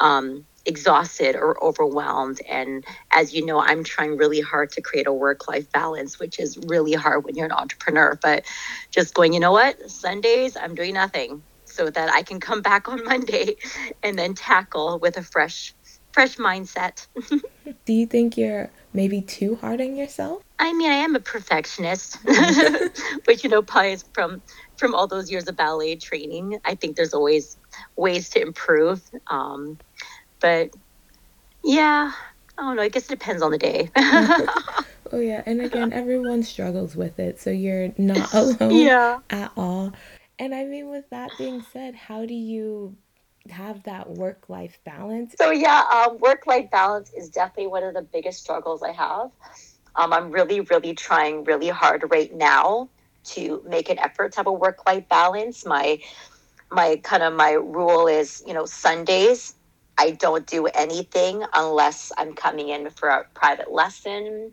um, 0.00 0.46
exhausted 0.66 1.36
or 1.36 1.62
overwhelmed. 1.62 2.40
And 2.48 2.84
as 3.12 3.34
you 3.34 3.44
know, 3.46 3.60
I'm 3.60 3.84
trying 3.84 4.16
really 4.16 4.40
hard 4.40 4.72
to 4.72 4.82
create 4.82 5.06
a 5.06 5.12
work 5.12 5.48
life 5.48 5.70
balance, 5.72 6.18
which 6.18 6.38
is 6.40 6.58
really 6.68 6.94
hard 6.94 7.24
when 7.24 7.36
you're 7.36 7.46
an 7.46 7.52
entrepreneur. 7.52 8.18
But 8.22 8.44
just 8.92 9.14
going, 9.14 9.32
you 9.32 9.40
know 9.40 9.52
what, 9.52 9.90
Sundays, 9.90 10.56
I'm 10.56 10.74
doing 10.74 10.94
nothing 10.94 11.44
so 11.66 11.90
that 11.90 12.12
I 12.12 12.22
can 12.22 12.40
come 12.40 12.62
back 12.62 12.88
on 12.88 13.04
Monday 13.06 13.56
and 14.02 14.18
then 14.18 14.34
tackle 14.34 14.98
with 15.00 15.16
a 15.16 15.22
fresh, 15.22 15.74
fresh 16.12 16.36
mindset. 16.36 17.06
Do 17.84 17.92
you 17.92 18.06
think 18.06 18.36
you're 18.36 18.70
maybe 18.92 19.20
too 19.22 19.56
hard 19.56 19.80
on 19.80 19.96
yourself? 19.96 20.42
I 20.58 20.72
mean, 20.72 20.90
I 20.90 20.96
am 20.96 21.16
a 21.16 21.20
perfectionist, 21.20 22.18
but 22.24 23.42
you 23.42 23.50
know, 23.50 23.62
probably 23.62 23.96
from 24.12 24.42
from 24.76 24.94
all 24.94 25.06
those 25.06 25.30
years 25.30 25.48
of 25.48 25.56
ballet 25.56 25.96
training, 25.96 26.60
I 26.64 26.74
think 26.74 26.96
there's 26.96 27.14
always 27.14 27.56
ways 27.96 28.28
to 28.30 28.40
improve. 28.40 29.02
Um, 29.28 29.78
but 30.40 30.70
yeah, 31.64 32.12
I 32.58 32.62
don't 32.62 32.76
know. 32.76 32.82
I 32.82 32.88
guess 32.88 33.06
it 33.06 33.10
depends 33.10 33.42
on 33.42 33.50
the 33.50 33.58
day. 33.58 33.90
oh 33.96 34.84
yeah, 35.18 35.42
and 35.46 35.60
again, 35.60 35.92
everyone 35.92 36.42
struggles 36.42 36.94
with 36.96 37.18
it, 37.18 37.40
so 37.40 37.50
you're 37.50 37.92
not 37.98 38.32
alone 38.34 38.72
yeah. 38.72 39.18
at 39.30 39.52
all. 39.56 39.92
And 40.38 40.54
I 40.54 40.64
mean, 40.64 40.90
with 40.90 41.08
that 41.10 41.30
being 41.38 41.64
said, 41.72 41.94
how 41.94 42.26
do 42.26 42.34
you 42.34 42.96
have 43.50 43.82
that 43.84 44.08
work 44.10 44.48
life 44.48 44.78
balance? 44.84 45.34
So 45.38 45.50
yeah, 45.50 45.84
um, 45.92 46.18
work 46.18 46.46
life 46.46 46.70
balance 46.70 47.10
is 47.16 47.28
definitely 47.28 47.68
one 47.68 47.82
of 47.82 47.94
the 47.94 48.02
biggest 48.02 48.40
struggles 48.40 48.82
I 48.82 48.92
have. 48.92 49.30
Um, 49.96 50.12
I'm 50.12 50.30
really, 50.30 50.60
really 50.60 50.94
trying 50.94 51.44
really 51.44 51.68
hard 51.68 52.04
right 52.10 52.34
now 52.34 52.88
to 53.24 53.62
make 53.68 53.88
an 53.90 53.98
effort 53.98 54.32
to 54.32 54.38
have 54.38 54.46
a 54.46 54.52
work 54.52 54.86
life 54.86 55.08
balance. 55.08 55.64
My 55.64 55.98
my 56.70 56.96
kind 57.02 57.22
of 57.22 57.34
my 57.34 57.52
rule 57.52 58.06
is, 58.06 58.42
you 58.46 58.54
know, 58.54 58.64
Sundays 58.64 59.54
I 59.98 60.12
don't 60.12 60.46
do 60.46 60.66
anything 60.66 61.44
unless 61.54 62.12
I'm 62.16 62.34
coming 62.34 62.70
in 62.70 62.90
for 62.90 63.08
a 63.08 63.24
private 63.34 63.70
lesson. 63.70 64.52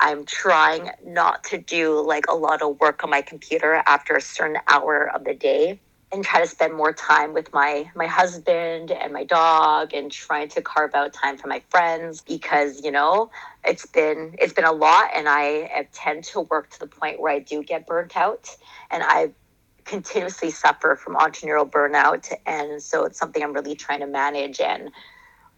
I'm 0.00 0.24
trying 0.24 0.90
not 1.04 1.44
to 1.44 1.58
do 1.58 2.00
like 2.00 2.26
a 2.28 2.34
lot 2.34 2.62
of 2.62 2.78
work 2.80 3.04
on 3.04 3.10
my 3.10 3.22
computer 3.22 3.82
after 3.86 4.14
a 4.14 4.20
certain 4.20 4.58
hour 4.68 5.10
of 5.14 5.24
the 5.24 5.34
day 5.34 5.80
and 6.12 6.22
try 6.22 6.40
to 6.40 6.46
spend 6.46 6.74
more 6.74 6.92
time 6.92 7.32
with 7.32 7.52
my 7.52 7.90
my 7.96 8.06
husband 8.06 8.90
and 8.90 9.12
my 9.12 9.24
dog 9.24 9.94
and 9.94 10.12
trying 10.12 10.48
to 10.48 10.60
carve 10.60 10.94
out 10.94 11.12
time 11.12 11.38
for 11.38 11.48
my 11.48 11.62
friends 11.70 12.20
because 12.20 12.84
you 12.84 12.90
know 12.90 13.30
it's 13.64 13.86
been 13.86 14.34
it's 14.38 14.52
been 14.52 14.64
a 14.64 14.72
lot 14.72 15.10
and 15.14 15.26
I 15.28 15.88
tend 15.92 16.24
to 16.24 16.40
work 16.40 16.70
to 16.70 16.78
the 16.78 16.86
point 16.86 17.20
where 17.20 17.32
I 17.32 17.38
do 17.38 17.62
get 17.62 17.86
burnt 17.86 18.16
out 18.16 18.54
and 18.90 19.02
I 19.04 19.32
continuously 19.84 20.50
suffer 20.50 20.96
from 20.96 21.16
entrepreneurial 21.16 21.68
burnout 21.68 22.30
and 22.46 22.82
so 22.82 23.04
it's 23.04 23.18
something 23.18 23.42
I'm 23.42 23.52
really 23.52 23.74
trying 23.74 24.00
to 24.00 24.06
manage 24.06 24.60
and 24.60 24.90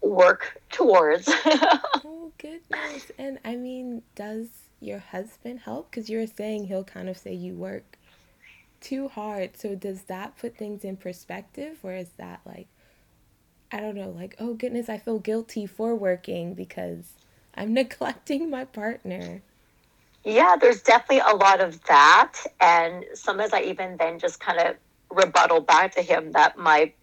work 0.01 0.61
towards. 0.71 1.27
oh 1.45 2.31
goodness. 2.37 3.11
And 3.17 3.39
I 3.43 3.55
mean, 3.55 4.03
does 4.15 4.47
your 4.79 4.99
husband 4.99 5.59
help 5.59 5.91
cuz 5.91 6.09
you 6.09 6.19
were 6.19 6.27
saying 6.27 6.65
he'll 6.65 6.83
kind 6.83 7.09
of 7.09 7.17
say 7.17 7.33
you 7.33 7.55
work 7.55 7.97
too 8.85 9.07
hard. 9.07 9.57
So 9.57 9.75
does 9.75 10.03
that 10.03 10.37
put 10.37 10.55
things 10.55 10.83
in 10.83 10.95
perspective 10.97 11.79
or 11.83 11.93
is 11.93 12.09
that 12.17 12.41
like 12.45 12.67
I 13.71 13.81
don't 13.81 13.95
know, 13.95 14.09
like, 14.09 14.35
oh 14.39 14.53
goodness, 14.53 14.89
I 14.89 14.99
feel 14.99 15.19
guilty 15.19 15.65
for 15.65 15.95
working 15.95 16.53
because 16.53 17.13
I'm 17.55 17.73
neglecting 17.81 18.49
my 18.49 18.63
partner. 18.63 19.41
Yeah, 20.23 20.55
there's 20.59 20.81
definitely 20.81 21.23
a 21.29 21.35
lot 21.35 21.61
of 21.61 21.83
that. 21.85 22.33
And 22.61 23.05
sometimes 23.13 23.53
I 23.53 23.61
even 23.63 23.97
then 23.97 24.19
just 24.19 24.39
kind 24.39 24.59
of 24.59 24.75
rebuttal 25.11 25.61
back 25.61 25.93
to 25.95 26.01
him 26.01 26.31
that 26.31 26.57
my 26.57 26.93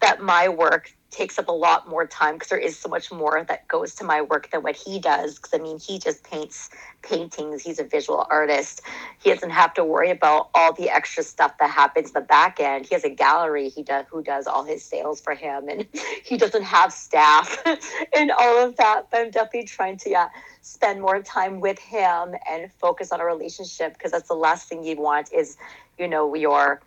that 0.00 0.20
my 0.20 0.48
work 0.48 0.90
takes 1.14 1.38
up 1.38 1.48
a 1.48 1.52
lot 1.52 1.88
more 1.88 2.06
time 2.06 2.34
because 2.34 2.48
there 2.48 2.58
is 2.58 2.76
so 2.76 2.88
much 2.88 3.12
more 3.12 3.44
that 3.48 3.68
goes 3.68 3.94
to 3.94 4.04
my 4.04 4.20
work 4.20 4.50
than 4.50 4.62
what 4.62 4.76
he 4.76 4.98
does. 4.98 5.36
Because 5.36 5.54
I 5.54 5.62
mean, 5.62 5.78
he 5.78 5.98
just 5.98 6.24
paints 6.24 6.70
paintings. 7.02 7.62
He's 7.62 7.78
a 7.78 7.84
visual 7.84 8.26
artist. 8.30 8.82
He 9.22 9.32
doesn't 9.32 9.50
have 9.50 9.74
to 9.74 9.84
worry 9.84 10.10
about 10.10 10.50
all 10.54 10.72
the 10.72 10.90
extra 10.90 11.22
stuff 11.22 11.56
that 11.60 11.70
happens 11.70 12.08
in 12.08 12.14
the 12.14 12.20
back 12.20 12.58
end. 12.58 12.86
He 12.86 12.94
has 12.94 13.04
a 13.04 13.10
gallery. 13.10 13.68
He 13.68 13.82
does 13.82 14.06
who 14.10 14.22
does 14.22 14.46
all 14.46 14.64
his 14.64 14.84
sales 14.84 15.20
for 15.20 15.34
him, 15.34 15.68
and 15.68 15.86
he 16.24 16.36
doesn't 16.36 16.64
have 16.64 16.92
staff 16.92 17.62
and 18.16 18.30
all 18.32 18.64
of 18.64 18.76
that. 18.76 19.06
But 19.10 19.20
I'm 19.20 19.30
definitely 19.30 19.64
trying 19.64 19.96
to 19.98 20.10
yeah 20.10 20.28
spend 20.62 21.00
more 21.00 21.22
time 21.22 21.60
with 21.60 21.78
him 21.78 22.34
and 22.50 22.72
focus 22.72 23.12
on 23.12 23.20
a 23.20 23.24
relationship 23.24 23.92
because 23.94 24.12
that's 24.12 24.28
the 24.28 24.34
last 24.34 24.68
thing 24.68 24.82
you 24.82 24.96
want 24.96 25.32
is 25.32 25.56
you 25.98 26.08
know 26.08 26.34
your 26.34 26.80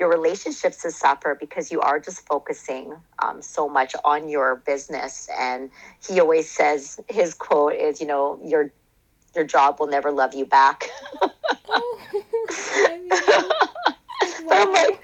your 0.00 0.08
relationships 0.08 0.82
to 0.82 0.90
suffer 0.90 1.36
because 1.38 1.70
you 1.70 1.80
are 1.80 2.00
just 2.00 2.26
focusing 2.26 2.96
um, 3.22 3.42
so 3.42 3.68
much 3.68 3.94
on 4.04 4.28
your 4.28 4.56
business. 4.66 5.28
And 5.38 5.70
he 6.04 6.18
always 6.18 6.50
says 6.50 6.98
his 7.08 7.34
quote 7.34 7.74
is, 7.74 8.00
you 8.00 8.06
know, 8.06 8.40
your 8.42 8.72
your 9.34 9.44
job 9.44 9.78
will 9.78 9.86
never 9.86 10.10
love 10.10 10.34
you 10.34 10.44
back. 10.46 10.88
oh, 11.68 11.98
I'm 14.50 14.72
like, 14.72 15.00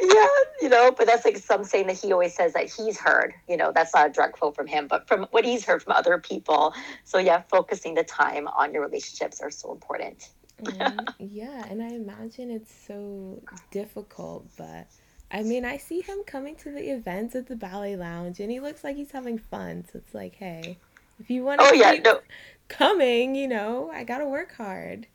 yeah, 0.00 0.26
you 0.62 0.68
know, 0.68 0.92
but 0.96 1.06
that's 1.06 1.24
like 1.24 1.36
some 1.36 1.64
saying 1.64 1.88
that 1.88 1.98
he 2.00 2.12
always 2.12 2.34
says 2.34 2.52
that 2.54 2.70
he's 2.70 2.98
heard. 2.98 3.34
You 3.48 3.56
know, 3.56 3.72
that's 3.74 3.92
not 3.94 4.06
a 4.06 4.10
direct 4.10 4.38
quote 4.38 4.54
from 4.54 4.66
him, 4.66 4.86
but 4.86 5.08
from 5.08 5.26
what 5.32 5.44
he's 5.44 5.64
heard 5.64 5.82
from 5.82 5.92
other 5.92 6.18
people. 6.18 6.72
So 7.04 7.18
yeah, 7.18 7.42
focusing 7.50 7.94
the 7.94 8.04
time 8.04 8.48
on 8.48 8.72
your 8.72 8.82
relationships 8.82 9.40
are 9.40 9.50
so 9.50 9.72
important. 9.72 10.30
Mm, 10.62 11.08
yeah, 11.18 11.66
and 11.68 11.82
I 11.82 11.88
imagine 11.90 12.50
it's 12.50 12.74
so 12.86 13.42
difficult, 13.70 14.46
but 14.56 14.88
I 15.30 15.42
mean, 15.42 15.64
I 15.64 15.76
see 15.76 16.00
him 16.00 16.18
coming 16.26 16.56
to 16.56 16.70
the 16.70 16.90
events 16.90 17.34
at 17.36 17.46
the 17.46 17.56
ballet 17.56 17.96
lounge, 17.96 18.40
and 18.40 18.50
he 18.50 18.60
looks 18.60 18.82
like 18.82 18.96
he's 18.96 19.12
having 19.12 19.38
fun. 19.38 19.84
So 19.84 19.98
it's 19.98 20.14
like, 20.14 20.34
hey, 20.34 20.78
if 21.18 21.30
you 21.30 21.44
want 21.44 21.60
to 21.60 21.68
oh, 21.68 21.72
yeah, 21.72 21.92
no. 22.04 22.20
coming, 22.68 23.34
you 23.34 23.48
know, 23.48 23.90
I 23.92 24.04
gotta 24.04 24.26
work 24.26 24.54
hard. 24.54 25.06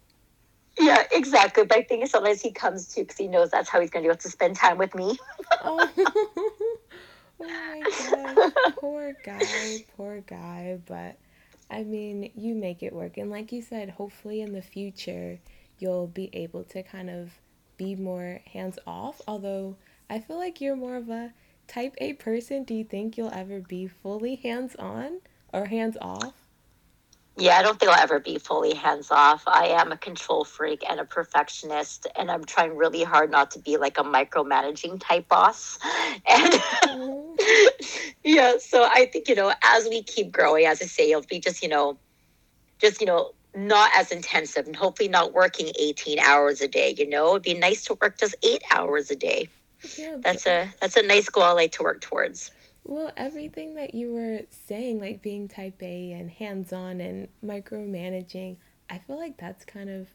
Yeah, 0.80 1.04
exactly. 1.12 1.66
But 1.66 1.78
I 1.78 1.84
think 1.84 2.08
sometimes 2.08 2.42
he 2.42 2.52
comes 2.52 2.88
too 2.94 3.02
because 3.02 3.18
he 3.18 3.28
knows 3.28 3.52
that's 3.52 3.70
how 3.70 3.80
he's 3.82 3.90
gonna 3.90 4.04
be 4.04 4.10
able 4.10 4.18
to 4.18 4.30
spend 4.30 4.56
time 4.56 4.78
with 4.78 4.96
me. 4.96 5.18
oh. 5.62 5.90
Oh 7.40 7.50
my 7.50 7.88
god, 7.98 8.40
poor 8.70 9.14
guy, 9.24 9.80
poor 9.98 10.22
guy. 10.22 10.80
But 10.86 11.18
I 11.74 11.84
mean, 11.84 12.32
you 12.36 12.54
make 12.54 12.84
it 12.84 12.94
work. 12.94 13.18
And 13.18 13.32
like 13.32 13.52
you 13.52 13.62
said, 13.62 13.90
hopefully 13.90 14.42
in 14.42 14.54
the 14.54 14.62
future, 14.62 15.40
you'll 15.80 16.08
be 16.08 16.30
able 16.34 16.64
to 16.66 16.84
kind 16.84 17.10
of 17.10 17.32
be 17.78 17.96
more 17.96 18.42
hands 18.52 18.78
off. 18.86 19.22
Although 19.28 19.78
I 20.10 20.20
feel 20.20 20.38
like 20.38 20.62
you're 20.62 20.76
more 20.76 20.96
of 20.96 21.10
a 21.10 21.34
type 21.68 21.96
A 21.98 22.14
person. 22.14 22.64
Do 22.64 22.76
you 22.76 22.84
think 22.84 23.18
you'll 23.18 23.34
ever 23.34 23.60
be 23.60 23.88
fully 23.88 24.36
hands 24.36 24.76
on 24.76 25.22
or 25.52 25.66
hands 25.66 25.98
off? 26.00 26.43
Yeah, 27.36 27.58
I 27.58 27.64
don't 27.64 27.80
think 27.80 27.92
I'll 27.92 28.00
ever 28.00 28.20
be 28.20 28.38
fully 28.38 28.76
hands 28.76 29.10
off. 29.10 29.44
I 29.48 29.68
am 29.68 29.92
a 29.92 29.98
control 29.98 30.44
freak 30.46 30.84
and 30.88 31.00
a 31.00 31.06
perfectionist, 31.06 32.06
and 32.16 32.30
I'm 32.30 32.46
trying 32.46 32.78
really 32.78 33.04
hard 33.04 33.32
not 33.32 33.50
to 33.52 33.60
be 33.60 33.78
like 33.78 33.98
a 33.98 34.04
micromanaging 34.04 35.00
type 35.00 35.28
boss. 35.28 35.80
And 36.30 36.54
mm-hmm. 36.54 38.06
yeah, 38.24 38.58
so 38.60 38.84
I 38.84 39.08
think, 39.08 39.28
you 39.28 39.36
know, 39.36 39.52
as 39.64 39.90
we 39.90 40.04
keep 40.04 40.32
growing, 40.32 40.66
as 40.66 40.82
I 40.82 40.86
say, 40.86 41.10
it'll 41.10 41.24
be 41.24 41.40
just, 41.40 41.64
you 41.64 41.70
know, 41.70 41.98
just, 42.80 43.02
you 43.02 43.08
know, 43.08 43.34
not 43.56 43.92
as 43.96 44.12
intensive 44.12 44.68
and 44.68 44.76
hopefully 44.76 45.10
not 45.10 45.34
working 45.34 45.72
18 45.80 46.20
hours 46.20 46.62
a 46.62 46.68
day, 46.68 46.94
you 46.98 47.08
know, 47.08 47.32
it'd 47.32 47.44
be 47.44 47.54
nice 47.56 47.84
to 47.86 47.98
work 48.02 48.20
just 48.20 48.36
eight 48.44 48.64
hours 48.72 49.12
a 49.12 49.16
day. 49.16 49.50
Yeah, 49.98 50.18
that's 50.22 50.46
a 50.48 50.70
that's 50.80 50.96
a 50.96 51.02
nice 51.02 51.28
goal 51.28 51.44
I 51.44 51.52
like 51.52 51.74
to 51.74 51.84
work 51.84 52.00
towards. 52.00 52.52
Well, 52.86 53.12
everything 53.16 53.76
that 53.76 53.96
you 53.96 54.14
were 54.14 54.42
saying, 54.50 55.00
like 55.00 55.22
being 55.22 55.48
type 55.48 55.82
A 55.82 56.12
and 56.12 56.30
hands 56.30 56.74
on 56.74 57.00
and 57.00 57.28
micromanaging, 57.44 58.58
I 58.90 58.98
feel 59.00 59.18
like 59.18 59.38
that's 59.38 59.64
kind 59.64 59.90
of 59.90 60.08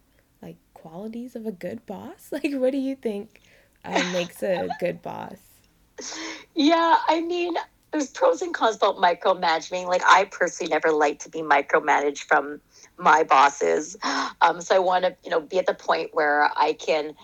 like 0.43 0.57
qualities 0.75 1.35
of 1.35 1.47
a 1.47 1.53
good 1.53 1.85
boss. 1.87 2.29
Like, 2.33 2.53
what 2.53 2.73
do 2.73 2.79
you 2.79 2.95
think 2.95 3.41
uh, 3.85 4.03
makes 4.13 4.43
a 4.43 4.69
good 4.81 5.03
boss? 5.03 5.39
Yeah, 6.55 6.99
I 7.09 7.21
mean, 7.23 7.55
there's 7.93 8.11
pros 8.11 8.43
and 8.43 8.53
cons 8.53 8.77
about 8.77 8.97
micromanaging. 8.97 9.87
Like, 9.87 10.03
I 10.07 10.27
personally 10.27 10.71
never 10.71 10.93
like 10.93 11.21
to 11.21 11.31
be 11.31 11.41
micromanaged 11.41 12.21
from 12.21 12.61
my 12.99 13.25
bosses. 13.25 13.97
Um, 14.41 14.61
so 14.61 14.77
I 14.77 14.79
want 14.79 15.05
to, 15.05 15.17
you 15.25 15.31
know, 15.31 15.41
be 15.41 15.59
at 15.59 15.67
the 15.67 15.75
point 15.75 16.11
where 16.13 16.51
I 16.57 16.75
can 16.75 17.15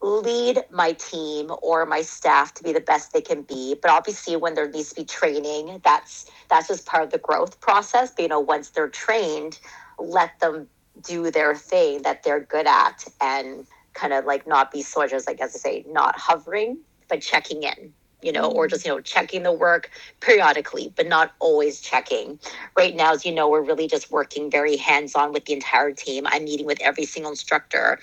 lead 0.00 0.62
my 0.70 0.92
team 0.92 1.50
or 1.62 1.84
my 1.84 2.02
staff 2.02 2.54
to 2.54 2.62
be 2.62 2.72
the 2.72 2.80
best 2.80 3.12
they 3.12 3.20
can 3.20 3.42
be 3.42 3.74
but 3.82 3.90
obviously 3.90 4.36
when 4.36 4.54
there 4.54 4.68
needs 4.70 4.90
to 4.90 4.94
be 4.94 5.04
training 5.04 5.80
that's 5.84 6.30
that's 6.48 6.68
just 6.68 6.86
part 6.86 7.02
of 7.02 7.10
the 7.10 7.18
growth 7.18 7.60
process. 7.60 8.12
But 8.12 8.22
you 8.22 8.28
know 8.28 8.40
once 8.40 8.70
they're 8.70 8.88
trained 8.88 9.58
let 9.98 10.38
them 10.40 10.68
do 11.02 11.30
their 11.30 11.54
thing 11.54 12.02
that 12.02 12.22
they're 12.22 12.40
good 12.40 12.66
at 12.66 13.04
and 13.20 13.66
kind 13.94 14.12
of 14.12 14.24
like 14.24 14.46
not 14.46 14.70
be 14.70 14.82
so 14.82 15.06
just 15.06 15.26
like 15.26 15.40
as 15.40 15.54
i 15.54 15.58
say 15.58 15.84
not 15.88 16.16
hovering 16.18 16.78
but 17.08 17.20
checking 17.20 17.62
in 17.64 17.92
you 18.22 18.32
know, 18.32 18.50
or 18.50 18.66
just, 18.66 18.84
you 18.84 18.92
know, 18.92 19.00
checking 19.00 19.42
the 19.42 19.52
work 19.52 19.90
periodically, 20.20 20.92
but 20.96 21.06
not 21.06 21.32
always 21.38 21.80
checking. 21.80 22.38
Right 22.76 22.94
now, 22.94 23.12
as 23.12 23.24
you 23.24 23.32
know, 23.32 23.48
we're 23.48 23.62
really 23.62 23.86
just 23.86 24.10
working 24.10 24.50
very 24.50 24.76
hands 24.76 25.14
on 25.14 25.32
with 25.32 25.44
the 25.44 25.52
entire 25.52 25.92
team. 25.92 26.26
I'm 26.26 26.44
meeting 26.44 26.66
with 26.66 26.80
every 26.80 27.04
single 27.04 27.30
instructor. 27.30 27.98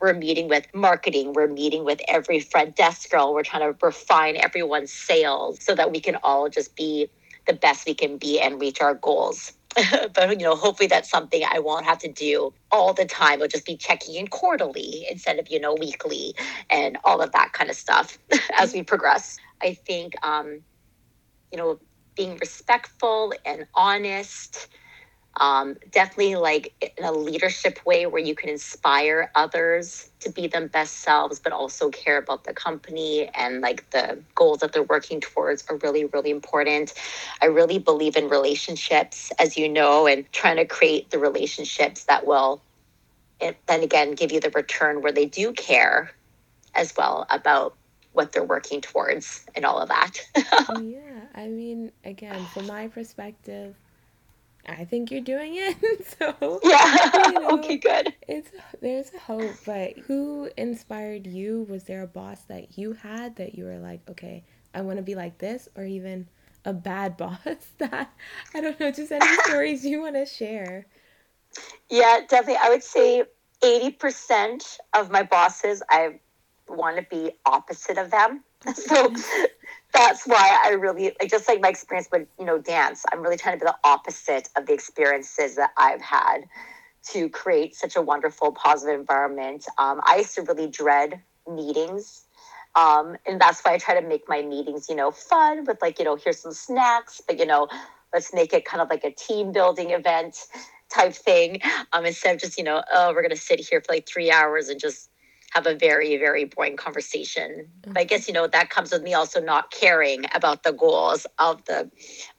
We're 0.00 0.14
meeting 0.14 0.48
with 0.48 0.66
marketing. 0.74 1.34
We're 1.34 1.48
meeting 1.48 1.84
with 1.84 2.00
every 2.08 2.40
front 2.40 2.76
desk 2.76 3.10
girl. 3.10 3.34
We're 3.34 3.42
trying 3.42 3.72
to 3.72 3.78
refine 3.84 4.36
everyone's 4.36 4.92
sales 4.92 5.62
so 5.62 5.74
that 5.74 5.90
we 5.90 6.00
can 6.00 6.16
all 6.22 6.48
just 6.48 6.74
be 6.76 7.10
the 7.46 7.54
best 7.54 7.86
we 7.86 7.94
can 7.94 8.18
be 8.18 8.40
and 8.40 8.60
reach 8.60 8.80
our 8.80 8.94
goals. 8.94 9.52
but 10.14 10.30
you 10.30 10.44
know, 10.44 10.56
hopefully 10.56 10.86
that's 10.86 11.10
something 11.10 11.42
I 11.50 11.58
won't 11.58 11.84
have 11.84 11.98
to 11.98 12.08
do 12.08 12.52
all 12.70 12.92
the 12.94 13.04
time. 13.04 13.42
I'll 13.42 13.48
just 13.48 13.66
be 13.66 13.76
checking 13.76 14.14
in 14.14 14.28
quarterly 14.28 15.06
instead 15.10 15.38
of 15.38 15.48
you 15.48 15.60
know 15.60 15.74
weekly 15.74 16.34
and 16.70 16.98
all 17.04 17.20
of 17.20 17.32
that 17.32 17.52
kind 17.52 17.70
of 17.70 17.76
stuff 17.76 18.18
as 18.58 18.72
we 18.72 18.82
progress. 18.82 19.38
I 19.62 19.74
think, 19.74 20.14
um, 20.24 20.60
you 21.52 21.58
know, 21.58 21.78
being 22.16 22.36
respectful 22.38 23.32
and 23.44 23.66
honest, 23.74 24.68
um, 25.40 25.76
definitely 25.92 26.34
like 26.34 26.74
in 26.98 27.04
a 27.04 27.12
leadership 27.12 27.78
way 27.86 28.06
where 28.06 28.22
you 28.22 28.34
can 28.34 28.50
inspire 28.50 29.30
others 29.36 30.10
to 30.20 30.30
be 30.30 30.48
them 30.48 30.66
best 30.66 30.96
selves, 30.98 31.38
but 31.38 31.52
also 31.52 31.90
care 31.90 32.18
about 32.18 32.44
the 32.44 32.52
company 32.52 33.30
and 33.34 33.60
like 33.60 33.88
the 33.90 34.18
goals 34.34 34.58
that 34.58 34.72
they're 34.72 34.82
working 34.82 35.20
towards 35.20 35.64
are 35.70 35.76
really, 35.76 36.06
really 36.06 36.30
important. 36.30 36.92
I 37.40 37.46
really 37.46 37.78
believe 37.78 38.16
in 38.16 38.28
relationships, 38.28 39.30
as 39.38 39.56
you 39.56 39.68
know, 39.68 40.08
and 40.08 40.30
trying 40.32 40.56
to 40.56 40.66
create 40.66 41.10
the 41.10 41.18
relationships 41.18 42.04
that 42.04 42.26
will 42.26 42.62
then 43.68 43.82
again 43.84 44.14
give 44.14 44.32
you 44.32 44.40
the 44.40 44.50
return 44.50 45.02
where 45.02 45.12
they 45.12 45.26
do 45.26 45.52
care 45.52 46.10
as 46.74 46.94
well 46.96 47.26
about 47.30 47.77
what 48.18 48.32
they're 48.32 48.42
working 48.42 48.80
towards 48.80 49.46
and 49.54 49.64
all 49.64 49.78
of 49.78 49.88
that. 49.88 50.18
yeah, 50.36 51.20
I 51.36 51.46
mean, 51.46 51.92
again, 52.04 52.44
from 52.46 52.66
my 52.66 52.88
perspective, 52.88 53.76
I 54.66 54.84
think 54.84 55.12
you're 55.12 55.20
doing 55.20 55.52
it. 55.54 56.16
so 56.18 56.60
yeah, 56.64 57.28
you 57.28 57.32
know, 57.40 57.50
okay, 57.50 57.76
good. 57.76 58.12
It's 58.26 58.50
there's 58.82 59.10
hope, 59.14 59.54
but 59.64 59.96
who 59.98 60.50
inspired 60.56 61.28
you? 61.28 61.64
Was 61.70 61.84
there 61.84 62.02
a 62.02 62.08
boss 62.08 62.40
that 62.48 62.76
you 62.76 62.94
had 62.94 63.36
that 63.36 63.54
you 63.54 63.64
were 63.64 63.78
like, 63.78 64.00
okay, 64.10 64.42
I 64.74 64.80
want 64.80 64.96
to 64.96 65.04
be 65.04 65.14
like 65.14 65.38
this, 65.38 65.68
or 65.76 65.84
even 65.84 66.26
a 66.64 66.72
bad 66.72 67.16
boss 67.16 67.38
that 67.78 68.10
I 68.52 68.60
don't 68.60 68.80
know, 68.80 68.90
just 68.90 69.12
any 69.12 69.32
stories 69.44 69.86
you 69.86 70.02
want 70.02 70.16
to 70.16 70.26
share? 70.26 70.86
Yeah, 71.88 72.22
definitely. 72.28 72.60
I 72.60 72.70
would 72.70 72.82
say 72.82 73.22
eighty 73.62 73.92
percent 73.92 74.78
of 74.92 75.08
my 75.08 75.22
bosses 75.22 75.84
I've 75.88 76.18
want 76.68 76.96
to 76.96 77.02
be 77.02 77.32
opposite 77.46 77.98
of 77.98 78.10
them. 78.10 78.44
so 78.74 79.12
that's 79.92 80.26
why 80.26 80.60
I 80.64 80.70
really 80.70 81.12
like 81.20 81.30
just 81.30 81.48
like 81.48 81.60
my 81.60 81.68
experience 81.68 82.08
with 82.10 82.26
you 82.38 82.44
know 82.44 82.58
dance. 82.58 83.04
I'm 83.12 83.22
really 83.22 83.36
trying 83.36 83.58
to 83.58 83.64
be 83.64 83.70
the 83.70 83.76
opposite 83.88 84.48
of 84.56 84.66
the 84.66 84.72
experiences 84.72 85.56
that 85.56 85.70
I've 85.76 86.02
had 86.02 86.44
to 87.10 87.28
create 87.28 87.74
such 87.74 87.96
a 87.96 88.02
wonderful, 88.02 88.52
positive 88.52 88.98
environment. 88.98 89.66
Um, 89.78 90.00
I 90.04 90.18
used 90.18 90.34
to 90.34 90.42
really 90.42 90.66
dread 90.66 91.20
meetings. 91.48 92.24
Um, 92.74 93.16
and 93.26 93.40
that's 93.40 93.60
why 93.62 93.74
I 93.74 93.78
try 93.78 93.98
to 94.00 94.06
make 94.06 94.28
my 94.28 94.42
meetings, 94.42 94.88
you 94.88 94.94
know, 94.94 95.10
fun 95.10 95.64
with 95.64 95.80
like, 95.80 95.98
you 95.98 96.04
know, 96.04 96.16
here's 96.16 96.40
some 96.40 96.52
snacks, 96.52 97.20
but 97.26 97.38
you 97.38 97.46
know, 97.46 97.68
let's 98.12 98.32
make 98.32 98.52
it 98.52 98.64
kind 98.64 98.80
of 98.80 98.90
like 98.90 99.04
a 99.04 99.10
team 99.10 99.52
building 99.52 99.90
event 99.90 100.46
type 100.90 101.14
thing. 101.14 101.60
Um, 101.92 102.04
instead 102.04 102.34
of 102.34 102.40
just, 102.40 102.58
you 102.58 102.64
know, 102.64 102.82
oh, 102.92 103.12
we're 103.14 103.22
gonna 103.22 103.36
sit 103.36 103.60
here 103.60 103.80
for 103.80 103.92
like 103.92 104.06
three 104.06 104.30
hours 104.30 104.68
and 104.68 104.78
just 104.78 105.10
have 105.52 105.66
a 105.66 105.74
very 105.74 106.16
very 106.16 106.44
boring 106.44 106.76
conversation 106.76 107.68
mm-hmm. 107.82 107.96
i 107.96 108.04
guess 108.04 108.28
you 108.28 108.34
know 108.34 108.46
that 108.46 108.70
comes 108.70 108.92
with 108.92 109.02
me 109.02 109.14
also 109.14 109.40
not 109.40 109.70
caring 109.70 110.24
about 110.34 110.62
the 110.62 110.72
goals 110.72 111.26
of 111.38 111.64
the 111.64 111.90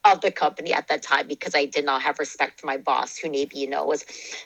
of 0.05 0.21
the 0.21 0.31
company 0.31 0.73
at 0.73 0.87
that 0.87 1.01
time 1.01 1.27
because 1.27 1.55
i 1.55 1.65
did 1.65 1.85
not 1.85 2.01
have 2.01 2.19
respect 2.19 2.59
for 2.59 2.67
my 2.67 2.77
boss 2.77 3.17
who 3.17 3.29
maybe 3.29 3.57
you 3.57 3.69
know 3.69 3.85
was 3.85 4.05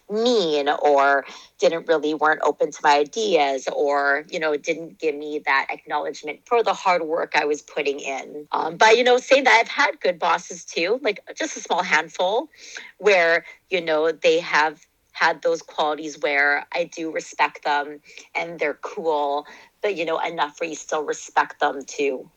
mean 0.09 0.69
or 0.69 1.25
didn't 1.59 1.87
really 1.87 2.13
weren't 2.13 2.41
open 2.43 2.71
to 2.71 2.79
my 2.83 2.97
ideas 2.97 3.67
or 3.75 4.25
you 4.29 4.39
know 4.39 4.55
didn't 4.55 4.99
give 4.99 5.15
me 5.15 5.41
that 5.45 5.67
acknowledgement 5.69 6.39
for 6.45 6.63
the 6.63 6.73
hard 6.73 7.03
work 7.03 7.33
i 7.35 7.45
was 7.45 7.61
putting 7.61 7.99
in 7.99 8.47
um, 8.51 8.77
but 8.77 8.97
you 8.97 9.03
know 9.03 9.17
saying 9.17 9.43
that 9.43 9.57
i've 9.59 9.67
had 9.67 9.99
good 9.99 10.17
bosses 10.19 10.63
too 10.65 10.99
like 11.01 11.19
just 11.35 11.57
a 11.57 11.59
small 11.59 11.83
handful 11.83 12.49
where 12.97 13.45
you 13.69 13.81
know 13.81 14.11
they 14.11 14.39
have 14.39 14.85
had 15.13 15.41
those 15.41 15.61
qualities 15.61 16.19
where 16.19 16.65
I 16.73 16.83
do 16.83 17.11
respect 17.11 17.63
them 17.63 18.01
and 18.35 18.59
they're 18.59 18.79
cool, 18.81 19.45
but 19.81 19.95
you 19.95 20.05
know, 20.05 20.19
enough 20.19 20.59
where 20.59 20.69
you 20.69 20.75
still 20.75 21.05
respect 21.05 21.59
them 21.59 21.85
to 21.85 22.29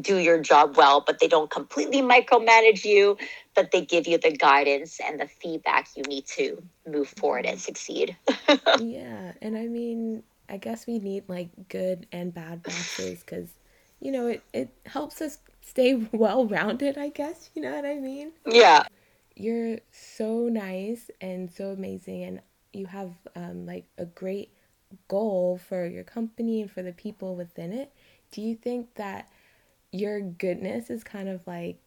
do 0.00 0.18
your 0.18 0.40
job 0.40 0.76
well, 0.76 1.04
but 1.06 1.20
they 1.20 1.28
don't 1.28 1.50
completely 1.50 2.02
micromanage 2.02 2.84
you, 2.84 3.16
but 3.54 3.70
they 3.70 3.84
give 3.84 4.08
you 4.08 4.18
the 4.18 4.32
guidance 4.32 4.98
and 5.00 5.20
the 5.20 5.28
feedback 5.28 5.88
you 5.96 6.02
need 6.02 6.26
to 6.26 6.62
move 6.86 7.08
forward 7.08 7.46
and 7.46 7.58
mm-hmm. 7.58 7.64
succeed. 7.64 8.16
yeah. 8.80 9.32
And 9.40 9.56
I 9.56 9.66
mean, 9.68 10.24
I 10.48 10.56
guess 10.56 10.88
we 10.88 10.98
need 10.98 11.28
like 11.28 11.48
good 11.68 12.08
and 12.10 12.34
bad 12.34 12.64
bosses 12.64 13.20
because, 13.20 13.48
you 14.00 14.10
know, 14.10 14.26
it, 14.26 14.42
it 14.52 14.70
helps 14.84 15.22
us 15.22 15.38
stay 15.60 15.94
well 16.12 16.44
rounded, 16.44 16.98
I 16.98 17.10
guess. 17.10 17.50
You 17.54 17.62
know 17.62 17.74
what 17.74 17.86
I 17.86 17.94
mean? 18.00 18.32
Yeah 18.44 18.84
you're 19.36 19.78
so 19.90 20.48
nice 20.48 21.10
and 21.20 21.50
so 21.50 21.70
amazing 21.70 22.22
and 22.22 22.40
you 22.72 22.86
have 22.86 23.10
um, 23.34 23.66
like 23.66 23.84
a 23.98 24.04
great 24.04 24.52
goal 25.08 25.58
for 25.58 25.86
your 25.86 26.04
company 26.04 26.60
and 26.60 26.70
for 26.70 26.82
the 26.82 26.92
people 26.92 27.34
within 27.34 27.72
it. 27.72 27.92
Do 28.30 28.40
you 28.40 28.54
think 28.54 28.94
that 28.94 29.28
your 29.92 30.20
goodness 30.20 30.90
is 30.90 31.04
kind 31.04 31.28
of 31.28 31.46
like 31.46 31.78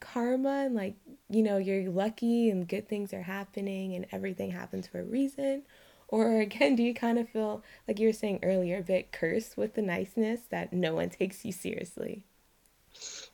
karma 0.00 0.64
and 0.64 0.74
like 0.74 0.94
you 1.28 1.42
know 1.42 1.58
you're 1.58 1.90
lucky 1.90 2.48
and 2.48 2.66
good 2.66 2.88
things 2.88 3.12
are 3.12 3.22
happening 3.22 3.94
and 3.94 4.06
everything 4.12 4.50
happens 4.50 4.86
for 4.86 5.00
a 5.00 5.04
reason? 5.04 5.62
Or 6.08 6.40
again 6.40 6.76
do 6.76 6.82
you 6.82 6.94
kind 6.94 7.18
of 7.18 7.28
feel 7.28 7.62
like 7.86 7.98
you 7.98 8.08
were 8.08 8.12
saying 8.12 8.40
earlier 8.42 8.78
a 8.78 8.82
bit 8.82 9.12
cursed 9.12 9.56
with 9.56 9.74
the 9.74 9.82
niceness 9.82 10.40
that 10.50 10.72
no 10.72 10.94
one 10.94 11.10
takes 11.10 11.44
you 11.44 11.52
seriously 11.52 12.24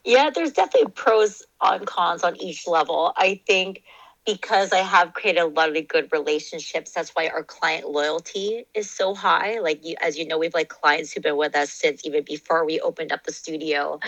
yeah, 0.07 0.31
there's 0.31 0.53
definitely 0.53 0.93
pros 0.93 1.43
and 1.61 1.87
cons 1.87 2.23
on 2.23 2.41
each 2.41 2.67
level. 2.69 3.13
I 3.17 3.43
think 3.47 3.83
because 4.25 4.73
I 4.73 4.79
have 4.79 5.15
created 5.15 5.41
a 5.41 5.47
lot 5.47 5.77
of 5.77 5.89
good 5.89 6.09
relationships, 6.13 6.93
that's 6.93 7.11
why 7.11 7.29
our 7.29 7.45
client 7.45 7.91
loyalty 7.91 8.67
is 8.75 8.91
so 8.91 9.15
high. 9.15 9.61
Like 9.61 9.85
you, 9.85 9.97
as 10.01 10.19
you 10.19 10.27
know, 10.27 10.39
we've 10.39 10.55
like 10.55 10.69
clients 10.69 11.13
who've 11.13 11.23
been 11.23 11.37
with 11.37 11.57
us 11.57 11.73
since 11.73 12.05
even 12.05 12.25
before 12.25 12.65
we 12.65 12.81
opened 12.81 13.13
up 13.13 13.25
the 13.25 13.33
studio. 13.33 14.01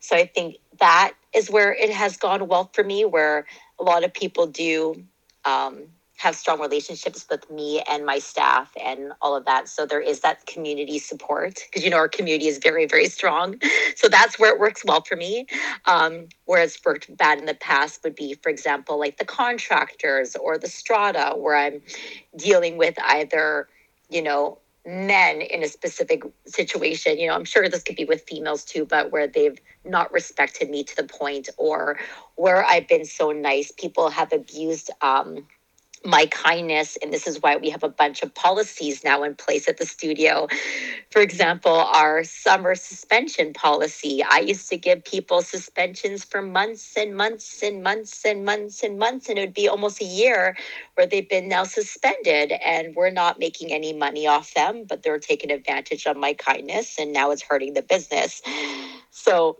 So 0.00 0.16
I 0.16 0.26
think 0.26 0.56
that 0.80 1.14
is 1.34 1.50
where 1.50 1.72
it 1.72 1.90
has 1.90 2.16
gone 2.16 2.48
well 2.48 2.70
for 2.72 2.84
me, 2.84 3.04
where 3.04 3.46
a 3.80 3.84
lot 3.84 4.04
of 4.04 4.12
people 4.14 4.46
do 4.46 5.04
um, 5.44 5.84
have 6.16 6.34
strong 6.34 6.60
relationships 6.60 7.26
with 7.30 7.50
me 7.50 7.82
and 7.88 8.06
my 8.06 8.18
staff 8.18 8.72
and 8.82 9.12
all 9.20 9.36
of 9.36 9.44
that. 9.44 9.68
So 9.68 9.86
there 9.86 10.00
is 10.00 10.20
that 10.20 10.46
community 10.46 10.98
support 10.98 11.60
because 11.66 11.84
you 11.84 11.90
know 11.90 11.98
our 11.98 12.08
community 12.08 12.48
is 12.48 12.58
very 12.58 12.86
very 12.86 13.08
strong. 13.08 13.60
So 13.96 14.08
that's 14.08 14.38
where 14.38 14.52
it 14.52 14.60
works 14.60 14.84
well 14.84 15.02
for 15.02 15.16
me. 15.16 15.46
Um, 15.86 16.28
whereas 16.44 16.78
worked 16.84 17.14
bad 17.16 17.38
in 17.38 17.46
the 17.46 17.54
past 17.54 18.04
would 18.04 18.14
be, 18.14 18.34
for 18.34 18.50
example, 18.50 18.98
like 18.98 19.16
the 19.16 19.24
contractors 19.24 20.36
or 20.36 20.58
the 20.58 20.68
strata, 20.68 21.34
where 21.36 21.56
I'm 21.56 21.80
dealing 22.36 22.76
with 22.76 22.96
either 23.02 23.68
you 24.10 24.22
know 24.22 24.58
men 24.86 25.40
in 25.40 25.64
a 25.64 25.68
specific 25.68 26.22
situation 26.46 27.18
you 27.18 27.26
know 27.26 27.34
i'm 27.34 27.44
sure 27.44 27.68
this 27.68 27.82
could 27.82 27.96
be 27.96 28.04
with 28.04 28.22
females 28.22 28.64
too 28.64 28.84
but 28.84 29.10
where 29.10 29.26
they've 29.26 29.58
not 29.84 30.12
respected 30.12 30.70
me 30.70 30.84
to 30.84 30.94
the 30.94 31.02
point 31.02 31.48
or 31.56 31.98
where 32.36 32.64
i've 32.66 32.86
been 32.86 33.04
so 33.04 33.32
nice 33.32 33.72
people 33.76 34.10
have 34.10 34.32
abused 34.32 34.90
um, 35.02 35.44
my 36.06 36.26
kindness 36.26 36.96
and 37.02 37.12
this 37.12 37.26
is 37.26 37.42
why 37.42 37.56
we 37.56 37.68
have 37.70 37.82
a 37.82 37.88
bunch 37.88 38.22
of 38.22 38.34
policies 38.34 39.04
now 39.04 39.22
in 39.22 39.34
place 39.34 39.68
at 39.68 39.76
the 39.76 39.86
studio. 39.86 40.46
For 41.10 41.20
example 41.20 41.72
our 41.72 42.24
summer 42.24 42.74
suspension 42.74 43.52
policy. 43.52 44.22
I 44.22 44.38
used 44.38 44.68
to 44.70 44.76
give 44.76 45.04
people 45.04 45.42
suspensions 45.42 46.24
for 46.24 46.40
months 46.42 46.96
and 46.96 47.16
months 47.16 47.62
and 47.62 47.82
months 47.82 48.24
and 48.24 48.44
months 48.44 48.82
and 48.82 48.98
months 48.98 49.28
and 49.28 49.38
it 49.38 49.42
would 49.42 49.54
be 49.54 49.68
almost 49.68 50.00
a 50.00 50.04
year 50.04 50.56
where 50.94 51.06
they've 51.06 51.28
been 51.28 51.48
now 51.48 51.64
suspended 51.64 52.52
and 52.64 52.94
we're 52.94 53.10
not 53.10 53.38
making 53.38 53.72
any 53.72 53.92
money 53.92 54.26
off 54.26 54.54
them 54.54 54.84
but 54.88 55.02
they're 55.02 55.18
taking 55.18 55.50
advantage 55.50 56.06
of 56.06 56.16
my 56.16 56.32
kindness 56.32 56.98
and 56.98 57.12
now 57.12 57.30
it's 57.30 57.42
hurting 57.42 57.74
the 57.74 57.82
business. 57.82 58.42
So 59.10 59.58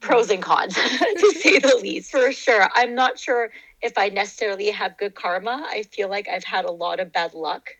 pros 0.00 0.30
and 0.30 0.42
cons 0.42 0.74
to 1.18 1.32
say 1.36 1.58
the 1.58 1.78
least 1.82 2.10
for 2.10 2.32
sure. 2.32 2.68
I'm 2.74 2.94
not 2.94 3.18
sure 3.18 3.50
if 3.80 3.96
I 3.96 4.08
necessarily 4.08 4.70
have 4.70 4.96
good 4.96 5.14
karma. 5.14 5.66
I 5.68 5.84
feel 5.84 6.08
like 6.08 6.28
I've 6.28 6.44
had 6.44 6.64
a 6.64 6.70
lot 6.70 7.00
of 7.00 7.12
bad 7.12 7.34
luck 7.34 7.70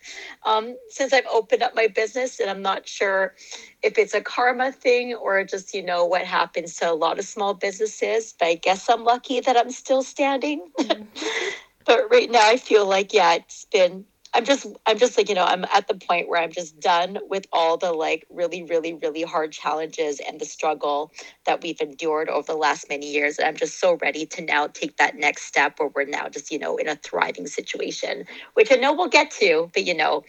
um, 0.45 0.77
since 0.89 1.13
I've 1.13 1.27
opened 1.33 1.63
up 1.63 1.75
my 1.75 1.89
business, 1.89 2.41
and 2.41 2.49
I'm 2.49 2.63
not 2.63 2.89
sure 2.89 3.35
if 3.83 3.99
it's 3.99 4.15
a 4.15 4.21
karma 4.21 4.73
thing 4.73 5.15
or 5.15 5.43
just, 5.45 5.75
you 5.75 5.83
know, 5.83 6.05
what 6.05 6.23
happens 6.23 6.77
to 6.77 6.91
a 6.91 6.95
lot 6.95 7.19
of 7.19 7.25
small 7.25 7.55
businesses. 7.55 8.35
But 8.39 8.47
I 8.47 8.55
guess 8.55 8.89
I'm 8.89 9.05
lucky 9.05 9.41
that 9.41 9.57
I'm 9.57 9.71
still 9.71 10.03
standing. 10.03 10.71
Mm-hmm. 10.79 11.03
but 11.85 12.11
right 12.11 12.31
now, 12.31 12.47
I 12.49 12.57
feel 12.57 12.87
like, 12.87 13.13
yeah, 13.13 13.35
it's 13.35 13.65
been 13.67 14.05
I'm 14.35 14.45
just 14.45 14.67
I'm 14.87 14.99
just 14.99 15.17
like, 15.17 15.29
you 15.29 15.35
know, 15.35 15.45
I'm 15.45 15.65
at 15.65 15.89
the 15.89 15.95
point 15.95 16.29
where 16.29 16.43
I'm 16.43 16.53
just 16.53 16.79
done 16.81 17.19
with 17.29 17.47
all 17.53 17.77
the 17.77 17.93
like 17.93 18.27
really, 18.31 18.63
really, 18.63 18.95
really 18.95 19.23
hard 19.23 19.53
challenges 19.53 20.21
and 20.21 20.41
the 20.41 20.45
struggle 20.45 21.13
that 21.47 21.63
we've 21.63 21.81
endured 21.81 22.29
over 22.29 22.53
the 22.53 22.59
last 22.59 22.89
many 22.89 23.11
years. 23.11 23.39
And 23.39 23.49
I'm 23.49 23.57
just 23.57 23.81
so 23.81 23.99
ready 24.03 24.27
to 24.27 24.43
now 24.43 24.67
take 24.67 24.97
that 24.99 25.17
next 25.17 25.45
step 25.45 25.79
where 25.79 25.89
we're 25.95 26.05
now 26.05 26.29
just, 26.29 26.51
you 26.51 26.59
know, 26.59 26.77
in 26.77 26.89
a 26.89 26.97
thriving 26.97 27.47
situation, 27.47 28.25
which 28.55 28.71
I 28.71 28.77
know 28.77 28.93
we'll 28.93 29.09
get 29.09 29.31
to, 29.33 29.71
but 29.73 29.85
you 29.85 29.95
know, 29.95 30.25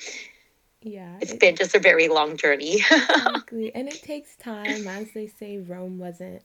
yeah 0.82 1.18
it's 1.20 1.34
it, 1.34 1.40
been 1.40 1.56
just 1.56 1.76
a 1.76 1.80
very 1.80 2.08
long 2.08 2.38
journey 2.38 2.76
exactly 2.92 3.74
and 3.76 3.90
it 3.90 4.02
takes 4.02 4.36
time 4.38 4.88
as 4.88 5.12
they 5.12 5.28
say 5.28 5.58
rome 5.58 5.98
wasn't 5.98 6.42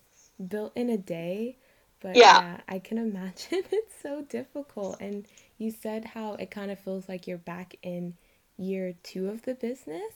built 0.48 0.72
in 0.74 0.90
a 0.90 0.98
day 0.98 1.56
but 2.00 2.16
yeah, 2.16 2.42
yeah 2.42 2.60
i 2.68 2.78
can 2.78 2.98
imagine 2.98 3.62
it's 3.72 3.94
so 4.02 4.22
difficult 4.22 4.96
and 5.00 5.26
you 5.58 5.70
said 5.70 6.04
how 6.04 6.34
it 6.34 6.50
kind 6.50 6.70
of 6.70 6.78
feels 6.78 7.08
like 7.08 7.26
you're 7.26 7.38
back 7.38 7.76
in 7.82 8.14
year 8.56 8.94
two 9.02 9.28
of 9.28 9.42
the 9.42 9.54
business. 9.54 10.12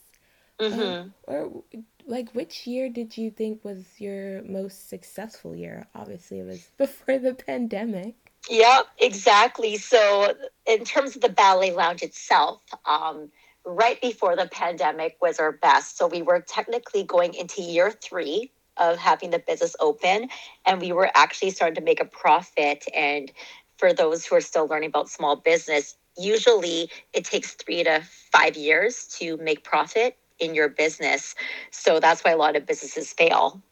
Mm-hmm. 0.60 0.80
Um, 0.80 1.14
or 1.28 1.62
like 2.06 2.34
which 2.34 2.66
year 2.66 2.88
did 2.88 3.16
you 3.16 3.30
think 3.30 3.64
was 3.64 3.84
your 3.98 4.42
most 4.42 4.88
successful 4.88 5.54
year? 5.54 5.86
Obviously, 5.94 6.40
it 6.40 6.46
was 6.46 6.68
before 6.78 7.18
the 7.18 7.34
pandemic. 7.34 8.14
Yeah, 8.48 8.82
exactly. 8.98 9.76
So, 9.76 10.34
in 10.66 10.84
terms 10.84 11.14
of 11.14 11.22
the 11.22 11.28
ballet 11.28 11.72
lounge 11.72 12.02
itself, 12.02 12.62
um, 12.86 13.30
right 13.64 14.00
before 14.00 14.36
the 14.36 14.48
pandemic 14.50 15.16
was 15.20 15.38
our 15.38 15.52
best. 15.52 15.98
So, 15.98 16.06
we 16.06 16.22
were 16.22 16.40
technically 16.40 17.04
going 17.04 17.34
into 17.34 17.62
year 17.62 17.90
three 17.90 18.50
of 18.76 18.96
having 18.96 19.30
the 19.30 19.40
business 19.40 19.76
open, 19.80 20.28
and 20.64 20.80
we 20.80 20.92
were 20.92 21.10
actually 21.14 21.50
starting 21.50 21.74
to 21.74 21.82
make 21.82 22.00
a 22.00 22.04
profit 22.04 22.84
and 22.94 23.30
for 23.78 23.92
those 23.92 24.26
who 24.26 24.36
are 24.36 24.40
still 24.40 24.66
learning 24.66 24.90
about 24.90 25.08
small 25.08 25.36
business, 25.36 25.96
usually 26.18 26.90
it 27.12 27.24
takes 27.24 27.54
three 27.54 27.84
to 27.84 28.02
five 28.32 28.56
years 28.56 29.06
to 29.18 29.36
make 29.38 29.64
profit 29.64 30.16
in 30.38 30.54
your 30.54 30.68
business. 30.68 31.34
So 31.70 32.00
that's 32.00 32.22
why 32.22 32.32
a 32.32 32.36
lot 32.36 32.56
of 32.56 32.66
businesses 32.66 33.12
fail. 33.12 33.62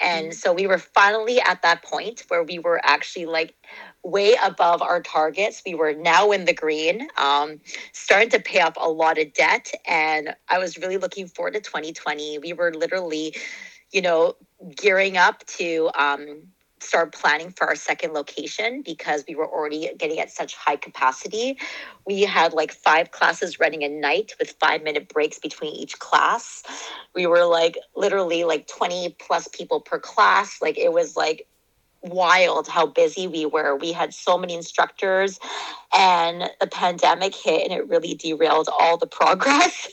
And 0.00 0.28
mm. 0.28 0.34
so 0.34 0.52
we 0.52 0.66
were 0.66 0.78
finally 0.78 1.40
at 1.40 1.62
that 1.62 1.82
point 1.84 2.24
where 2.28 2.42
we 2.42 2.58
were 2.58 2.80
actually 2.84 3.26
like 3.26 3.54
way 4.02 4.34
above 4.42 4.82
our 4.82 5.00
targets. 5.00 5.62
We 5.64 5.74
were 5.74 5.92
now 5.92 6.32
in 6.32 6.44
the 6.44 6.52
green, 6.52 7.08
um, 7.16 7.60
starting 7.92 8.30
to 8.30 8.40
pay 8.40 8.60
off 8.60 8.74
a 8.76 8.88
lot 8.88 9.18
of 9.18 9.32
debt. 9.32 9.70
And 9.86 10.34
I 10.48 10.58
was 10.58 10.78
really 10.78 10.96
looking 10.96 11.28
forward 11.28 11.54
to 11.54 11.60
2020. 11.60 12.38
We 12.38 12.52
were 12.52 12.74
literally, 12.74 13.36
you 13.92 14.02
know, 14.02 14.34
gearing 14.76 15.16
up 15.16 15.44
to 15.46 15.90
um, 15.94 16.42
start 16.82 17.14
planning 17.14 17.50
for 17.50 17.66
our 17.66 17.76
second 17.76 18.12
location 18.12 18.82
because 18.82 19.24
we 19.28 19.34
were 19.34 19.48
already 19.48 19.90
getting 19.98 20.18
at 20.18 20.30
such 20.30 20.54
high 20.54 20.76
capacity. 20.76 21.58
We 22.06 22.22
had 22.22 22.52
like 22.52 22.72
five 22.72 23.10
classes 23.10 23.60
running 23.60 23.82
a 23.82 23.88
night 23.88 24.34
with 24.38 24.54
five 24.60 24.82
minute 24.82 25.08
breaks 25.08 25.38
between 25.38 25.74
each 25.74 25.98
class. 25.98 26.62
We 27.14 27.26
were 27.26 27.44
like 27.44 27.78
literally 27.96 28.44
like 28.44 28.66
20 28.66 29.16
plus 29.18 29.48
people 29.48 29.80
per 29.80 29.98
class. 29.98 30.60
Like 30.60 30.78
it 30.78 30.92
was 30.92 31.16
like 31.16 31.46
wild 32.02 32.68
how 32.68 32.86
busy 32.86 33.26
we 33.26 33.46
were. 33.46 33.76
We 33.76 33.92
had 33.92 34.12
so 34.12 34.36
many 34.36 34.54
instructors, 34.54 35.38
and 35.96 36.50
the 36.60 36.66
pandemic 36.66 37.34
hit 37.34 37.62
and 37.64 37.72
it 37.72 37.88
really 37.88 38.14
derailed 38.14 38.68
all 38.80 38.96
the 38.96 39.06
progress. 39.20 39.88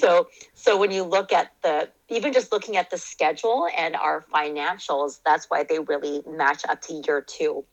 So 0.00 0.28
so 0.54 0.76
when 0.78 0.90
you 0.90 1.02
look 1.02 1.32
at 1.32 1.52
the 1.62 1.88
even 2.08 2.32
just 2.32 2.52
looking 2.52 2.76
at 2.76 2.90
the 2.90 2.98
schedule 2.98 3.68
and 3.76 3.96
our 3.96 4.24
financials, 4.32 5.20
that's 5.24 5.46
why 5.46 5.64
they 5.64 5.78
really 5.78 6.22
match 6.26 6.62
up 6.68 6.80
to 6.82 7.02
year 7.06 7.20
two. 7.20 7.64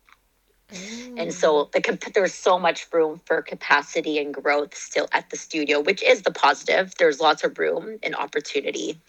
Mm. 0.71 1.21
And 1.21 1.33
so 1.33 1.65
mm. 1.65 1.71
the 1.71 2.11
there's 2.13 2.33
so 2.33 2.59
much 2.59 2.87
room 2.91 3.19
for 3.25 3.41
capacity 3.41 4.19
and 4.19 4.33
growth 4.33 4.75
still 4.75 5.07
at 5.11 5.29
the 5.29 5.37
studio, 5.37 5.79
which 5.79 6.03
is 6.03 6.21
the 6.21 6.31
positive. 6.31 6.93
There's 6.97 7.19
lots 7.19 7.43
of 7.43 7.57
room 7.57 7.97
and 8.03 8.15
opportunity, 8.15 8.99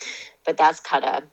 but 0.45 0.57
that's 0.57 0.81
kind 0.81 1.05
of 1.05 1.25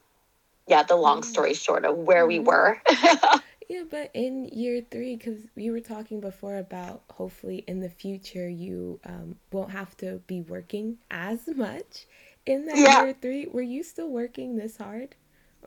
yeah 0.67 0.83
the 0.83 0.95
long 0.95 1.21
mm. 1.21 1.25
story 1.25 1.53
short 1.53 1.85
of 1.85 1.97
where 1.97 2.27
we 2.27 2.39
were. 2.39 2.81
yeah, 3.69 3.83
but 3.89 4.11
in 4.13 4.45
year 4.45 4.81
three, 4.89 5.15
because 5.15 5.39
you 5.55 5.71
were 5.71 5.79
talking 5.79 6.19
before 6.19 6.57
about 6.57 7.03
hopefully 7.09 7.63
in 7.67 7.79
the 7.81 7.89
future 7.89 8.47
you 8.47 8.99
um, 9.05 9.35
won't 9.51 9.71
have 9.71 9.95
to 9.97 10.21
be 10.27 10.41
working 10.41 10.97
as 11.11 11.47
much 11.47 12.05
in 12.45 12.65
that 12.65 12.77
yeah. 12.77 13.03
year 13.03 13.15
three, 13.21 13.45
were 13.45 13.61
you 13.61 13.83
still 13.83 14.09
working 14.09 14.55
this 14.55 14.77
hard? 14.77 15.15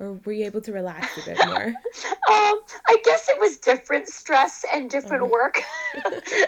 Or 0.00 0.14
were 0.24 0.32
you 0.32 0.46
able 0.46 0.62
to 0.62 0.72
relax 0.72 1.18
a 1.18 1.30
bit 1.30 1.46
more? 1.46 1.66
um, 1.66 1.74
I 2.88 2.96
guess 3.04 3.28
it 3.28 3.38
was 3.38 3.58
different 3.58 4.08
stress 4.08 4.64
and 4.72 4.88
different 4.88 5.24
uh-huh. 5.24 5.30
work 5.30 5.62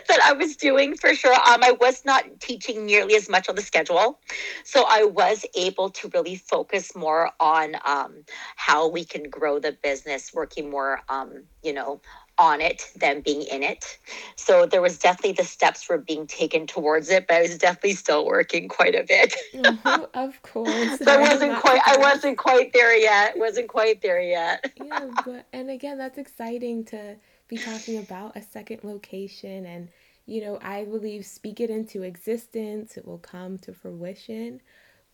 that 0.08 0.20
I 0.24 0.32
was 0.32 0.56
doing 0.56 0.96
for 0.96 1.14
sure. 1.14 1.34
Um, 1.34 1.62
I 1.62 1.76
was 1.78 2.02
not 2.06 2.24
teaching 2.40 2.86
nearly 2.86 3.14
as 3.14 3.28
much 3.28 3.50
on 3.50 3.54
the 3.54 3.60
schedule. 3.60 4.18
So 4.64 4.86
I 4.88 5.04
was 5.04 5.44
able 5.54 5.90
to 5.90 6.10
really 6.14 6.36
focus 6.36 6.96
more 6.96 7.30
on 7.40 7.76
um, 7.84 8.24
how 8.56 8.88
we 8.88 9.04
can 9.04 9.24
grow 9.24 9.58
the 9.58 9.72
business, 9.72 10.32
working 10.32 10.70
more, 10.70 11.02
um, 11.10 11.42
you 11.62 11.74
know, 11.74 12.00
on 12.38 12.60
it 12.60 12.90
than 12.96 13.20
being 13.20 13.42
in 13.42 13.62
it. 13.62 13.98
So 14.36 14.66
there 14.66 14.82
was 14.82 14.98
definitely 14.98 15.32
the 15.32 15.44
steps 15.44 15.88
were 15.88 15.98
being 15.98 16.26
taken 16.26 16.66
towards 16.66 17.10
it, 17.10 17.26
but 17.26 17.36
I 17.36 17.42
was 17.42 17.58
definitely 17.58 17.94
still 17.94 18.26
working 18.26 18.68
quite 18.68 18.94
a 18.94 19.04
bit. 19.04 19.34
mm-hmm, 19.54 20.04
of 20.14 20.40
course. 20.42 20.98
so 20.98 21.10
I 21.10 21.20
wasn't 21.20 21.58
quite 21.60 21.80
I 21.86 21.96
wasn't 21.98 22.38
quite 22.38 22.72
there 22.72 22.96
yet. 22.96 23.38
Wasn't 23.38 23.68
quite 23.68 24.02
there 24.02 24.20
yet. 24.20 24.72
yeah, 24.82 25.10
but 25.24 25.46
and 25.52 25.70
again 25.70 25.98
that's 25.98 26.18
exciting 26.18 26.84
to 26.86 27.16
be 27.48 27.58
talking 27.58 27.98
about 27.98 28.36
a 28.36 28.42
second 28.42 28.80
location 28.82 29.66
and 29.66 29.88
you 30.24 30.40
know, 30.40 30.58
I 30.62 30.84
believe 30.84 31.26
speak 31.26 31.60
it 31.60 31.68
into 31.68 32.04
existence, 32.04 32.96
it 32.96 33.04
will 33.04 33.18
come 33.18 33.58
to 33.58 33.72
fruition. 33.72 34.60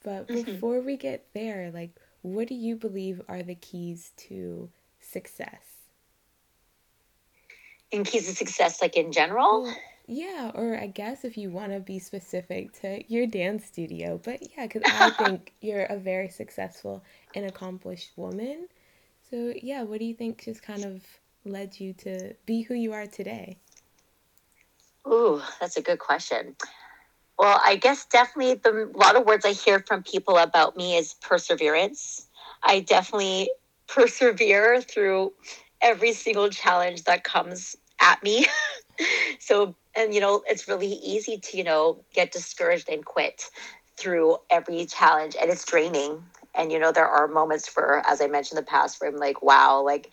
But 0.04 0.28
mm-hmm. 0.28 0.42
before 0.42 0.80
we 0.82 0.98
get 0.98 1.26
there, 1.32 1.70
like 1.72 1.90
what 2.22 2.48
do 2.48 2.54
you 2.54 2.76
believe 2.76 3.22
are 3.28 3.42
the 3.42 3.54
keys 3.54 4.12
to 4.28 4.68
success? 5.00 5.77
In 7.90 8.04
keys 8.04 8.28
of 8.28 8.36
success 8.36 8.80
like 8.82 8.96
in 8.96 9.12
general 9.12 9.72
yeah 10.06 10.50
or 10.54 10.76
i 10.78 10.86
guess 10.86 11.24
if 11.24 11.36
you 11.36 11.50
want 11.50 11.72
to 11.72 11.80
be 11.80 11.98
specific 11.98 12.72
to 12.80 13.02
your 13.12 13.26
dance 13.26 13.64
studio 13.64 14.20
but 14.24 14.40
yeah 14.56 14.66
because 14.66 14.82
i 14.92 15.10
think 15.18 15.52
you're 15.60 15.84
a 15.84 15.98
very 15.98 16.28
successful 16.28 17.02
and 17.34 17.44
accomplished 17.44 18.12
woman 18.16 18.68
so 19.30 19.52
yeah 19.62 19.82
what 19.82 19.98
do 19.98 20.04
you 20.04 20.14
think 20.14 20.44
just 20.44 20.62
kind 20.62 20.84
of 20.84 21.02
led 21.48 21.80
you 21.80 21.92
to 21.94 22.34
be 22.46 22.62
who 22.62 22.74
you 22.74 22.92
are 22.92 23.06
today? 23.06 23.58
Ooh, 25.06 25.40
that's 25.60 25.76
a 25.76 25.82
good 25.82 25.98
question. 25.98 26.54
Well, 27.38 27.60
I 27.64 27.76
guess 27.76 28.04
definitely 28.06 28.54
the 28.54 28.90
a 28.94 28.98
lot 28.98 29.16
of 29.16 29.24
words 29.26 29.44
I 29.44 29.52
hear 29.52 29.80
from 29.80 30.02
people 30.02 30.36
about 30.36 30.76
me 30.76 30.96
is 30.96 31.14
perseverance. 31.14 32.28
I 32.62 32.80
definitely 32.80 33.50
persevere 33.88 34.82
through 34.82 35.32
every 35.80 36.12
single 36.12 36.48
challenge 36.50 37.04
that 37.04 37.24
comes 37.24 37.76
at 38.00 38.22
me. 38.22 38.46
so, 39.38 39.74
and 39.96 40.14
you 40.14 40.20
know, 40.20 40.42
it's 40.46 40.68
really 40.68 40.92
easy 40.92 41.38
to, 41.38 41.56
you 41.56 41.64
know, 41.64 42.04
get 42.14 42.32
discouraged 42.32 42.88
and 42.88 43.04
quit 43.04 43.44
through 43.96 44.36
every 44.50 44.86
challenge 44.86 45.36
and 45.40 45.50
it's 45.50 45.64
draining. 45.64 46.22
And 46.54 46.72
you 46.72 46.78
know, 46.78 46.92
there 46.92 47.06
are 47.06 47.28
moments 47.28 47.68
for, 47.68 48.02
as 48.06 48.20
I 48.20 48.26
mentioned 48.26 48.58
in 48.58 48.64
the 48.64 48.70
past, 48.70 49.00
where 49.00 49.10
I'm 49.10 49.16
like, 49.16 49.42
wow, 49.42 49.82
like 49.84 50.12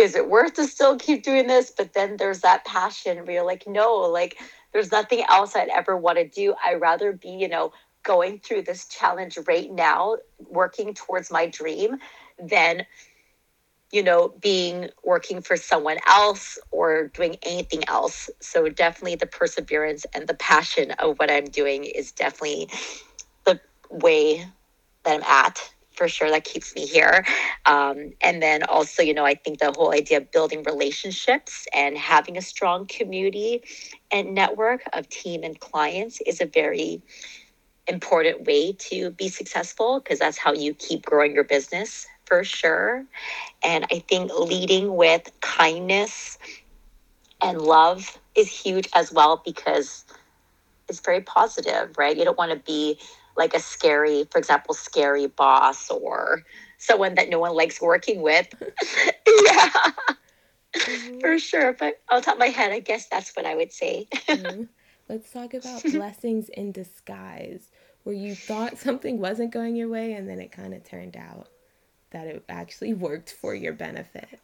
is 0.00 0.14
it 0.14 0.30
worth 0.30 0.54
to 0.54 0.66
still 0.66 0.96
keep 0.96 1.22
doing 1.22 1.46
this? 1.46 1.70
But 1.70 1.92
then 1.92 2.16
there's 2.16 2.40
that 2.40 2.64
passion 2.64 3.18
where 3.18 3.32
you're 3.32 3.44
like, 3.44 3.66
no, 3.66 3.94
like 3.96 4.38
there's 4.72 4.90
nothing 4.90 5.24
else 5.28 5.54
I'd 5.54 5.68
ever 5.68 5.96
want 5.96 6.18
to 6.18 6.26
do. 6.26 6.54
I'd 6.64 6.80
rather 6.80 7.12
be, 7.12 7.30
you 7.30 7.48
know, 7.48 7.72
going 8.02 8.38
through 8.38 8.62
this 8.62 8.86
challenge 8.86 9.38
right 9.46 9.70
now, 9.70 10.16
working 10.38 10.94
towards 10.94 11.30
my 11.30 11.46
dream, 11.46 11.98
than, 12.38 12.86
you 13.90 14.02
know, 14.02 14.32
being 14.40 14.88
working 15.04 15.42
for 15.42 15.56
someone 15.56 15.98
else 16.06 16.58
or 16.70 17.08
doing 17.08 17.36
anything 17.42 17.82
else. 17.88 18.30
So 18.40 18.68
definitely 18.68 19.16
the 19.16 19.26
perseverance 19.26 20.06
and 20.14 20.28
the 20.28 20.34
passion 20.34 20.92
of 20.92 21.18
what 21.18 21.30
I'm 21.30 21.46
doing 21.46 21.84
is 21.84 22.12
definitely 22.12 22.68
the 23.44 23.60
way 23.90 24.46
that 25.04 25.14
I'm 25.14 25.22
at 25.24 25.72
for 25.92 26.08
sure 26.08 26.30
that 26.30 26.44
keeps 26.44 26.74
me 26.74 26.86
here. 26.86 27.26
Um, 27.66 28.12
and 28.22 28.42
then 28.42 28.62
also, 28.62 29.02
you 29.02 29.12
know, 29.12 29.26
I 29.26 29.34
think 29.34 29.58
the 29.58 29.72
whole 29.72 29.92
idea 29.92 30.18
of 30.18 30.30
building 30.30 30.62
relationships 30.62 31.66
and 31.74 31.98
having 31.98 32.38
a 32.38 32.42
strong 32.42 32.86
community 32.86 33.62
and 34.10 34.34
network 34.34 34.82
of 34.92 35.08
team 35.08 35.42
and 35.42 35.58
clients 35.58 36.20
is 36.26 36.40
a 36.40 36.46
very 36.46 37.02
important 37.88 38.46
way 38.46 38.72
to 38.72 39.10
be 39.10 39.28
successful 39.28 40.00
because 40.00 40.20
that's 40.20 40.38
how 40.38 40.52
you 40.52 40.74
keep 40.74 41.04
growing 41.04 41.34
your 41.34 41.44
business 41.44 42.06
for 42.30 42.44
sure. 42.44 43.04
And 43.64 43.84
I 43.90 43.98
think 44.08 44.30
leading 44.38 44.94
with 44.94 45.28
kindness 45.40 46.38
and 47.42 47.60
love 47.60 48.16
is 48.36 48.48
huge 48.48 48.88
as 48.94 49.12
well 49.12 49.42
because 49.44 50.04
it's 50.88 51.00
very 51.00 51.22
positive, 51.22 51.98
right? 51.98 52.16
You 52.16 52.24
don't 52.24 52.38
want 52.38 52.52
to 52.52 52.58
be 52.58 53.00
like 53.36 53.52
a 53.52 53.58
scary, 53.58 54.28
for 54.30 54.38
example, 54.38 54.74
scary 54.74 55.26
boss 55.26 55.90
or 55.90 56.44
someone 56.78 57.16
that 57.16 57.28
no 57.28 57.40
one 57.40 57.52
likes 57.54 57.82
working 57.82 58.22
with. 58.22 58.46
yeah. 59.44 59.70
Mm-hmm. 60.76 61.18
For 61.18 61.36
sure. 61.40 61.72
But 61.72 62.00
on 62.10 62.22
top 62.22 62.34
of 62.34 62.38
my 62.38 62.46
head, 62.46 62.70
I 62.70 62.78
guess 62.78 63.08
that's 63.08 63.34
what 63.34 63.44
I 63.44 63.56
would 63.56 63.72
say. 63.72 64.06
mm-hmm. 64.28 64.64
Let's 65.08 65.32
talk 65.32 65.54
about 65.54 65.82
blessings 65.90 66.48
in 66.50 66.70
disguise, 66.70 67.72
where 68.04 68.14
you 68.14 68.36
thought 68.36 68.78
something 68.78 69.18
wasn't 69.18 69.50
going 69.50 69.74
your 69.74 69.88
way 69.88 70.12
and 70.12 70.28
then 70.28 70.38
it 70.38 70.52
kind 70.52 70.72
of 70.72 70.84
turned 70.84 71.16
out 71.16 71.48
that 72.10 72.26
it 72.26 72.44
actually 72.48 72.94
worked 72.94 73.32
for 73.32 73.54
your 73.54 73.72
benefit. 73.72 74.40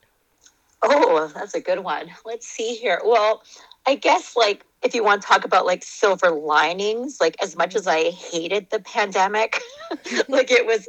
Oh, 0.82 1.30
that's 1.34 1.54
a 1.54 1.60
good 1.60 1.80
one. 1.80 2.10
Let's 2.24 2.46
see 2.46 2.74
here. 2.74 3.00
Well, 3.04 3.42
I 3.86 3.94
guess 3.94 4.36
like 4.36 4.64
if 4.82 4.94
you 4.94 5.02
want 5.02 5.22
to 5.22 5.28
talk 5.28 5.44
about 5.44 5.66
like 5.66 5.82
silver 5.82 6.30
linings, 6.30 7.18
like 7.20 7.36
as 7.42 7.56
much 7.56 7.74
as 7.74 7.86
I 7.86 8.10
hated 8.10 8.70
the 8.70 8.80
pandemic, 8.80 9.60
like 10.28 10.50
it 10.50 10.66
was 10.66 10.88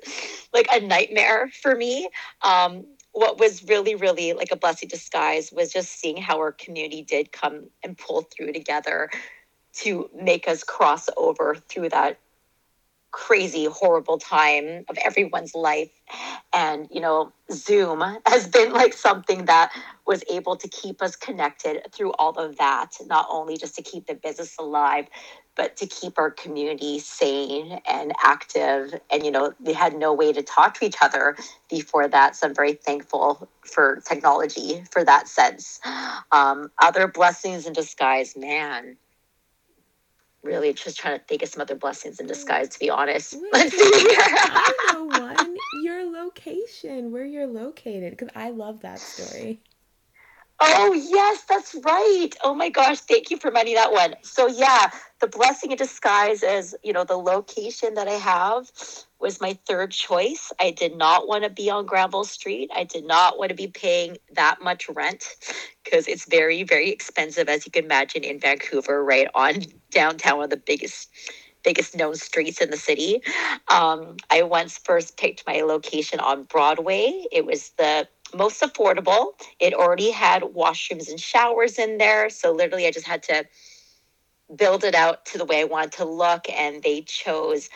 like 0.53 0.67
a 0.71 0.79
nightmare 0.79 1.49
for 1.61 1.75
me. 1.75 2.09
Um, 2.43 2.85
what 3.13 3.39
was 3.39 3.63
really, 3.63 3.95
really 3.95 4.33
like 4.33 4.51
a 4.51 4.55
blessing 4.55 4.89
disguise 4.89 5.51
was 5.51 5.73
just 5.73 5.99
seeing 5.99 6.17
how 6.17 6.37
our 6.37 6.51
community 6.51 7.01
did 7.01 7.31
come 7.31 7.67
and 7.83 7.97
pull 7.97 8.21
through 8.21 8.53
together 8.53 9.09
to 9.73 10.09
make 10.13 10.47
us 10.47 10.63
cross 10.63 11.09
over 11.17 11.55
through 11.67 11.89
that 11.89 12.19
crazy, 13.11 13.65
horrible 13.65 14.17
time 14.17 14.85
of 14.89 14.97
everyone's 15.03 15.55
life. 15.55 15.91
And, 16.53 16.87
you 16.91 17.01
know, 17.01 17.31
Zoom 17.51 18.03
has 18.25 18.47
been 18.47 18.73
like 18.73 18.93
something 18.93 19.45
that 19.45 19.71
was 20.05 20.23
able 20.29 20.55
to 20.57 20.67
keep 20.67 21.01
us 21.01 21.15
connected 21.15 21.91
through 21.91 22.13
all 22.13 22.37
of 22.37 22.57
that, 22.57 22.91
not 23.05 23.27
only 23.29 23.57
just 23.57 23.75
to 23.75 23.81
keep 23.81 24.07
the 24.07 24.15
business 24.15 24.55
alive, 24.59 25.07
but 25.55 25.75
to 25.77 25.87
keep 25.87 26.19
our 26.19 26.29
community 26.29 26.99
sane 26.99 27.79
and 27.87 28.13
active. 28.23 28.99
And, 29.11 29.25
you 29.25 29.31
know, 29.31 29.53
we 29.59 29.73
had 29.73 29.95
no 29.95 30.13
way 30.13 30.31
to 30.33 30.43
talk 30.43 30.75
to 30.75 30.85
each 30.85 30.97
other 31.01 31.35
before 31.69 32.07
that. 32.07 32.35
So 32.35 32.47
I'm 32.47 32.55
very 32.55 32.73
thankful 32.73 33.49
for 33.65 34.01
technology 34.07 34.83
for 34.91 35.03
that 35.03 35.27
sense. 35.27 35.79
Um, 36.31 36.71
other 36.81 37.07
blessings 37.07 37.65
in 37.65 37.73
disguise, 37.73 38.35
man 38.37 38.97
really 40.43 40.73
just 40.73 40.97
trying 40.97 41.19
to 41.19 41.25
think 41.25 41.43
of 41.43 41.49
some 41.49 41.61
other 41.61 41.75
blessings 41.75 42.19
in 42.19 42.27
disguise, 42.27 42.69
to 42.69 42.79
be 42.79 42.89
honest. 42.89 43.33
Wait, 43.33 43.43
Let's 43.53 43.75
see 43.75 43.81
I 43.83 44.89
know 44.93 45.05
one. 45.05 45.55
Your 45.83 46.11
location, 46.11 47.11
where 47.11 47.25
you're 47.25 47.47
located, 47.47 48.11
because 48.11 48.29
I 48.35 48.51
love 48.51 48.81
that 48.81 48.99
story. 48.99 49.59
Oh, 50.59 50.93
yes, 50.93 51.43
that's 51.47 51.75
right. 51.85 52.29
Oh 52.43 52.55
my 52.55 52.69
gosh, 52.69 52.99
thank 53.01 53.29
you 53.29 53.37
for 53.37 53.49
reminding 53.49 53.75
that 53.75 53.91
one. 53.91 54.15
So, 54.23 54.47
yeah, 54.47 54.89
the 55.21 55.27
blessing 55.27 55.71
in 55.71 55.77
disguise 55.77 56.43
is, 56.43 56.75
you 56.83 56.93
know, 56.93 57.03
the 57.03 57.17
location 57.17 57.93
that 57.93 58.07
I 58.07 58.13
have 58.13 58.71
was 59.19 59.39
my 59.39 59.59
third 59.67 59.91
choice. 59.91 60.51
I 60.59 60.71
did 60.71 60.97
not 60.97 61.27
want 61.27 61.43
to 61.43 61.51
be 61.51 61.69
on 61.69 61.85
Granville 61.85 62.23
Street. 62.23 62.71
I 62.75 62.85
did 62.85 63.05
not 63.05 63.37
want 63.37 63.49
to 63.49 63.55
be 63.55 63.67
paying 63.67 64.17
that 64.33 64.61
much 64.63 64.89
rent 64.89 65.25
because 65.83 66.07
it's 66.07 66.25
very, 66.27 66.63
very 66.63 66.89
expensive, 66.89 67.49
as 67.49 67.67
you 67.67 67.71
can 67.71 67.85
imagine, 67.85 68.23
in 68.23 68.39
Vancouver, 68.39 69.03
right 69.03 69.27
on 69.35 69.61
downtown, 69.91 70.37
one 70.37 70.45
of 70.45 70.49
the 70.49 70.57
biggest 70.57 71.09
biggest 71.63 71.97
known 71.97 72.15
streets 72.15 72.61
in 72.61 72.69
the 72.69 72.77
city. 72.77 73.21
Um, 73.69 74.15
I 74.31 74.43
once 74.43 74.77
first 74.77 75.17
picked 75.17 75.45
my 75.45 75.61
location 75.61 76.19
on 76.19 76.43
Broadway. 76.43 77.25
It 77.31 77.45
was 77.45 77.71
the 77.77 78.07
most 78.35 78.61
affordable. 78.61 79.33
It 79.59 79.73
already 79.73 80.11
had 80.11 80.43
washrooms 80.43 81.09
and 81.09 81.19
showers 81.19 81.79
in 81.79 81.97
there. 81.97 82.29
So 82.29 82.51
literally, 82.51 82.87
I 82.87 82.91
just 82.91 83.07
had 83.07 83.23
to 83.23 83.45
build 84.55 84.83
it 84.83 84.95
out 84.95 85.25
to 85.27 85.37
the 85.37 85.45
way 85.45 85.61
I 85.61 85.65
wanted 85.65 85.93
to 85.93 86.05
look. 86.05 86.49
And 86.49 86.81
they 86.83 87.01
chose 87.01 87.69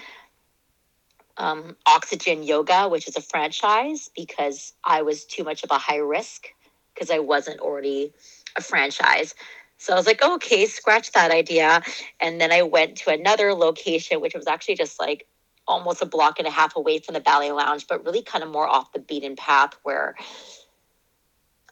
um, 1.38 1.76
Oxygen 1.88 2.44
Yoga, 2.44 2.88
which 2.88 3.08
is 3.08 3.16
a 3.16 3.22
franchise, 3.22 4.10
because 4.16 4.74
I 4.84 5.02
was 5.02 5.26
too 5.26 5.44
much 5.44 5.64
of 5.64 5.72
a 5.72 5.78
high 5.78 5.98
risk 5.98 6.48
because 6.94 7.10
I 7.10 7.20
wasn't 7.20 7.60
already 7.60 8.14
a 8.58 8.62
franchise. 8.62 9.34
So 9.78 9.94
I 9.94 9.96
was 9.96 10.06
like, 10.06 10.22
okay, 10.24 10.68
scratch 10.68 11.12
that 11.14 11.32
idea. 11.32 11.82
And 12.20 12.40
then 12.40 12.52
I 12.52 12.62
went 12.62 12.98
to 12.98 13.12
another 13.12 13.54
location, 13.54 14.22
which 14.22 14.36
was 14.36 14.46
actually 14.46 14.76
just 14.76 15.00
like 15.00 15.26
almost 15.68 16.02
a 16.02 16.06
block 16.06 16.40
and 16.40 16.48
a 16.48 16.52
half 16.52 16.76
away 16.76 17.00
from 17.00 17.14
the 17.14 17.20
ballet 17.20 17.52
lounge, 17.52 17.88
but 17.88 18.04
really 18.06 18.22
kind 18.22 18.44
of 18.44 18.50
more 18.50 18.68
off 18.68 18.92
the 18.92 19.00
beaten 19.00 19.36
path 19.36 19.74
where 19.84 20.16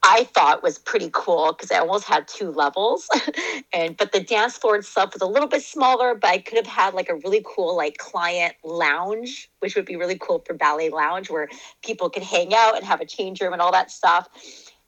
I 0.03 0.23
thought 0.23 0.63
was 0.63 0.77
pretty 0.77 1.09
cool 1.11 1.53
because 1.53 1.71
I 1.71 1.79
almost 1.79 2.05
had 2.05 2.27
two 2.27 2.51
levels. 2.51 3.09
and 3.73 3.97
but 3.97 4.11
the 4.11 4.21
dance 4.21 4.57
floor 4.57 4.77
itself 4.77 5.13
was 5.13 5.21
a 5.21 5.27
little 5.27 5.47
bit 5.47 5.63
smaller, 5.63 6.15
but 6.15 6.29
I 6.29 6.37
could 6.37 6.57
have 6.57 6.67
had 6.67 6.93
like 6.93 7.09
a 7.09 7.15
really 7.15 7.43
cool 7.45 7.75
like 7.75 7.97
client 7.97 8.55
lounge, 8.63 9.49
which 9.59 9.75
would 9.75 9.85
be 9.85 9.95
really 9.95 10.17
cool 10.17 10.43
for 10.45 10.53
ballet 10.53 10.89
lounge 10.89 11.29
where 11.29 11.49
people 11.83 12.09
could 12.09 12.23
hang 12.23 12.53
out 12.53 12.75
and 12.75 12.85
have 12.85 13.01
a 13.01 13.05
change 13.05 13.41
room 13.41 13.53
and 13.53 13.61
all 13.61 13.71
that 13.71 13.91
stuff. 13.91 14.29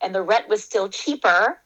And 0.01 0.15
the 0.15 0.21
rent 0.21 0.47
was 0.47 0.63
still 0.63 0.89
cheaper. 0.89 1.59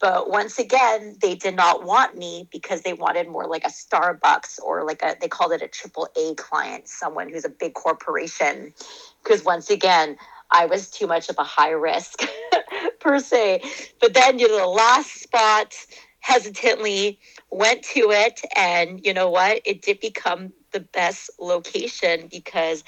But 0.00 0.28
once 0.30 0.58
again, 0.58 1.16
they 1.22 1.34
did 1.34 1.56
not 1.56 1.84
want 1.84 2.16
me 2.16 2.48
because 2.52 2.82
they 2.82 2.92
wanted 2.92 3.28
more 3.28 3.46
like 3.46 3.64
a 3.64 3.70
Starbucks 3.70 4.60
or 4.62 4.84
like 4.84 5.02
a, 5.02 5.16
they 5.20 5.28
called 5.28 5.52
it 5.52 5.62
a 5.62 5.68
triple 5.68 6.08
A 6.16 6.34
client, 6.34 6.88
someone 6.88 7.30
who's 7.30 7.44
a 7.44 7.48
big 7.50 7.74
corporation. 7.74 8.74
Because 9.22 9.44
once 9.44 9.70
again, 9.70 10.16
I 10.50 10.66
was 10.66 10.90
too 10.90 11.06
much 11.06 11.30
of 11.30 11.36
a 11.38 11.44
high 11.44 11.70
risk 11.70 12.22
per 13.00 13.18
se. 13.20 13.62
But 14.00 14.14
then, 14.14 14.38
you 14.38 14.48
know, 14.48 14.58
the 14.58 14.66
last 14.66 15.22
spot 15.22 15.74
hesitantly 16.20 17.18
went 17.50 17.82
to 17.84 18.10
it. 18.10 18.40
And 18.56 19.04
you 19.04 19.14
know 19.14 19.30
what? 19.30 19.62
It 19.64 19.82
did 19.82 20.00
become 20.00 20.52
the 20.72 20.80
best 20.80 21.30
location 21.38 22.28
because 22.30 22.84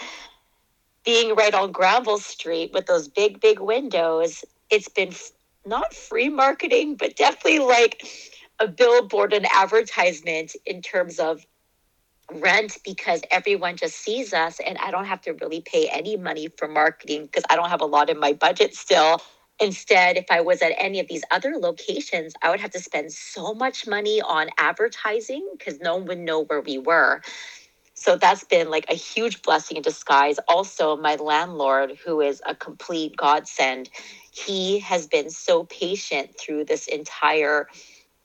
being 1.04 1.34
right 1.36 1.54
on 1.54 1.72
Granville 1.72 2.18
Street 2.18 2.72
with 2.74 2.86
those 2.86 3.08
big, 3.08 3.40
big 3.40 3.60
windows, 3.60 4.44
it's 4.70 4.88
been 4.88 5.12
not 5.66 5.94
free 5.94 6.28
marketing, 6.28 6.96
but 6.96 7.16
definitely 7.16 7.58
like 7.60 8.06
a 8.60 8.68
billboard 8.68 9.32
and 9.32 9.46
advertisement 9.52 10.56
in 10.64 10.80
terms 10.82 11.18
of 11.18 11.44
rent 12.32 12.78
because 12.84 13.22
everyone 13.30 13.76
just 13.76 13.96
sees 13.96 14.32
us 14.32 14.60
and 14.66 14.78
I 14.78 14.90
don't 14.90 15.04
have 15.04 15.20
to 15.22 15.32
really 15.32 15.60
pay 15.60 15.88
any 15.88 16.16
money 16.16 16.48
for 16.58 16.66
marketing 16.68 17.26
because 17.26 17.44
I 17.50 17.56
don't 17.56 17.70
have 17.70 17.80
a 17.80 17.86
lot 17.86 18.10
in 18.10 18.18
my 18.18 18.32
budget 18.32 18.74
still. 18.74 19.20
Instead, 19.60 20.16
if 20.16 20.26
I 20.30 20.40
was 20.40 20.60
at 20.60 20.72
any 20.78 21.00
of 21.00 21.08
these 21.08 21.24
other 21.30 21.54
locations, 21.56 22.34
I 22.42 22.50
would 22.50 22.60
have 22.60 22.72
to 22.72 22.80
spend 22.80 23.12
so 23.12 23.54
much 23.54 23.86
money 23.86 24.20
on 24.20 24.48
advertising 24.58 25.48
because 25.56 25.80
no 25.80 25.96
one 25.96 26.06
would 26.06 26.18
know 26.18 26.44
where 26.44 26.60
we 26.60 26.78
were. 26.78 27.22
So 27.96 28.16
that's 28.16 28.44
been 28.44 28.70
like 28.70 28.86
a 28.90 28.94
huge 28.94 29.42
blessing 29.42 29.78
in 29.78 29.82
disguise. 29.82 30.38
Also, 30.48 30.96
my 30.96 31.16
landlord, 31.16 31.98
who 32.04 32.20
is 32.20 32.42
a 32.46 32.54
complete 32.54 33.16
godsend, 33.16 33.88
he 34.30 34.78
has 34.80 35.06
been 35.06 35.30
so 35.30 35.64
patient 35.64 36.38
through 36.38 36.66
this 36.66 36.86
entire 36.86 37.68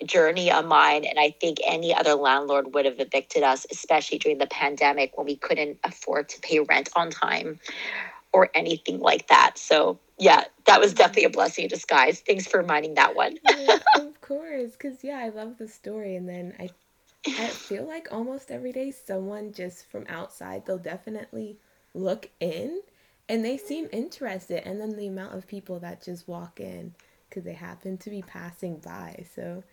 journey 0.06 0.52
of 0.52 0.66
mine. 0.66 1.06
And 1.06 1.18
I 1.18 1.34
think 1.40 1.60
any 1.66 1.96
other 1.96 2.16
landlord 2.16 2.74
would 2.74 2.86
have 2.86 3.00
evicted 3.00 3.44
us, 3.44 3.66
especially 3.72 4.18
during 4.18 4.40
the 4.40 4.48
pandemic 4.48 5.18
when 5.18 5.26
we 5.26 5.38
couldn't 5.38 5.80
afford 5.86 6.28
to 6.30 6.42
pay 6.42 6.60
rent 6.60 6.90
on 6.96 7.10
time 7.10 7.60
or 8.34 8.50
anything 8.54 9.00
like 9.00 9.28
that. 9.28 9.58
So, 9.58 10.00
yeah, 10.18 10.44
that 10.66 10.80
was 10.80 10.92
mm-hmm. 10.92 10.98
definitely 10.98 11.26
a 11.26 11.30
blessing 11.30 11.64
in 11.64 11.70
disguise. 11.70 12.22
Thanks 12.22 12.46
for 12.46 12.60
reminding 12.60 12.96
that 12.96 13.16
one. 13.16 13.38
yeah, 13.58 13.80
of 13.96 14.20
course, 14.22 14.72
because 14.72 15.04
yeah, 15.04 15.18
I 15.18 15.30
love 15.30 15.58
the 15.58 15.68
story, 15.68 16.16
and 16.16 16.28
then 16.28 16.54
I, 16.60 16.70
I 17.38 17.54
feel 17.56 17.86
like 17.86 18.08
almost 18.12 18.52
every 18.52 18.72
day 18.72 18.92
someone 18.92 19.54
just 19.54 19.86
from 19.90 20.06
outside 20.10 20.66
they'll 20.66 20.78
definitely 20.78 21.58
look 21.94 22.30
in, 22.40 22.82
and 23.30 23.44
they 23.46 23.58
seem 23.58 23.88
interested, 23.92 24.68
and 24.68 24.80
then 24.82 24.96
the 24.98 25.08
amount 25.08 25.36
of 25.36 25.48
people 25.48 25.80
that 25.80 26.02
just 26.04 26.28
walk 26.28 26.60
in 26.60 26.94
because 27.30 27.44
they 27.44 27.54
happen 27.54 27.98
to 27.98 28.10
be 28.10 28.22
passing 28.24 28.78
by. 28.80 29.24
So, 29.36 29.64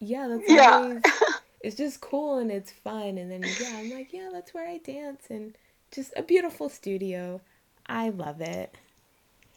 yeah, 0.00 0.26
that's 0.28 0.48
Yeah. 0.48 0.78
always 0.78 1.04
it's 1.60 1.76
just 1.76 2.00
cool 2.00 2.38
and 2.38 2.50
it's 2.50 2.72
fun, 2.72 3.18
and 3.18 3.30
then 3.30 3.54
yeah, 3.58 3.76
I'm 3.76 3.90
like 3.90 4.12
yeah, 4.12 4.30
that's 4.32 4.54
where 4.54 4.68
I 4.68 4.78
dance, 4.78 5.26
and 5.30 5.56
just 5.92 6.12
a 6.16 6.22
beautiful 6.22 6.68
studio. 6.68 7.40
I 7.86 8.10
love 8.10 8.40
it. 8.40 8.76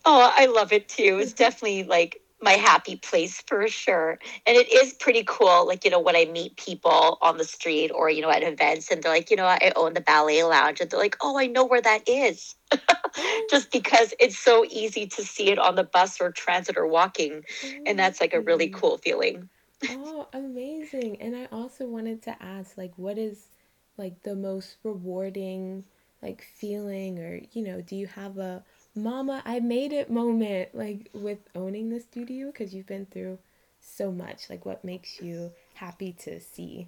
Oh, 0.06 0.32
I 0.36 0.46
love 0.48 0.72
it 0.74 0.88
too. 0.90 1.20
It's 1.20 1.34
definitely 1.34 1.84
like 1.84 2.22
my 2.42 2.54
happy 2.54 2.96
place 2.98 3.42
for 3.48 3.68
sure. 3.68 4.20
And 4.46 4.58
it 4.58 4.72
is 4.72 4.94
pretty 4.94 5.24
cool. 5.26 5.66
Like, 5.68 5.84
you 5.86 5.92
know, 5.92 6.00
when 6.00 6.16
I 6.16 6.26
meet 6.26 6.58
people 6.58 7.18
on 7.22 7.38
the 7.38 7.44
street 7.46 7.92
or, 7.92 8.10
you 8.10 8.22
know, 8.22 8.30
at 8.30 8.44
events 8.44 8.92
and 8.92 9.02
they're 9.02 9.12
like, 9.12 9.30
you 9.32 9.38
know, 9.38 9.46
I 9.46 9.72
own 9.76 9.94
the 9.94 10.02
ballet 10.02 10.44
lounge. 10.44 10.82
And 10.82 10.90
they're 10.90 11.00
like, 11.00 11.18
oh, 11.22 11.38
I 11.40 11.48
know 11.48 11.66
where 11.66 11.82
that 11.82 12.08
is. 12.08 12.56
Just 13.50 13.72
because 13.72 14.14
it's 14.20 14.38
so 14.38 14.66
easy 14.70 15.08
to 15.08 15.24
see 15.24 15.50
it 15.50 15.60
on 15.60 15.76
the 15.76 15.84
bus 15.84 16.20
or 16.20 16.32
transit 16.32 16.78
or 16.78 16.88
walking. 16.88 17.44
And 17.86 17.98
that's 17.98 18.20
like 18.22 18.34
a 18.34 18.42
really 18.42 18.70
cool 18.70 18.98
feeling. 18.98 19.50
Oh, 19.88 20.28
amazing. 20.34 21.22
And 21.22 21.36
I 21.36 21.46
also 21.52 21.88
wanted 21.88 22.22
to 22.24 22.42
ask, 22.44 22.78
like, 22.78 22.98
what 22.98 23.18
is 23.18 23.50
like 23.98 24.24
the 24.24 24.36
most 24.36 24.78
rewarding 24.84 25.86
like 26.22 26.42
feeling 26.42 27.20
or, 27.20 27.42
you 27.52 27.64
know, 27.64 27.82
do 27.82 27.96
you 27.96 28.08
have 28.08 28.38
a 28.38 28.64
mama, 28.96 29.42
I 29.46 29.60
made 29.60 29.94
it 29.94 30.10
moment 30.10 30.70
like 30.74 31.10
with 31.14 31.40
owning 31.54 31.90
the 31.90 32.00
studio 32.00 32.48
because 32.48 32.74
you've 32.74 32.88
been 32.88 33.06
through 33.06 33.40
so 33.80 34.12
much. 34.12 34.50
Like 34.50 34.66
what 34.66 34.84
makes 34.84 35.22
you 35.22 35.52
happy 35.76 36.14
to 36.24 36.40
see? 36.40 36.88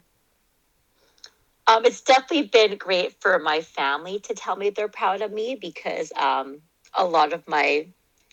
Um, 1.67 1.85
it's 1.85 2.01
definitely 2.01 2.47
been 2.47 2.77
great 2.77 3.19
for 3.21 3.39
my 3.39 3.61
family 3.61 4.19
to 4.19 4.33
tell 4.33 4.55
me 4.55 4.69
they're 4.69 4.87
proud 4.87 5.21
of 5.21 5.33
me 5.33 5.57
because 5.59 6.13
um, 6.15 6.61
a 6.93 7.03
lot 7.03 7.33
of 7.33 7.45
my 7.47 7.87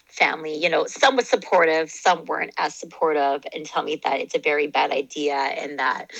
family, 0.06 0.56
you 0.56 0.68
know, 0.68 0.86
some 0.86 1.16
was 1.16 1.28
supportive, 1.28 1.90
some 1.90 2.24
weren't 2.26 2.52
as 2.56 2.76
supportive, 2.76 3.42
and 3.52 3.66
tell 3.66 3.82
me 3.82 4.00
that 4.04 4.20
it's 4.20 4.36
a 4.36 4.38
very 4.38 4.68
bad 4.68 4.92
idea 4.92 5.34
and 5.34 5.80
that, 5.80 6.12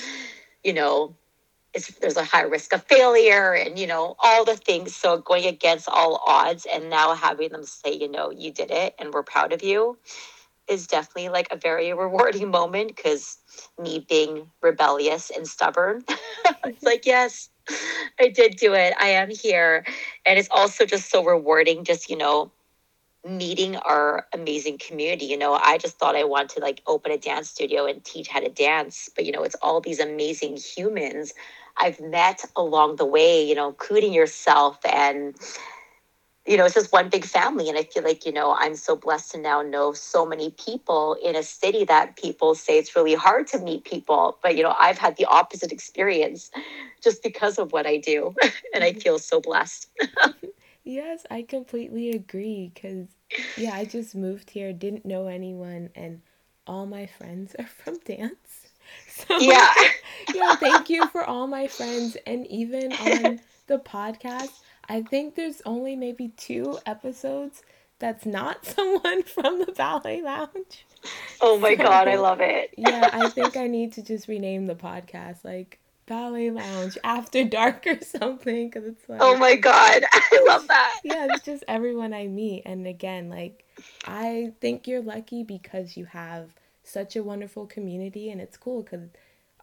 you 0.63 0.73
know, 0.73 1.15
there's 2.01 2.17
a 2.17 2.23
high 2.23 2.43
risk 2.43 2.73
of 2.73 2.83
failure 2.83 3.53
and, 3.53 3.77
you 3.77 3.87
know, 3.87 4.15
all 4.19 4.45
the 4.45 4.55
things. 4.55 4.95
So 4.95 5.17
going 5.17 5.45
against 5.45 5.89
all 5.89 6.21
odds 6.27 6.65
and 6.71 6.89
now 6.89 7.13
having 7.13 7.49
them 7.49 7.63
say, 7.63 7.93
you 7.93 8.09
know, 8.09 8.31
you 8.31 8.51
did 8.51 8.71
it 8.71 8.95
and 8.97 9.13
we're 9.13 9.23
proud 9.23 9.53
of 9.53 9.63
you 9.63 9.97
is 10.67 10.87
definitely 10.87 11.29
like 11.29 11.47
a 11.51 11.57
very 11.57 11.93
rewarding 11.93 12.49
moment 12.51 12.95
because 12.95 13.37
me 13.79 14.05
being 14.07 14.49
rebellious 14.61 15.29
and 15.29 15.47
stubborn, 15.47 16.03
it's 16.65 16.83
like, 16.83 17.05
yes, 17.05 17.49
I 18.19 18.29
did 18.29 18.55
do 18.55 18.73
it. 18.73 18.93
I 18.99 19.09
am 19.09 19.29
here. 19.29 19.85
And 20.25 20.39
it's 20.39 20.49
also 20.51 20.85
just 20.85 21.09
so 21.09 21.23
rewarding, 21.23 21.83
just, 21.83 22.09
you 22.09 22.17
know, 22.17 22.51
meeting 23.25 23.75
our 23.77 24.27
amazing 24.33 24.77
community. 24.77 25.25
You 25.25 25.37
know, 25.37 25.53
I 25.53 25.77
just 25.77 25.97
thought 25.97 26.15
I 26.15 26.23
wanted 26.23 26.55
to 26.55 26.59
like 26.61 26.81
open 26.87 27.11
a 27.11 27.17
dance 27.17 27.49
studio 27.49 27.85
and 27.85 28.03
teach 28.03 28.27
how 28.27 28.39
to 28.39 28.49
dance, 28.49 29.09
but, 29.15 29.25
you 29.25 29.31
know, 29.31 29.43
it's 29.43 29.55
all 29.61 29.81
these 29.81 29.99
amazing 29.99 30.57
humans 30.57 31.33
I've 31.77 31.99
met 31.99 32.43
along 32.55 32.97
the 32.97 33.05
way, 33.05 33.43
you 33.47 33.55
know, 33.55 33.69
including 33.69 34.13
yourself 34.13 34.79
and, 34.85 35.35
you 36.45 36.57
know, 36.57 36.65
it's 36.65 36.75
just 36.75 36.91
one 36.91 37.09
big 37.09 37.25
family. 37.25 37.69
And 37.69 37.77
I 37.77 37.83
feel 37.83 38.03
like, 38.03 38.25
you 38.25 38.31
know, 38.31 38.55
I'm 38.57 38.75
so 38.75 38.95
blessed 38.95 39.31
to 39.31 39.39
now 39.39 39.61
know 39.61 39.93
so 39.93 40.25
many 40.25 40.51
people 40.51 41.17
in 41.23 41.35
a 41.35 41.43
city 41.43 41.85
that 41.85 42.17
people 42.17 42.55
say 42.55 42.77
it's 42.77 42.95
really 42.95 43.15
hard 43.15 43.47
to 43.47 43.59
meet 43.59 43.83
people. 43.83 44.37
But, 44.41 44.55
you 44.55 44.63
know, 44.63 44.75
I've 44.79 44.97
had 44.97 45.17
the 45.17 45.25
opposite 45.25 45.71
experience 45.71 46.51
just 47.01 47.23
because 47.23 47.57
of 47.57 47.71
what 47.71 47.85
I 47.85 47.97
do. 47.97 48.35
and 48.73 48.83
I 48.83 48.91
mm-hmm. 48.91 48.99
feel 48.99 49.19
so 49.19 49.41
blessed. 49.41 49.89
Yes, 50.85 51.25
I 51.31 51.41
completely 51.41 52.11
agree 52.11 52.71
because 52.73 53.07
yeah, 53.57 53.73
I 53.73 53.85
just 53.85 54.13
moved 54.13 54.51
here, 54.51 54.71
didn't 54.71 55.03
know 55.03 55.25
anyone, 55.25 55.89
and 55.95 56.21
all 56.67 56.85
my 56.85 57.07
friends 57.07 57.55
are 57.57 57.65
from 57.65 57.97
dance. 58.05 58.64
So 59.27 59.37
Yeah. 59.39 59.71
yeah, 60.33 60.55
thank 60.55 60.89
you 60.89 61.07
for 61.07 61.23
all 61.23 61.47
my 61.47 61.67
friends. 61.67 62.17
And 62.27 62.45
even 62.47 62.91
on 62.93 63.39
the 63.67 63.79
podcast, 63.79 64.51
I 64.89 65.01
think 65.03 65.35
there's 65.35 65.61
only 65.65 65.95
maybe 65.95 66.29
two 66.37 66.77
episodes 66.85 67.63
that's 67.99 68.25
not 68.25 68.65
someone 68.65 69.23
from 69.23 69.59
the 69.59 69.71
ballet 69.71 70.21
lounge. 70.21 70.85
Oh 71.39 71.57
my 71.59 71.75
God, 71.75 72.07
I 72.07 72.15
love 72.15 72.39
it. 72.41 72.73
yeah, 72.77 73.09
I 73.13 73.29
think 73.29 73.55
I 73.55 73.67
need 73.67 73.93
to 73.93 74.03
just 74.03 74.27
rename 74.27 74.65
the 74.65 74.75
podcast 74.75 75.45
like 75.45 75.79
Ballet 76.07 76.51
Lounge 76.51 76.97
After 77.03 77.43
Dark 77.43 77.87
or 77.87 77.99
something 78.03 78.69
because 78.69 78.85
it's 78.85 79.07
like 79.09 79.19
Oh 79.21 79.37
my 79.37 79.55
God, 79.55 80.03
I 80.13 80.43
love 80.45 80.67
that. 80.67 80.99
yeah, 81.03 81.27
it's 81.31 81.45
just 81.45 81.63
everyone 81.67 82.13
I 82.13 82.27
meet. 82.27 82.63
And 82.65 82.85
again, 82.85 83.29
like, 83.29 83.63
I 84.05 84.51
think 84.61 84.87
you're 84.87 85.01
lucky 85.01 85.43
because 85.43 85.95
you 85.97 86.05
have 86.05 86.49
such 86.87 87.15
a 87.15 87.23
wonderful 87.23 87.65
community, 87.67 88.29
and 88.31 88.41
it's 88.41 88.57
cool 88.57 88.83
because 88.83 89.09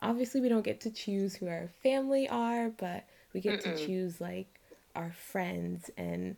obviously 0.02 0.40
we 0.40 0.48
don't 0.48 0.64
get 0.64 0.80
to 0.82 0.90
choose 0.90 1.36
who 1.36 1.48
our 1.48 1.68
family 1.82 2.28
are, 2.28 2.70
but 2.70 3.04
we 3.32 3.40
get 3.40 3.60
to 3.60 3.70
Mm-mm. 3.70 3.72
choose 3.72 4.20
like 4.20 4.60
our 4.94 5.12
friends. 5.12 5.90
And 5.96 6.36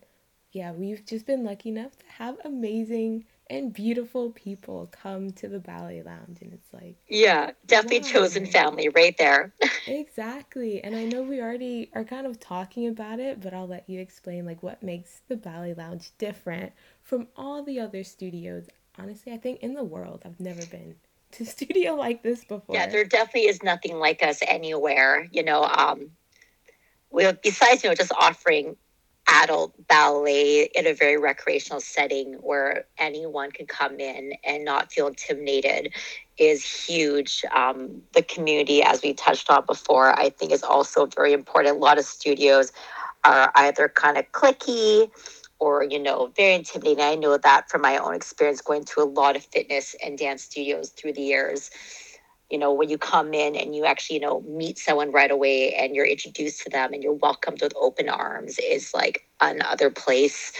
yeah, 0.53 0.73
we've 0.73 1.05
just 1.07 1.27
been 1.27 1.45
lucky 1.45 1.71
enough 1.71 1.97
to 1.99 2.07
have 2.07 2.39
amazing 2.45 3.25
and 3.51 3.73
beautiful 3.73 4.31
people 4.31 4.89
come 4.93 5.33
to 5.33 5.49
the 5.49 5.61
ballet 5.61 6.03
lounge, 6.03 6.39
and 6.43 6.53
it's 6.53 6.73
like, 6.73 6.97
Yeah, 7.09 7.53
definitely 7.67 8.01
chosen 8.03 8.47
family 8.47 8.89
right 8.89 9.17
there. 9.19 9.55
Exactly. 9.87 10.83
And 10.85 10.95
I 10.97 11.05
know 11.07 11.23
we 11.23 11.41
already 11.41 11.91
are 11.95 12.05
kind 12.05 12.27
of 12.27 12.39
talking 12.41 12.87
about 12.87 13.19
it, 13.21 13.41
but 13.41 13.53
I'll 13.55 13.67
let 13.67 13.89
you 13.89 14.01
explain 14.01 14.47
like 14.47 14.63
what 14.63 14.83
makes 14.83 15.21
the 15.29 15.37
Ballet 15.37 15.75
Lounge 15.75 16.13
different 16.19 16.73
from 17.03 17.29
all 17.37 17.63
the 17.63 17.81
other 17.81 18.03
studios. 18.05 18.69
Honestly, 18.99 19.33
I 19.33 19.39
think 19.39 19.61
in 19.61 19.75
the 19.75 19.85
world, 19.85 20.23
I've 20.25 20.41
never 20.41 20.65
been 20.67 20.97
to 21.33 21.45
studio 21.45 21.95
like 21.95 22.23
this 22.23 22.45
before. 22.45 22.75
Yeah, 22.75 22.87
there 22.87 23.05
definitely 23.05 23.49
is 23.49 23.63
nothing 23.63 23.99
like 23.99 24.23
us 24.23 24.41
anywhere. 24.47 25.27
You 25.33 25.43
know, 25.43 25.65
um, 25.65 26.11
we 27.11 27.31
besides 27.43 27.83
you 27.83 27.91
know 27.91 27.95
just 27.95 28.13
offering 28.13 28.77
adult 29.29 29.73
ballet 29.89 30.69
in 30.75 30.87
a 30.87 30.93
very 30.93 31.17
recreational 31.17 31.81
setting 31.81 32.35
where 32.35 32.85
anyone 32.99 33.51
can 33.51 33.67
come 33.67 33.99
in 33.99 34.35
and 34.45 34.65
not 34.65 34.93
feel 34.93 35.07
intimidated 35.07 35.93
is 36.37 36.65
huge. 36.65 37.43
Um, 37.55 38.03
the 38.13 38.23
community, 38.23 38.83
as 38.83 39.03
we 39.03 39.15
touched 39.15 39.51
on 39.51 39.65
before, 39.67 40.19
I 40.19 40.31
think 40.31 40.53
is 40.53 40.63
also 40.63 41.07
very 41.07 41.33
important. 41.33 41.77
A 41.77 41.79
lot 41.79 41.99
of 41.99 42.05
studios 42.05 42.73
are 43.25 43.51
either 43.55 43.89
kind 43.89 44.19
of 44.19 44.31
clicky 44.33 45.11
or 45.61 45.85
you 45.85 45.99
know 45.99 46.33
very 46.37 46.55
intimidating. 46.55 47.05
I 47.05 47.15
know 47.17 47.37
that 47.39 47.71
from 47.71 47.83
my 47.83 47.99
own 47.99 48.15
experience 48.15 48.61
going 48.61 48.85
to 48.87 49.03
a 49.03 49.05
lot 49.05 49.37
of 49.37 49.45
fitness 49.45 49.97
and 50.05 50.19
dance 50.19 50.45
studios 50.45 50.91
through 50.91 51.15
the 51.15 51.23
years 51.23 51.71
you 52.51 52.59
know, 52.59 52.73
when 52.73 52.89
you 52.89 52.99
come 52.99 53.35
in 53.35 53.57
and 53.57 53.75
you 53.75 53.85
actually, 53.85 54.17
you 54.17 54.23
know, 54.23 54.43
meet 54.43 54.79
someone 54.79 55.11
right 55.13 55.31
away 55.31 55.75
and 55.75 55.97
you're 55.97 56.07
introduced 56.07 56.63
to 56.63 56.71
them 56.71 56.93
and 56.93 57.03
you're 57.03 57.13
welcomed 57.15 57.61
with 57.63 57.73
open 57.81 58.09
arms 58.09 58.59
is 58.59 58.93
like 58.95 59.27
another 59.41 59.91
place. 59.91 60.53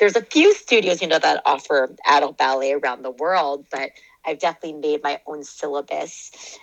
There's 0.00 0.16
a 0.16 0.22
few 0.22 0.54
studios, 0.54 1.02
you 1.02 1.08
know, 1.08 1.18
that 1.18 1.42
offer 1.44 1.94
adult 2.06 2.38
ballet 2.38 2.72
around 2.72 3.02
the 3.02 3.10
world, 3.10 3.66
but 3.70 3.90
I've 4.24 4.38
definitely 4.38 4.80
made 4.80 5.02
my 5.02 5.20
own 5.26 5.44
syllabus 5.44 6.58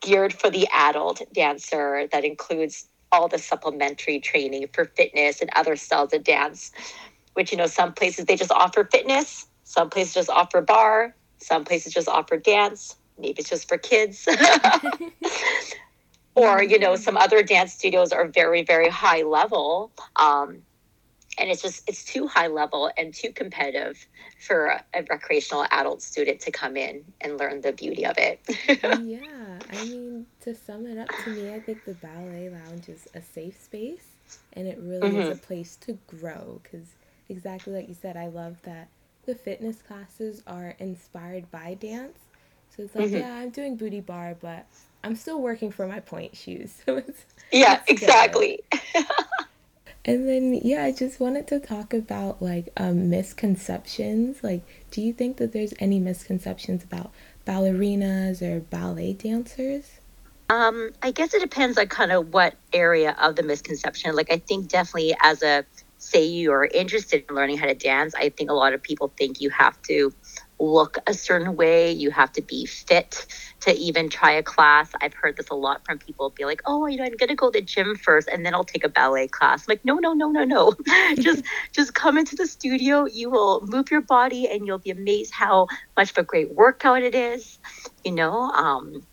geared 0.00 0.32
for 0.32 0.50
the 0.50 0.68
adult 0.72 1.22
dancer 1.32 2.08
that 2.12 2.24
includes 2.24 2.88
all 3.14 3.28
the 3.28 3.38
supplementary 3.38 4.18
training 4.18 4.68
for 4.72 4.86
fitness 4.96 5.40
and 5.40 5.48
other 5.54 5.76
styles 5.76 6.12
of 6.12 6.24
dance, 6.24 6.72
which, 7.34 7.52
you 7.52 7.58
know, 7.58 7.66
some 7.66 7.92
places 7.92 8.24
they 8.24 8.36
just 8.36 8.50
offer 8.50 8.84
fitness, 8.90 9.46
some 9.62 9.88
places 9.88 10.14
just 10.14 10.30
offer 10.30 10.60
barre, 10.60 11.14
some 11.38 11.64
places 11.64 11.92
just 11.92 12.08
offer 12.08 12.36
dance, 12.36 12.96
maybe 13.18 13.38
it's 13.38 13.50
just 13.50 13.68
for 13.68 13.78
kids. 13.78 14.26
or, 16.34 16.62
you 16.62 16.78
know, 16.78 16.96
some 16.96 17.16
other 17.16 17.42
dance 17.42 17.72
studios 17.72 18.12
are 18.12 18.26
very, 18.26 18.62
very 18.62 18.88
high 18.88 19.22
level. 19.22 19.92
Um, 20.16 20.62
and 21.38 21.50
it's 21.50 21.62
just 21.62 21.88
it's 21.88 22.04
too 22.04 22.26
high 22.26 22.46
level 22.46 22.90
and 22.96 23.12
too 23.12 23.32
competitive 23.32 24.06
for 24.40 24.66
a, 24.66 24.84
a 24.94 25.02
recreational 25.10 25.66
adult 25.70 26.02
student 26.02 26.40
to 26.40 26.50
come 26.50 26.76
in 26.76 27.04
and 27.20 27.38
learn 27.38 27.60
the 27.60 27.72
beauty 27.72 28.06
of 28.06 28.16
it. 28.18 28.40
Yeah, 29.04 29.58
I 29.72 29.84
mean, 29.84 30.26
to 30.44 30.54
sum 30.54 30.86
it 30.86 30.98
up 30.98 31.08
to 31.24 31.30
me, 31.30 31.54
I 31.54 31.60
think 31.60 31.84
the 31.84 31.94
ballet 31.94 32.50
lounge 32.50 32.88
is 32.88 33.08
a 33.14 33.22
safe 33.22 33.60
space 33.60 34.06
and 34.52 34.66
it 34.66 34.78
really 34.78 35.10
mm-hmm. 35.10 35.20
is 35.20 35.38
a 35.38 35.40
place 35.40 35.76
to 35.76 35.98
grow 36.06 36.60
because 36.62 36.86
exactly 37.28 37.72
like 37.72 37.88
you 37.88 37.94
said, 37.94 38.16
I 38.16 38.26
love 38.26 38.56
that 38.62 38.88
the 39.24 39.34
fitness 39.34 39.80
classes 39.80 40.42
are 40.46 40.74
inspired 40.78 41.50
by 41.50 41.74
dance. 41.74 42.18
So 42.76 42.82
it's 42.82 42.94
like, 42.94 43.06
mm-hmm. 43.06 43.16
yeah, 43.16 43.34
I'm 43.36 43.50
doing 43.50 43.76
booty 43.76 44.00
barre, 44.00 44.36
but 44.38 44.66
I'm 45.02 45.16
still 45.16 45.40
working 45.40 45.70
for 45.70 45.86
my 45.86 46.00
pointe 46.00 46.36
shoes. 46.36 46.82
So 46.86 46.96
it's 46.96 47.24
Yeah, 47.50 47.80
it's 47.86 48.02
exactly. 48.02 48.60
and 50.04 50.28
then 50.28 50.60
yeah, 50.62 50.84
I 50.84 50.92
just 50.92 51.20
wanted 51.20 51.46
to 51.48 51.58
talk 51.60 51.94
about 51.94 52.42
like 52.42 52.68
um, 52.76 53.08
misconceptions. 53.08 54.44
Like, 54.44 54.62
do 54.90 55.00
you 55.00 55.14
think 55.14 55.38
that 55.38 55.52
there's 55.52 55.72
any 55.78 56.00
misconceptions 56.00 56.84
about 56.84 57.12
ballerinas 57.46 58.42
or 58.42 58.60
ballet 58.60 59.14
dancers? 59.14 60.00
Um, 60.50 60.90
I 61.02 61.10
guess 61.10 61.32
it 61.34 61.40
depends 61.40 61.78
on 61.78 61.86
kind 61.88 62.12
of 62.12 62.28
what 62.28 62.56
area 62.72 63.16
of 63.20 63.36
the 63.36 63.42
misconception. 63.42 64.14
Like, 64.14 64.30
I 64.30 64.42
think 64.46 64.68
definitely 64.68 65.16
as 65.22 65.42
a 65.42 65.64
say 65.98 66.22
you 66.24 66.52
are 66.52 66.66
interested 66.66 67.24
in 67.30 67.34
learning 67.34 67.56
how 67.56 67.66
to 67.66 67.74
dance, 67.74 68.14
I 68.14 68.28
think 68.28 68.50
a 68.50 68.54
lot 68.54 68.74
of 68.74 68.82
people 68.82 69.14
think 69.18 69.40
you 69.40 69.48
have 69.50 69.80
to 69.88 70.12
look 70.60 70.98
a 71.06 71.14
certain 71.14 71.56
way, 71.56 71.90
you 71.92 72.10
have 72.10 72.30
to 72.32 72.42
be 72.42 72.66
fit 72.66 73.26
to 73.62 73.72
even 73.74 74.10
try 74.10 74.32
a 74.32 74.42
class. 74.42 74.90
I've 75.00 75.14
heard 75.20 75.36
this 75.38 75.48
a 75.50 75.54
lot 75.54 75.80
from 75.86 75.98
people 75.98 76.32
be 76.36 76.44
like, 76.44 76.60
"Oh, 76.66 76.86
you 76.86 76.98
know, 76.98 77.04
I'm 77.04 77.16
going 77.16 77.30
to 77.30 77.34
go 77.34 77.50
to 77.50 77.58
the 77.58 77.64
gym 77.64 77.96
first 77.96 78.28
and 78.28 78.44
then 78.44 78.54
I'll 78.54 78.64
take 78.64 78.84
a 78.84 78.88
ballet 78.88 79.28
class." 79.28 79.60
I'm 79.66 79.72
like, 79.72 79.84
"No, 79.84 79.96
no, 79.96 80.12
no, 80.12 80.30
no, 80.30 80.44
no. 80.44 80.74
just 81.20 81.42
just 81.74 81.94
come 81.94 82.18
into 82.18 82.36
the 82.36 82.46
studio, 82.46 83.06
you 83.06 83.30
will 83.30 83.62
move 83.66 83.90
your 83.90 84.02
body 84.02 84.46
and 84.48 84.66
you'll 84.66 84.78
be 84.78 84.90
amazed 84.90 85.32
how 85.34 85.66
much 85.96 86.10
of 86.10 86.18
a 86.18 86.22
great 86.22 86.54
workout 86.54 87.02
it 87.02 87.14
is." 87.14 87.58
You 88.04 88.12
know, 88.12 88.50
um 88.52 89.06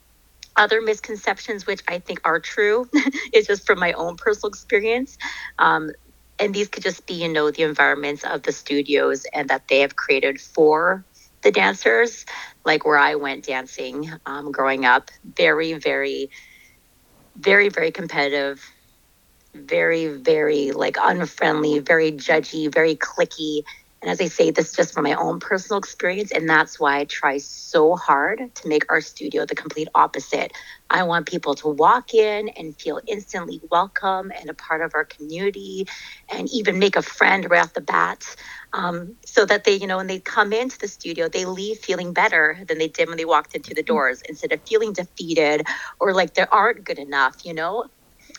other 0.58 0.82
misconceptions 0.82 1.66
which 1.68 1.82
i 1.88 2.00
think 2.00 2.20
are 2.26 2.40
true 2.40 2.86
is 3.34 3.48
just 3.48 3.66
from 3.66 3.80
my 3.80 3.94
own 3.94 4.16
personal 4.18 4.50
experience. 4.50 5.18
Um, 5.60 5.90
and 6.40 6.54
these 6.56 6.70
could 6.70 6.84
just 6.84 7.08
be 7.08 7.16
you 7.16 7.30
know 7.30 7.52
the 7.52 7.64
environments 7.64 8.24
of 8.24 8.44
the 8.44 8.52
studios 8.52 9.26
and 9.34 9.50
that 9.50 9.68
they 9.70 9.80
have 9.82 9.96
created 9.96 10.40
for 10.42 11.06
the 11.44 11.52
dancers 11.52 12.26
like 12.66 12.86
where 12.86 12.98
i 12.98 13.16
went 13.16 13.46
dancing 13.46 14.12
um, 14.26 14.52
growing 14.52 14.86
up. 14.86 15.10
Very 15.24 15.74
very 15.74 16.30
very 17.38 17.70
very 17.70 17.92
competitive. 17.92 18.64
Very 19.56 20.08
very 20.08 20.72
like 20.72 20.98
unfriendly 21.02 21.80
very 21.80 22.12
judgy 22.14 22.74
very 22.74 22.96
clicky 22.96 23.64
and 24.02 24.10
as 24.10 24.20
I 24.20 24.26
say, 24.26 24.50
this 24.50 24.70
is 24.70 24.76
just 24.76 24.94
from 24.96 25.04
my 25.04 25.14
own 25.14 25.40
personal 25.40 25.78
experience. 25.78 26.32
And 26.32 26.50
that's 26.50 26.80
why 26.80 26.98
I 26.98 27.06
try 27.06 27.38
so 27.38 27.96
hard 27.96 28.54
to 28.56 28.68
make 28.68 28.92
our 28.92 29.00
studio 29.00 29.46
the 29.46 29.54
complete 29.54 29.88
opposite. 29.94 30.54
I 30.90 31.04
want 31.04 31.28
people 31.28 31.54
to 31.56 31.68
walk 31.68 32.16
in 32.16 32.50
and 32.50 32.76
feel 32.80 33.00
instantly 33.08 33.62
welcome 33.70 34.32
and 34.40 34.50
a 34.50 34.56
part 34.56 34.82
of 34.82 34.94
our 34.96 35.06
community 35.06 35.86
and 36.30 36.50
even 36.52 36.80
make 36.80 36.96
a 36.96 37.04
friend 37.04 37.48
right 37.50 37.62
off 37.62 37.76
the 37.76 37.82
bat. 37.82 38.24
Um, 38.74 39.18
so 39.24 39.46
that 39.46 39.66
they, 39.66 39.76
you 39.76 39.86
know, 39.86 39.98
when 39.98 40.08
they 40.08 40.20
come 40.20 40.52
into 40.52 40.80
the 40.80 40.88
studio, 40.88 41.30
they 41.30 41.46
leave 41.46 41.78
feeling 41.78 42.12
better 42.12 42.58
than 42.68 42.80
they 42.80 42.88
did 42.88 43.08
when 43.08 43.18
they 43.18 43.26
walked 43.26 43.54
into 43.54 43.76
the 43.76 43.84
doors 43.84 44.24
instead 44.28 44.52
of 44.52 44.62
feeling 44.68 44.94
defeated 44.94 45.64
or 46.00 46.14
like 46.14 46.34
they 46.34 46.46
aren't 46.52 46.86
good 46.86 46.98
enough, 46.98 47.46
you 47.46 47.54
know? 47.54 47.86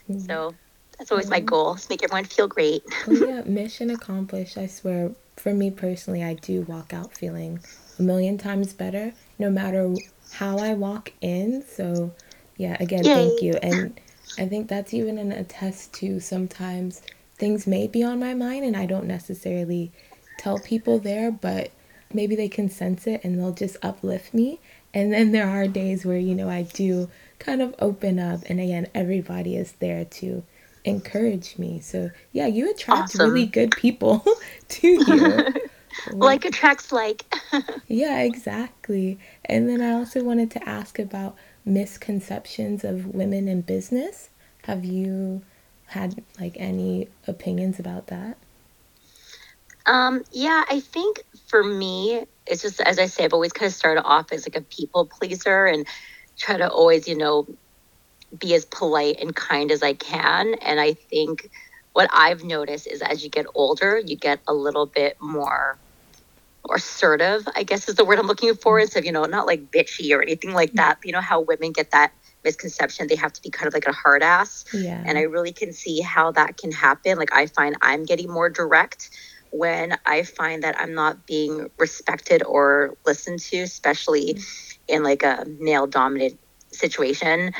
Mm-hmm. 0.08 0.18
So 0.20 0.54
that's 0.98 1.12
always 1.12 1.30
my 1.30 1.40
goal, 1.40 1.74
is 1.74 1.88
make 1.88 2.02
everyone 2.02 2.24
feel 2.24 2.48
great. 2.48 2.82
oh, 3.06 3.12
yeah, 3.12 3.42
mission 3.46 3.90
accomplished. 3.90 4.56
I 4.56 4.66
swear 4.66 5.12
for 5.36 5.54
me 5.54 5.70
personally, 5.70 6.22
I 6.22 6.34
do 6.34 6.62
walk 6.62 6.92
out 6.92 7.12
feeling 7.12 7.60
a 7.98 8.02
million 8.02 8.38
times 8.38 8.72
better 8.72 9.12
no 9.38 9.50
matter 9.50 9.94
how 10.32 10.58
I 10.58 10.74
walk 10.74 11.12
in. 11.20 11.64
So, 11.66 12.12
yeah, 12.56 12.76
again, 12.80 13.04
Yay. 13.04 13.14
thank 13.14 13.42
you. 13.42 13.54
And 13.62 14.00
I 14.38 14.46
think 14.46 14.68
that's 14.68 14.94
even 14.94 15.18
an 15.18 15.32
attest 15.32 15.92
to 15.94 16.20
sometimes 16.20 17.02
things 17.36 17.66
may 17.66 17.86
be 17.86 18.02
on 18.02 18.20
my 18.20 18.34
mind 18.34 18.64
and 18.64 18.76
I 18.76 18.86
don't 18.86 19.06
necessarily 19.06 19.92
tell 20.38 20.58
people 20.58 20.98
there, 20.98 21.30
but 21.30 21.70
maybe 22.12 22.36
they 22.36 22.48
can 22.48 22.68
sense 22.68 23.06
it 23.06 23.22
and 23.24 23.38
they'll 23.38 23.52
just 23.52 23.76
uplift 23.82 24.32
me. 24.34 24.60
And 24.94 25.12
then 25.12 25.32
there 25.32 25.48
are 25.48 25.66
days 25.66 26.04
where, 26.04 26.18
you 26.18 26.34
know, 26.34 26.50
I 26.50 26.62
do 26.62 27.08
kind 27.38 27.62
of 27.62 27.74
open 27.78 28.18
up, 28.18 28.40
and 28.46 28.60
again, 28.60 28.86
everybody 28.94 29.56
is 29.56 29.72
there 29.80 30.04
to 30.04 30.44
encourage 30.84 31.58
me. 31.58 31.80
So 31.80 32.10
yeah, 32.32 32.46
you 32.46 32.70
attract 32.70 33.14
awesome. 33.14 33.30
really 33.30 33.46
good 33.46 33.72
people 33.72 34.24
to 34.68 34.88
you. 34.88 35.54
like 36.12 36.44
attracts 36.44 36.92
like. 36.92 37.24
yeah, 37.86 38.20
exactly. 38.20 39.18
And 39.44 39.68
then 39.68 39.80
I 39.80 39.92
also 39.92 40.22
wanted 40.22 40.50
to 40.52 40.68
ask 40.68 40.98
about 40.98 41.36
misconceptions 41.64 42.84
of 42.84 43.06
women 43.06 43.48
in 43.48 43.60
business. 43.60 44.30
Have 44.64 44.84
you 44.84 45.42
had 45.86 46.22
like 46.40 46.56
any 46.58 47.08
opinions 47.26 47.78
about 47.78 48.08
that? 48.08 48.36
Um, 49.86 50.22
yeah, 50.30 50.64
I 50.68 50.80
think 50.80 51.22
for 51.48 51.62
me, 51.62 52.24
it's 52.46 52.62
just 52.62 52.80
as 52.80 52.98
I 52.98 53.06
say, 53.06 53.24
I've 53.24 53.32
always 53.32 53.52
kind 53.52 53.68
of 53.68 53.74
started 53.74 54.04
off 54.04 54.32
as 54.32 54.46
like 54.46 54.56
a 54.56 54.62
people 54.62 55.06
pleaser 55.06 55.66
and 55.66 55.86
try 56.38 56.56
to 56.56 56.70
always, 56.70 57.08
you 57.08 57.16
know, 57.16 57.46
be 58.36 58.54
as 58.54 58.64
polite 58.64 59.18
and 59.20 59.34
kind 59.34 59.70
as 59.70 59.82
I 59.82 59.94
can. 59.94 60.54
And 60.54 60.80
I 60.80 60.94
think 60.94 61.50
what 61.92 62.08
I've 62.12 62.44
noticed 62.44 62.86
is 62.86 63.02
as 63.02 63.22
you 63.22 63.30
get 63.30 63.46
older, 63.54 63.98
you 63.98 64.16
get 64.16 64.40
a 64.48 64.54
little 64.54 64.86
bit 64.86 65.16
more 65.20 65.78
assertive, 66.70 67.46
I 67.54 67.64
guess 67.64 67.88
is 67.88 67.96
the 67.96 68.04
word 68.04 68.18
I'm 68.18 68.26
looking 68.26 68.54
for. 68.54 68.76
Mm-hmm. 68.76 68.82
Instead 68.82 69.00
of, 69.00 69.04
you 69.04 69.12
know, 69.12 69.24
not 69.24 69.46
like 69.46 69.70
bitchy 69.70 70.16
or 70.16 70.22
anything 70.22 70.52
like 70.52 70.72
that. 70.74 70.98
Mm-hmm. 70.98 71.08
You 71.08 71.12
know 71.12 71.20
how 71.20 71.40
women 71.40 71.72
get 71.72 71.90
that 71.90 72.12
misconception 72.44 73.06
they 73.06 73.14
have 73.14 73.32
to 73.32 73.42
be 73.42 73.50
kind 73.50 73.68
of 73.68 73.74
like 73.74 73.86
a 73.86 73.92
hard 73.92 74.22
ass. 74.22 74.64
Yeah. 74.72 75.02
And 75.06 75.18
I 75.18 75.22
really 75.22 75.52
can 75.52 75.72
see 75.72 76.00
how 76.00 76.32
that 76.32 76.56
can 76.56 76.72
happen. 76.72 77.18
Like 77.18 77.32
I 77.32 77.46
find 77.46 77.76
I'm 77.82 78.04
getting 78.04 78.30
more 78.30 78.48
direct 78.48 79.10
when 79.50 79.96
I 80.06 80.22
find 80.22 80.62
that 80.62 80.78
I'm 80.78 80.94
not 80.94 81.26
being 81.26 81.70
respected 81.78 82.42
or 82.42 82.96
listened 83.04 83.40
to, 83.40 83.58
especially 83.58 84.34
mm-hmm. 84.34 84.94
in 84.94 85.02
like 85.02 85.22
a 85.22 85.46
male 85.60 85.86
dominated 85.86 86.38
situation 86.70 87.52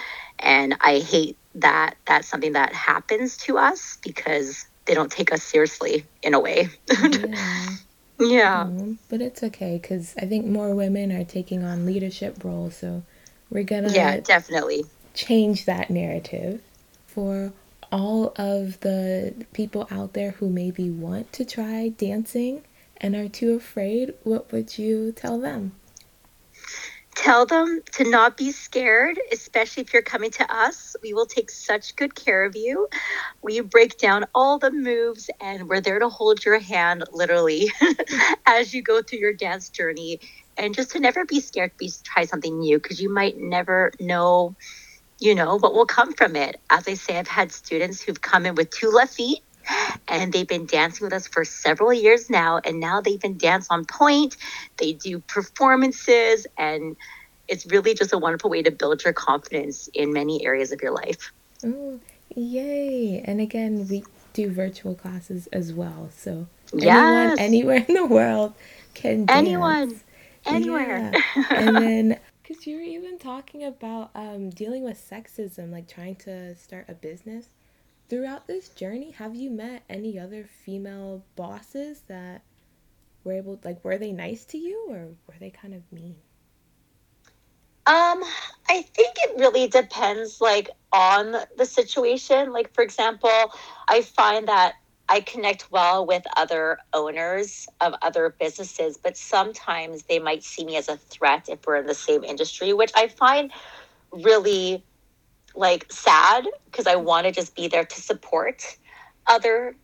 and 0.43 0.77
I 0.81 0.99
hate 0.99 1.39
that 1.55 1.95
that's 2.07 2.29
something 2.29 2.53
that 2.53 2.73
happens 2.73 3.37
to 3.39 3.59
us 3.59 3.99
because 4.03 4.67
they 4.85 4.95
don't 4.95 5.11
take 5.11 5.33
us 5.33 5.43
seriously 5.43 6.05
in 6.23 6.35
a 6.35 6.41
way. 6.41 6.69
yeah. 6.91 7.69
yeah. 8.21 8.61
Um, 8.63 8.99
but 9.09 9.21
it's 9.21 9.43
okay 9.43 9.79
because 9.81 10.15
I 10.21 10.27
think 10.27 10.47
more 10.47 10.75
women 10.75 11.13
are 11.13 11.25
taking 11.25 11.65
on 11.65 11.87
leadership 11.87 12.43
roles. 12.45 12.77
So 12.77 13.03
we're 13.51 13.65
going 13.65 13.85
to. 13.85 13.91
Yeah, 13.91 14.21
definitely. 14.21 14.85
Change 15.15 15.67
that 15.67 15.91
narrative 15.91 16.63
for 17.07 17.53
all 17.91 18.33
of 18.37 18.81
the 18.81 19.35
people 19.53 19.87
out 19.91 20.15
there 20.15 20.33
who 20.33 20.49
maybe 20.49 20.89
want 20.89 21.33
to 21.35 21.45
try 21.45 21.91
dancing 21.91 22.65
and 22.97 23.15
are 23.15 23.29
too 23.29 23.55
afraid. 23.55 24.15
What 24.25 24.51
would 24.51 24.79
you 24.79 25.13
tell 25.13 25.39
them? 25.39 25.73
Tell 27.15 27.47
them 27.47 27.83
to 27.93 28.11
not 28.11 28.39
be 28.39 28.53
scared, 28.53 29.21
especially 29.33 29.83
if 29.83 29.93
you're 29.93 30.03
coming 30.03 30.31
to 30.33 30.53
us. 30.53 30.97
We 31.03 31.13
will 31.15 31.27
take 31.27 31.51
such 31.51 31.95
good 31.97 32.15
care 32.15 32.45
of 32.45 32.57
you. 32.57 32.89
We 33.43 33.61
break 33.61 33.99
down 33.99 34.25
all 34.35 34.59
the 34.59 34.71
moves 34.71 35.31
and 35.41 35.69
we're 35.69 35.83
there 35.83 35.99
to 35.99 36.09
hold 36.09 36.45
your 36.45 36.59
hand 36.59 37.05
literally 37.13 37.71
as 38.47 38.73
you 38.75 38.83
go 38.83 39.03
through 39.03 39.19
your 39.19 39.35
dance 39.35 39.69
journey. 39.69 40.21
And 40.57 40.75
just 40.75 40.93
to 40.93 41.01
never 41.01 41.27
be 41.27 41.41
scared 41.41 41.73
to 41.81 41.91
try 42.03 42.25
something 42.25 42.59
new 42.59 42.79
because 42.79 43.01
you 43.01 43.13
might 43.13 43.37
never 43.39 43.93
know, 44.01 44.57
you 45.21 45.35
know, 45.35 45.59
what 45.59 45.75
will 45.75 45.87
come 45.87 46.15
from 46.15 46.37
it. 46.37 46.57
As 46.71 46.89
I 46.89 46.95
say, 46.95 47.19
I've 47.19 47.29
had 47.29 47.53
students 47.53 48.03
who've 48.03 48.21
come 48.21 48.47
in 48.47 48.55
with 48.55 48.71
two 48.71 48.91
left 48.91 49.15
feet 49.15 49.41
and 50.09 50.33
they've 50.33 50.49
been 50.49 50.67
dancing 50.67 51.05
with 51.05 51.13
us 51.13 51.27
for 51.27 51.45
several 51.45 51.93
years 51.93 52.29
now 52.31 52.61
and 52.65 52.81
now 52.81 53.01
they 53.01 53.13
even 53.13 53.37
dance 53.37 53.67
on 53.71 53.85
pointe 53.85 54.37
they 54.79 54.93
do 54.93 55.19
performances 55.21 56.47
and 56.59 56.97
it's 57.49 57.67
really 57.67 57.95
just 57.95 58.13
a 58.13 58.19
wonderful 58.19 58.51
way 58.51 58.63
to 58.63 58.71
build 58.71 59.03
your 59.05 59.13
confidence 59.13 59.89
in 59.95 60.13
many 60.13 60.45
areas 60.45 60.73
of 60.73 60.81
your 60.81 60.93
life 60.93 61.33
oh 61.65 61.99
yay 62.35 63.23
and 63.25 63.41
again 63.41 63.87
we 63.89 64.03
do 64.33 64.51
virtual 64.51 64.95
classes 64.95 65.47
as 65.49 65.73
well 65.73 66.09
so 66.17 66.47
yes. 66.73 67.37
anyone 67.39 67.39
anywhere 67.39 67.85
in 67.89 67.95
the 67.95 68.07
world 68.07 68.55
can 68.95 69.27
dance. 69.27 69.39
anyone 69.39 70.01
anywhere 70.47 71.13
yeah. 71.37 71.45
and 71.51 71.77
then 71.77 72.19
because 72.43 72.67
you 72.67 72.77
were 72.77 72.83
even 72.83 73.19
talking 73.19 73.65
about 73.65 74.11
um, 74.15 74.51
dealing 74.51 74.83
with 74.83 74.99
sexism 74.99 75.71
like 75.71 75.87
trying 75.89 76.17
to 76.17 76.55
start 76.57 76.87
a 76.89 76.95
business 76.95 77.49
throughout 78.13 78.47
this 78.47 78.69
journey, 78.69 79.11
have 79.13 79.35
you 79.35 79.49
met 79.49 79.83
any 79.89 80.19
other 80.19 80.45
female 80.45 81.25
bosses 81.35 82.03
that 82.09 82.43
were 83.25 83.33
able 83.33 83.59
like 83.65 83.83
were 83.83 83.97
they 83.97 84.13
nice 84.13 84.45
to 84.45 84.59
you 84.59 84.85
or 84.91 85.07
were 85.27 85.35
they 85.41 85.49
kind 85.49 85.73
of 85.73 85.81
mean? 85.91 86.15
Um, 87.87 88.23
I 88.69 88.83
think 88.83 89.17
it 89.17 89.39
really 89.39 89.67
depends 89.67 90.43
like 90.43 90.69
on 90.93 91.37
the 91.57 91.65
situation. 91.65 92.53
Like 92.53 92.75
for 92.75 92.85
example, 92.85 93.31
I 93.89 94.03
find 94.03 94.47
that 94.47 94.75
I 95.09 95.21
connect 95.21 95.73
well 95.73 96.05
with 96.05 96.25
other 96.37 96.77
owners 96.93 97.67
of 97.81 97.95
other 98.03 98.37
businesses, 98.39 98.99
but 98.99 99.17
sometimes 99.17 100.03
they 100.03 100.19
might 100.19 100.45
see 100.45 100.67
me 100.67 100.77
as 100.77 100.91
a 100.91 100.99
threat 100.99 101.49
if 101.49 101.67
we're 101.67 101.77
in 101.77 101.87
the 101.87 101.95
same 101.95 102.25
industry, 102.25 102.75
which 102.75 102.93
I 102.95 103.09
find 103.09 103.51
really 104.13 104.85
like 105.55 105.91
sad 105.93 106.47
because 106.67 106.87
I 106.87 106.97
want 106.97 107.27
to 107.27 107.33
just 107.33 107.55
be 107.55 107.69
there 107.69 107.85
to 107.85 108.01
support 108.01 108.79
other 109.27 109.77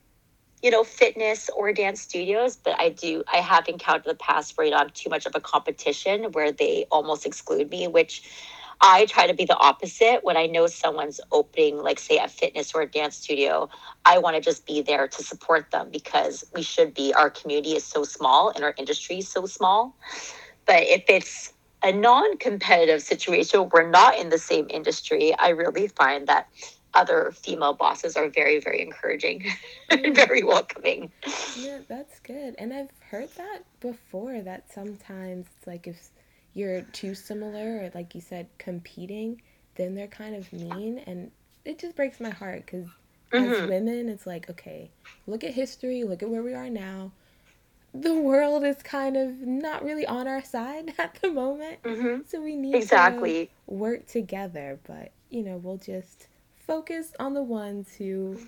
you 0.63 0.71
know 0.71 0.85
fitness 0.85 1.49
or 1.57 1.73
dance 1.73 2.01
studios 2.01 2.57
but 2.57 2.75
i 2.81 2.89
do 2.89 3.23
i 3.33 3.37
have 3.37 3.69
encountered 3.69 4.11
the 4.11 4.17
past 4.17 4.59
where 4.59 4.65
you 4.67 4.73
know 4.73 4.79
i'm 4.79 4.91
too 4.91 5.09
much 5.09 5.25
of 5.27 5.35
a 5.37 5.41
competition 5.41 6.25
where 6.33 6.51
they 6.51 6.85
almost 6.91 7.25
exclude 7.27 7.71
me 7.71 7.87
which 7.87 8.23
I 8.81 9.07
try 9.07 9.27
to 9.27 9.35
be 9.35 9.45
the 9.45 9.57
opposite 9.57 10.21
when 10.23 10.37
I 10.37 10.47
know 10.47 10.67
someone's 10.69 11.21
opening, 11.33 11.79
like, 11.79 11.99
say, 11.99 12.19
a 12.19 12.29
fitness 12.29 12.75
or 12.75 12.83
a 12.83 12.87
dance 12.87 13.17
studio. 13.17 13.69
I 14.05 14.19
want 14.19 14.37
to 14.37 14.41
just 14.41 14.67
be 14.67 14.83
there 14.83 15.09
to 15.09 15.23
support 15.23 15.71
them 15.73 15.91
because 15.91 16.45
we 16.55 16.63
should 16.63 16.95
be. 16.95 17.13
Our 17.13 17.31
community 17.31 17.73
is 17.75 17.85
so 17.85 18.05
small 18.05 18.51
and 18.51 18.63
our 18.63 18.75
industry 18.79 19.19
is 19.19 19.29
so 19.29 19.47
small. 19.47 19.97
But 20.67 20.85
if 20.85 21.05
it's 21.09 21.53
a 21.83 21.93
non 21.93 22.37
competitive 22.39 23.03
situation, 23.03 23.69
we're 23.73 23.89
not 23.89 24.19
in 24.19 24.31
the 24.31 24.39
same 24.39 24.67
industry, 24.71 25.35
I 25.39 25.51
really 25.51 25.89
find 25.89 26.27
that 26.27 26.49
other 26.95 27.33
female 27.33 27.75
bosses 27.75 28.17
are 28.17 28.29
very, 28.29 28.61
very 28.61 28.81
encouraging 28.81 29.45
and 29.91 30.01
mm. 30.01 30.15
very 30.15 30.43
welcoming. 30.43 31.13
Yeah, 31.57 31.81
that's 31.87 32.19
good. 32.21 32.55
And 32.59 32.73
I've 32.73 32.91
heard 33.11 33.29
that 33.37 33.61
before 33.81 34.41
that 34.41 34.73
sometimes 34.73 35.47
it's 35.57 35.67
like 35.67 35.87
if 35.87 36.11
you're 36.55 36.83
too 36.93 37.15
similar 37.15 37.85
or 37.85 37.91
like 37.95 38.15
you 38.15 38.21
said 38.21 38.49
competing 38.59 39.41
then 39.77 39.95
they're 39.95 40.09
kind 40.09 40.35
of 40.35 40.53
mean 40.53 40.99
and 41.07 41.31
it 41.65 41.79
just 41.79 41.95
breaks 41.95 42.19
my 42.21 42.31
heart 42.31 42.65
because 42.67 42.87
mm-hmm. 43.33 43.53
as 43.53 43.69
women 43.69 44.09
it's 44.09 44.27
like 44.27 44.51
okay 44.51 44.91
look 45.27 45.45
at 45.45 45.55
history 45.55 46.03
look 46.03 46.23
at 46.23 46.29
where 46.29 46.43
we 46.43 46.55
are 46.55 46.69
now 46.69 47.13
the 47.95 48.15
world 48.15 48.65
is 48.65 48.83
kind 48.83 49.17
of 49.17 49.41
not 49.41 49.85
really 49.85 50.07
on 50.07 50.29
our 50.29 50.43
side 50.43 50.93
at 50.99 51.19
the 51.21 51.31
moment 51.31 51.83
mm-hmm. 51.83 52.21
so 52.27 52.41
we 52.41 52.57
need 52.57 52.75
exactly 52.75 53.47
to 53.47 53.75
work 53.75 54.07
together 54.07 54.79
but 54.87 55.13
you 55.31 55.43
know 55.43 55.57
we'll 55.57 55.79
just 55.79 56.29
focus 56.57 57.13
on 57.19 57.35
the 57.35 57.43
ones 57.43 57.95
who 57.97 58.39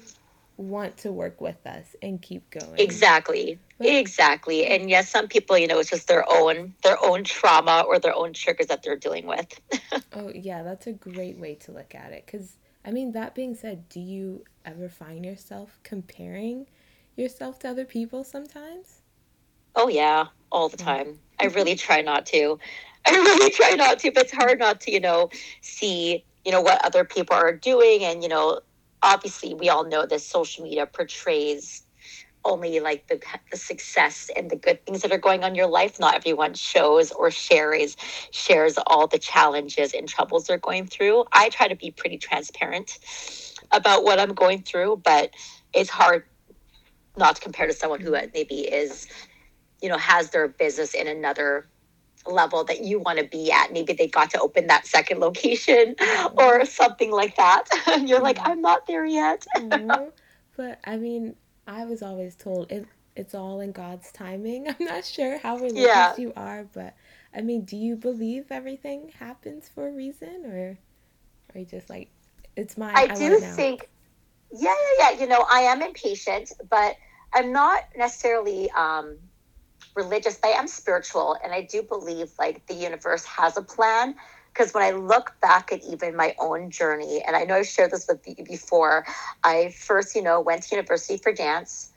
want 0.61 0.97
to 0.99 1.11
work 1.11 1.41
with 1.41 1.67
us 1.67 1.97
and 2.03 2.21
keep 2.21 2.49
going. 2.51 2.79
Exactly. 2.79 3.59
Exactly. 3.81 4.67
And 4.67 4.91
yes, 4.91 5.09
some 5.09 5.27
people, 5.27 5.57
you 5.57 5.67
know, 5.67 5.79
it's 5.79 5.89
just 5.89 6.07
their 6.07 6.31
own 6.31 6.75
their 6.83 7.03
own 7.03 7.25
trauma 7.25 7.83
or 7.89 7.99
their 7.99 8.15
own 8.15 8.35
triggers 8.35 8.67
that 8.67 8.83
they're 8.83 8.97
dealing 8.97 9.27
with. 9.27 9.59
oh, 10.13 10.31
yeah, 10.35 10.63
that's 10.63 10.87
a 10.87 10.93
great 10.93 11.39
way 11.39 11.55
to 11.55 11.73
look 11.73 11.95
at 11.95 12.13
it 12.13 12.27
cuz 12.27 12.57
I 12.85 12.93
mean, 12.93 13.13
that 13.13 13.35
being 13.35 13.55
said, 13.55 13.89
do 13.89 14.01
you 14.01 14.45
ever 14.65 14.89
find 14.89 15.25
yourself 15.25 15.79
comparing 15.83 16.67
yourself 17.17 17.59
to 17.61 17.69
other 17.69 17.85
people 17.85 18.25
sometimes? 18.25 19.00
Oh 19.77 19.89
yeah, 19.89 20.27
all 20.51 20.69
the 20.69 20.77
mm-hmm. 20.77 20.87
time. 20.87 21.19
I 21.41 21.47
really 21.47 21.75
try 21.75 22.03
not 22.03 22.27
to. 22.27 22.59
I 23.07 23.13
really 23.13 23.51
try 23.51 23.71
not 23.71 23.99
to, 24.01 24.13
but 24.13 24.25
it's 24.25 24.33
hard 24.33 24.59
not 24.59 24.81
to, 24.83 24.93
you 24.93 25.01
know, 25.01 25.31
see, 25.63 26.25
you 26.45 26.53
know, 26.53 26.61
what 26.61 26.85
other 26.85 27.05
people 27.05 27.35
are 27.35 27.53
doing 27.53 28.05
and, 28.05 28.23
you 28.23 28.29
know, 28.29 28.61
obviously 29.03 29.55
we 29.55 29.69
all 29.69 29.85
know 29.85 30.07
that 30.07 30.21
social 30.21 30.65
media 30.65 30.87
portrays 30.87 31.83
only 32.45 32.81
like 32.81 33.07
the, 33.09 33.21
the 33.51 33.57
success 33.57 34.31
and 34.35 34.51
the 34.51 34.57
good 34.57 34.85
things 34.87 35.03
that 35.03 35.13
are 35.13 35.19
going 35.19 35.45
on 35.45 35.51
in 35.51 35.55
your 35.55 35.67
life 35.67 36.01
not 36.01 36.15
everyone 36.15 36.55
shows 36.55 37.13
or 37.13 37.31
shares 37.31 37.97
shares 38.31 38.79
all 38.87 39.07
the 39.07 39.19
challenges 39.19 39.93
and 39.93 40.09
troubles 40.09 40.47
they're 40.47 40.57
going 40.57 40.87
through 40.87 41.25
i 41.33 41.51
try 41.51 41.69
to 41.69 41.77
be 41.77 41.91
pretty 41.91 42.17
transparent 42.17 42.99
about 43.73 44.05
what 44.05 44.19
i'm 44.19 44.33
going 44.33 44.63
through 44.63 45.01
but 45.05 45.31
it's 45.75 45.91
hard 45.91 46.25
not 47.19 47.37
to 47.37 47.43
compare 47.43 47.67
to 47.67 47.75
someone 47.75 48.01
who 48.01 48.15
uh, 48.15 48.27
maybe 48.33 48.61
is 48.61 49.07
you 49.83 49.89
know 49.89 49.99
has 49.99 50.31
their 50.31 50.49
business 50.49 50.95
in 50.95 51.07
another 51.07 51.67
level 52.27 52.65
that 52.65 52.85
you 52.85 52.99
want 52.99 53.19
to 53.19 53.25
be 53.25 53.51
at. 53.51 53.73
Maybe 53.73 53.93
they 53.93 54.07
got 54.07 54.31
to 54.31 54.41
open 54.41 54.67
that 54.67 54.87
second 54.87 55.21
location 55.21 55.95
mm-hmm. 55.95 56.39
or 56.39 56.65
something 56.65 57.11
like 57.11 57.37
that. 57.37 57.65
You're 57.87 57.97
mm-hmm. 57.97 58.23
like, 58.23 58.39
I'm 58.43 58.61
not 58.61 58.87
there 58.87 59.05
yet. 59.05 59.47
mm-hmm. 59.57 60.11
But 60.57 60.81
I 60.85 60.97
mean, 60.97 61.35
I 61.67 61.85
was 61.85 62.03
always 62.03 62.37
told 62.37 62.71
it, 62.71 62.87
it's 63.17 63.35
all 63.35 63.61
in 63.61 63.73
God's 63.73 64.11
timing. 64.13 64.69
I'm 64.81 64.87
not 64.87 65.05
sure 65.05 65.39
how 65.39 65.57
religious 65.57 65.83
yeah. 65.83 66.15
you 66.17 66.33
are, 66.37 66.67
but 66.73 66.95
I 67.35 67.41
mean, 67.41 67.65
do 67.65 67.77
you 67.77 67.97
believe 67.97 68.47
everything 68.51 69.13
happens 69.19 69.69
for 69.69 69.89
a 69.89 69.93
reason 69.93 70.45
or 70.47 70.79
are 71.55 71.59
you 71.59 71.67
just 71.67 71.89
like, 71.89 72.11
it's 72.57 72.77
my. 72.77 72.93
I, 72.93 73.03
I 73.03 73.15
do 73.15 73.39
think, 73.39 73.89
yeah, 74.53 74.75
yeah, 74.99 75.11
yeah. 75.11 75.21
You 75.21 75.29
know, 75.29 75.47
I 75.49 75.61
am 75.61 75.83
impatient, 75.83 76.53
but 76.69 76.97
I'm 77.33 77.53
not 77.53 77.85
necessarily. 77.97 78.71
um 78.73 79.19
religious, 79.95 80.37
but 80.37 80.49
I 80.49 80.53
am 80.53 80.67
spiritual. 80.67 81.37
And 81.43 81.53
I 81.53 81.63
do 81.63 81.83
believe 81.83 82.33
like 82.39 82.67
the 82.67 82.75
universe 82.75 83.25
has 83.25 83.57
a 83.57 83.63
plan. 83.63 84.15
Because 84.53 84.75
when 84.75 84.83
I 84.83 84.91
look 84.91 85.35
back 85.41 85.73
at 85.73 85.83
even 85.85 86.17
my 86.17 86.35
own 86.41 86.71
journey, 86.71 87.23
and 87.25 87.37
I 87.37 87.45
know 87.45 87.57
I've 87.57 87.69
shared 87.69 87.93
this 87.93 88.09
with 88.09 88.21
you 88.27 88.45
before, 88.45 89.07
I 89.45 89.71
first, 89.71 90.17
you 90.17 90.23
know, 90.23 90.41
went 90.41 90.65
to 90.65 90.75
university 90.75 91.19
for 91.19 91.33
dance. 91.33 91.93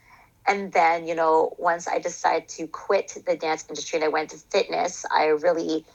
And 0.47 0.71
then, 0.71 1.07
you 1.07 1.15
know, 1.15 1.55
once 1.57 1.87
I 1.87 1.99
decided 1.99 2.49
to 2.49 2.67
quit 2.67 3.17
the 3.25 3.35
dance 3.35 3.65
industry 3.67 3.97
and 3.97 4.05
I 4.05 4.09
went 4.09 4.29
to 4.31 4.37
fitness, 4.37 5.05
I 5.11 5.27
really, 5.27 5.85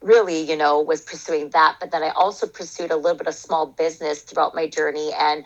really, 0.00 0.40
you 0.40 0.56
know, 0.56 0.80
was 0.80 1.02
pursuing 1.02 1.50
that. 1.50 1.76
But 1.78 1.90
then 1.90 2.02
I 2.02 2.10
also 2.10 2.46
pursued 2.46 2.90
a 2.90 2.96
little 2.96 3.18
bit 3.18 3.26
of 3.26 3.34
small 3.34 3.66
business 3.66 4.22
throughout 4.22 4.54
my 4.54 4.68
journey. 4.68 5.12
And 5.18 5.44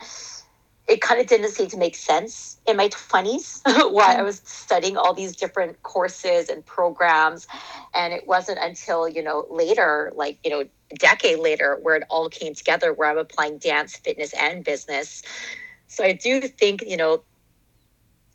it 0.91 1.01
kind 1.01 1.21
of 1.21 1.29
didn't 1.29 1.53
seem 1.53 1.69
to 1.69 1.77
make 1.77 1.95
sense 1.95 2.59
in 2.67 2.77
my 2.77 2.89
20s 2.89 3.61
while 3.93 4.11
I 4.11 4.21
mm. 4.21 4.25
was 4.25 4.43
studying 4.45 4.97
all 4.97 5.15
these 5.15 5.37
different 5.37 5.81
courses 5.85 6.49
and 6.49 6.67
programs. 6.67 7.47
And 7.95 8.13
it 8.13 8.27
wasn't 8.27 8.59
until, 8.61 9.09
you 9.09 9.23
know, 9.23 9.47
later, 9.49 10.13
like, 10.17 10.39
you 10.43 10.51
know, 10.51 10.63
a 10.63 10.95
decade 10.97 11.39
later, 11.39 11.79
where 11.83 11.95
it 11.95 12.03
all 12.11 12.29
came 12.29 12.55
together, 12.55 12.93
where 12.93 13.09
I'm 13.09 13.19
applying 13.19 13.59
dance, 13.59 13.97
fitness, 13.97 14.35
and 14.35 14.65
business. 14.65 15.23
So 15.87 16.03
I 16.03 16.13
do 16.13 16.41
think, 16.41 16.83
you 16.85 16.97
know, 16.97 17.23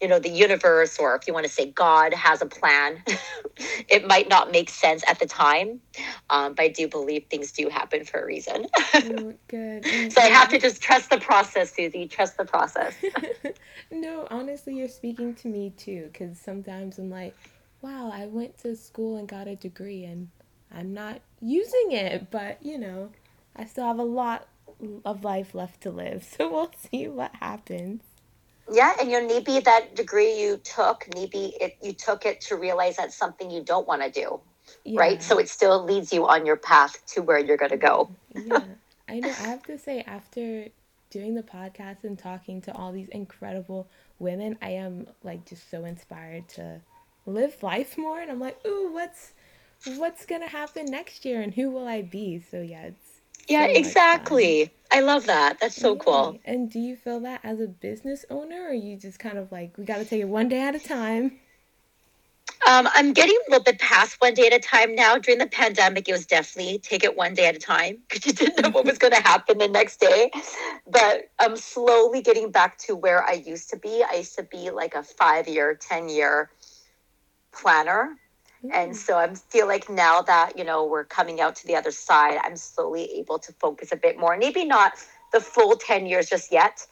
you 0.05 0.09
know 0.09 0.19
the 0.19 0.29
universe 0.29 0.99
or 0.99 1.15
if 1.15 1.25
you 1.25 1.33
want 1.33 1.47
to 1.47 1.51
say 1.51 1.65
god 1.71 2.13
has 2.13 2.39
a 2.39 2.45
plan 2.45 3.01
it 3.89 4.05
might 4.05 4.29
not 4.29 4.51
make 4.51 4.69
sense 4.69 5.03
at 5.07 5.17
the 5.17 5.25
time 5.25 5.79
um, 6.29 6.53
but 6.53 6.65
i 6.65 6.67
do 6.67 6.87
believe 6.87 7.25
things 7.25 7.51
do 7.51 7.69
happen 7.69 8.05
for 8.05 8.21
a 8.21 8.25
reason. 8.25 8.67
Oh, 8.93 9.33
good. 9.47 9.83
So 10.11 10.21
i 10.21 10.25
have 10.25 10.49
to 10.49 10.59
just 10.59 10.79
trust 10.79 11.09
the 11.09 11.17
process 11.17 11.73
Suzy 11.73 12.07
trust 12.07 12.37
the 12.37 12.45
process. 12.45 12.93
No 13.91 14.27
honestly 14.29 14.75
you're 14.77 14.87
speaking 14.87 15.33
to 15.35 15.47
me 15.47 15.73
too 15.75 16.09
because 16.13 16.37
sometimes 16.37 16.99
i'm 16.99 17.09
like 17.09 17.35
wow 17.81 18.11
i 18.13 18.27
went 18.27 18.59
to 18.59 18.75
school 18.75 19.17
and 19.17 19.27
got 19.27 19.47
a 19.47 19.55
degree 19.55 20.03
and 20.03 20.29
i'm 20.71 20.93
not 20.93 21.21
using 21.41 21.93
it 21.93 22.29
but 22.29 22.59
you 22.61 22.77
know 22.77 23.09
i 23.55 23.65
still 23.65 23.85
have 23.85 23.97
a 23.97 24.03
lot 24.03 24.47
of 25.03 25.23
life 25.23 25.55
left 25.55 25.81
to 25.81 25.89
live 25.89 26.23
so 26.23 26.51
we'll 26.51 26.71
see 26.91 27.07
what 27.07 27.33
happens 27.35 28.01
yeah, 28.71 28.93
and 28.99 29.11
you 29.11 29.21
know, 29.21 29.27
maybe 29.27 29.59
that 29.59 29.95
degree 29.95 30.39
you 30.39 30.57
took, 30.57 31.07
maybe 31.13 31.55
it, 31.61 31.77
you 31.81 31.93
took 31.93 32.25
it 32.25 32.41
to 32.41 32.55
realize 32.55 32.97
that's 32.97 33.15
something 33.15 33.51
you 33.51 33.63
don't 33.63 33.87
want 33.87 34.01
to 34.01 34.09
do, 34.09 34.39
yeah. 34.83 34.99
right? 34.99 35.21
So 35.21 35.37
it 35.37 35.49
still 35.49 35.83
leads 35.83 36.11
you 36.11 36.27
on 36.27 36.45
your 36.45 36.57
path 36.57 37.05
to 37.13 37.21
where 37.21 37.39
you're 37.39 37.57
going 37.57 37.71
to 37.71 37.77
go. 37.77 38.09
yeah, 38.33 38.63
I 39.09 39.19
know. 39.19 39.29
I 39.29 39.47
have 39.47 39.63
to 39.63 39.77
say, 39.77 40.01
after 40.07 40.67
doing 41.11 41.35
the 41.35 41.43
podcast 41.43 42.03
and 42.03 42.17
talking 42.17 42.61
to 42.61 42.73
all 42.73 42.91
these 42.91 43.09
incredible 43.09 43.87
women, 44.17 44.57
I 44.61 44.71
am 44.71 45.07
like 45.23 45.45
just 45.45 45.69
so 45.69 45.85
inspired 45.85 46.49
to 46.49 46.81
live 47.27 47.61
life 47.61 47.97
more. 47.97 48.19
And 48.19 48.31
I'm 48.31 48.39
like, 48.39 48.65
ooh, 48.65 48.91
what's 48.91 49.33
what's 49.97 50.25
gonna 50.25 50.47
happen 50.47 50.85
next 50.87 51.23
year, 51.23 51.41
and 51.41 51.53
who 51.53 51.69
will 51.69 51.87
I 51.87 52.01
be? 52.01 52.39
So 52.39 52.61
yeah, 52.61 52.85
it's 52.85 53.04
yeah, 53.47 53.65
so 53.67 53.73
exactly. 53.73 54.71
I 54.91 55.01
love 55.01 55.25
that. 55.25 55.59
That's 55.59 55.75
so 55.75 55.95
cool. 55.95 56.39
And 56.45 56.71
do 56.71 56.79
you 56.79 56.95
feel 56.95 57.19
that 57.21 57.41
as 57.43 57.59
a 57.59 57.67
business 57.67 58.25
owner, 58.29 58.67
or 58.67 58.73
you 58.73 58.97
just 58.97 59.19
kind 59.19 59.37
of 59.37 59.51
like, 59.51 59.77
we 59.77 59.83
got 59.83 59.97
to 59.97 60.05
take 60.05 60.21
it 60.21 60.29
one 60.29 60.47
day 60.47 60.61
at 60.61 60.75
a 60.75 60.79
time? 60.79 61.39
Um, 62.67 62.87
I'm 62.93 63.13
getting 63.13 63.35
a 63.47 63.51
little 63.51 63.63
bit 63.63 63.79
past 63.79 64.19
one 64.19 64.33
day 64.33 64.47
at 64.47 64.53
a 64.53 64.59
time 64.59 64.95
now. 64.95 65.17
During 65.17 65.39
the 65.39 65.47
pandemic, 65.47 66.07
it 66.07 66.11
was 66.11 66.25
definitely 66.25 66.79
take 66.79 67.03
it 67.03 67.15
one 67.15 67.33
day 67.33 67.47
at 67.47 67.55
a 67.55 67.59
time 67.59 67.97
because 68.09 68.25
you 68.25 68.33
didn't 68.33 68.63
know 68.63 68.69
what 68.69 68.85
was 68.85 68.97
going 68.97 69.13
to 69.13 69.21
happen 69.21 69.57
the 69.57 69.67
next 69.67 69.99
day. 69.99 70.31
But 70.87 71.29
I'm 71.39 71.57
slowly 71.57 72.21
getting 72.21 72.51
back 72.51 72.77
to 72.79 72.95
where 72.95 73.23
I 73.23 73.33
used 73.33 73.69
to 73.71 73.77
be. 73.77 74.03
I 74.09 74.15
used 74.15 74.35
to 74.37 74.43
be 74.43 74.71
like 74.71 74.95
a 74.95 75.03
five 75.03 75.47
year, 75.47 75.75
10 75.75 76.09
year 76.09 76.49
planner 77.51 78.15
and 78.73 78.91
mm. 78.91 78.95
so 78.95 79.17
I 79.17 79.33
feel 79.33 79.67
like 79.67 79.89
now 79.89 80.21
that, 80.21 80.57
you 80.57 80.63
know, 80.63 80.85
we're 80.85 81.03
coming 81.03 81.41
out 81.41 81.55
to 81.57 81.67
the 81.67 81.75
other 81.75 81.91
side, 81.91 82.39
I'm 82.43 82.55
slowly 82.55 83.03
able 83.17 83.39
to 83.39 83.51
focus 83.53 83.91
a 83.91 83.95
bit 83.95 84.17
more. 84.17 84.37
Maybe 84.37 84.65
not 84.65 84.93
the 85.31 85.39
full 85.39 85.75
10 85.75 86.05
years 86.05 86.29
just 86.29 86.51
yet, 86.51 86.85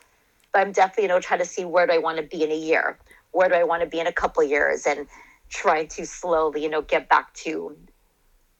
but 0.51 0.61
I'm 0.61 0.71
definitely, 0.71 1.03
you 1.03 1.09
know, 1.09 1.19
trying 1.19 1.39
to 1.39 1.45
see 1.45 1.65
where 1.65 1.87
do 1.87 1.93
I 1.93 1.97
want 1.97 2.17
to 2.17 2.23
be 2.23 2.43
in 2.43 2.51
a 2.51 2.57
year? 2.57 2.97
Where 3.31 3.49
do 3.49 3.55
I 3.55 3.63
want 3.63 3.81
to 3.83 3.89
be 3.89 3.99
in 3.99 4.07
a 4.07 4.11
couple 4.11 4.43
years? 4.43 4.85
And 4.85 5.07
trying 5.49 5.87
to 5.87 6.05
slowly, 6.05 6.63
you 6.63 6.69
know, 6.69 6.81
get 6.81 7.09
back 7.09 7.33
to 7.35 7.77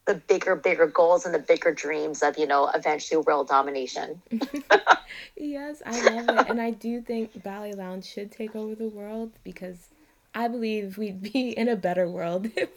the 0.06 0.14
bigger, 0.14 0.54
bigger 0.54 0.86
goals 0.86 1.24
and 1.24 1.34
the 1.34 1.38
bigger 1.38 1.72
dreams 1.72 2.22
of, 2.22 2.38
you 2.38 2.46
know, 2.46 2.70
eventually 2.74 3.22
world 3.26 3.48
domination. 3.48 4.20
yes, 5.36 5.82
I 5.84 6.10
love 6.10 6.28
it. 6.28 6.50
And 6.50 6.60
I 6.60 6.70
do 6.70 7.00
think 7.00 7.42
Ballet 7.42 7.72
Lounge 7.72 8.04
should 8.04 8.30
take 8.30 8.54
over 8.54 8.74
the 8.74 8.88
world 8.88 9.32
because 9.42 9.88
I 10.34 10.48
believe 10.48 10.98
we'd 10.98 11.22
be 11.22 11.50
in 11.56 11.68
a 11.68 11.76
better 11.76 12.08
world 12.08 12.48
if 12.56 12.70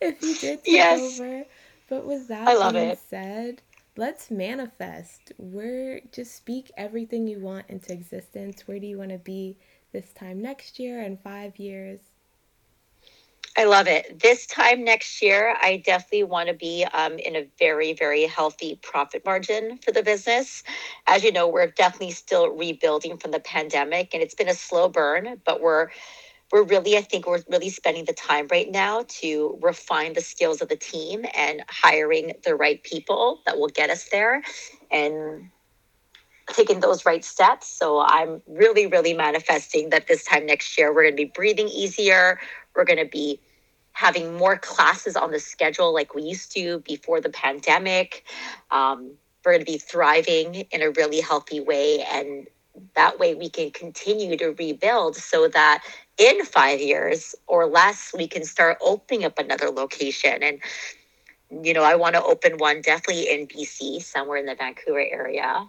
if 0.00 0.22
you 0.22 0.34
did 0.34 0.64
take 0.64 0.72
yes. 0.72 1.20
over. 1.20 1.44
But 1.88 2.06
with 2.06 2.28
that 2.28 2.46
I 2.46 2.54
love 2.54 2.74
being 2.74 2.90
it. 2.90 3.00
said, 3.08 3.62
let's 3.96 4.30
manifest. 4.30 5.32
We're 5.38 6.00
just 6.12 6.36
speak 6.36 6.70
everything 6.76 7.26
you 7.26 7.40
want 7.40 7.66
into 7.68 7.92
existence. 7.92 8.68
Where 8.68 8.78
do 8.78 8.86
you 8.86 8.98
want 8.98 9.10
to 9.10 9.18
be 9.18 9.56
this 9.92 10.12
time 10.12 10.40
next 10.40 10.78
year 10.78 11.00
and 11.00 11.20
five 11.20 11.58
years? 11.58 11.98
I 13.56 13.64
love 13.64 13.88
it. 13.88 14.20
This 14.20 14.46
time 14.46 14.84
next 14.84 15.20
year, 15.20 15.56
I 15.60 15.82
definitely 15.84 16.22
want 16.22 16.48
to 16.48 16.54
be 16.54 16.86
um, 16.94 17.18
in 17.18 17.34
a 17.34 17.46
very, 17.58 17.92
very 17.92 18.26
healthy 18.26 18.78
profit 18.80 19.24
margin 19.24 19.78
for 19.78 19.90
the 19.90 20.02
business. 20.02 20.62
As 21.08 21.24
you 21.24 21.32
know, 21.32 21.48
we're 21.48 21.66
definitely 21.66 22.12
still 22.12 22.54
rebuilding 22.54 23.16
from 23.16 23.32
the 23.32 23.40
pandemic, 23.40 24.14
and 24.14 24.22
it's 24.22 24.34
been 24.34 24.48
a 24.48 24.54
slow 24.54 24.88
burn, 24.88 25.40
but 25.44 25.60
we're 25.60 25.88
we're 26.52 26.64
really, 26.64 26.96
I 26.96 27.02
think, 27.02 27.26
we're 27.26 27.42
really 27.48 27.70
spending 27.70 28.04
the 28.04 28.12
time 28.12 28.48
right 28.50 28.70
now 28.70 29.04
to 29.20 29.58
refine 29.62 30.14
the 30.14 30.20
skills 30.20 30.60
of 30.60 30.68
the 30.68 30.76
team 30.76 31.24
and 31.34 31.62
hiring 31.68 32.32
the 32.44 32.54
right 32.54 32.82
people 32.82 33.40
that 33.46 33.58
will 33.58 33.68
get 33.68 33.90
us 33.90 34.08
there, 34.10 34.42
and 34.90 35.50
taking 36.52 36.80
those 36.80 37.06
right 37.06 37.24
steps. 37.24 37.68
So 37.68 38.00
I'm 38.00 38.42
really, 38.48 38.86
really 38.86 39.14
manifesting 39.14 39.90
that 39.90 40.08
this 40.08 40.24
time 40.24 40.46
next 40.46 40.76
year 40.76 40.92
we're 40.92 41.02
going 41.02 41.16
to 41.16 41.24
be 41.24 41.32
breathing 41.32 41.68
easier. 41.68 42.40
We're 42.74 42.84
going 42.84 42.98
to 42.98 43.08
be 43.10 43.40
having 43.92 44.36
more 44.36 44.56
classes 44.56 45.16
on 45.16 45.30
the 45.30 45.38
schedule 45.38 45.92
like 45.92 46.14
we 46.14 46.22
used 46.22 46.52
to 46.52 46.80
before 46.80 47.20
the 47.20 47.30
pandemic. 47.30 48.24
Um, 48.70 49.12
we're 49.44 49.52
going 49.52 49.64
to 49.64 49.70
be 49.70 49.78
thriving 49.78 50.54
in 50.72 50.82
a 50.82 50.90
really 50.90 51.20
healthy 51.20 51.60
way. 51.60 52.02
And 52.02 52.46
that 52.94 53.18
way 53.18 53.34
we 53.34 53.48
can 53.48 53.70
continue 53.70 54.36
to 54.36 54.48
rebuild 54.48 55.16
so 55.16 55.48
that 55.48 55.84
in 56.18 56.44
five 56.44 56.80
years 56.80 57.34
or 57.46 57.66
less, 57.66 58.12
we 58.16 58.28
can 58.28 58.44
start 58.44 58.78
opening 58.80 59.24
up 59.24 59.38
another 59.38 59.70
location. 59.70 60.42
And, 60.42 60.60
you 61.64 61.72
know, 61.72 61.82
I 61.82 61.94
want 61.94 62.14
to 62.14 62.22
open 62.22 62.58
one 62.58 62.82
definitely 62.82 63.30
in 63.30 63.46
BC, 63.46 64.02
somewhere 64.02 64.38
in 64.38 64.46
the 64.46 64.54
Vancouver 64.54 65.00
area 65.00 65.66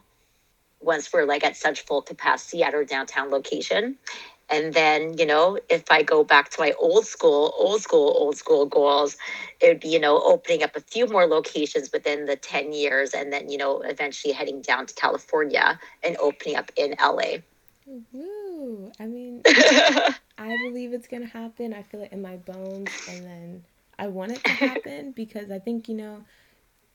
once 0.81 1.13
we're 1.13 1.25
like 1.25 1.43
at 1.43 1.55
such 1.55 1.81
full 1.85 2.01
capacity 2.01 2.63
at 2.63 2.73
our 2.73 2.83
downtown 2.83 3.29
location. 3.29 3.97
And 4.51 4.73
then, 4.73 5.17
you 5.17 5.25
know, 5.25 5.57
if 5.69 5.89
I 5.89 6.03
go 6.03 6.23
back 6.23 6.49
to 6.51 6.59
my 6.59 6.73
old 6.79 7.05
school, 7.05 7.53
old 7.57 7.81
school, 7.81 8.13
old 8.17 8.35
school 8.35 8.65
goals, 8.65 9.15
it 9.61 9.67
would 9.69 9.79
be, 9.79 9.87
you 9.87 9.99
know, 9.99 10.21
opening 10.21 10.61
up 10.61 10.75
a 10.75 10.81
few 10.81 11.07
more 11.07 11.25
locations 11.25 11.91
within 11.93 12.25
the 12.25 12.35
10 12.35 12.73
years 12.73 13.13
and 13.13 13.31
then, 13.31 13.49
you 13.49 13.57
know, 13.57 13.81
eventually 13.81 14.33
heading 14.33 14.61
down 14.61 14.85
to 14.87 14.93
California 14.93 15.79
and 16.03 16.17
opening 16.17 16.57
up 16.57 16.69
in 16.75 16.95
LA. 16.99 17.37
Woo! 18.11 18.91
I 18.99 19.05
mean, 19.05 19.41
I 20.37 20.57
believe 20.65 20.93
it's 20.93 21.07
going 21.07 21.23
to 21.23 21.29
happen. 21.29 21.73
I 21.73 21.83
feel 21.83 22.01
it 22.01 22.11
in 22.11 22.21
my 22.21 22.35
bones. 22.37 22.89
And 23.09 23.23
then 23.23 23.63
I 23.97 24.07
want 24.07 24.33
it 24.33 24.43
to 24.43 24.51
happen 24.51 25.11
because 25.15 25.49
I 25.49 25.59
think, 25.59 25.87
you 25.87 25.95
know, 25.95 26.23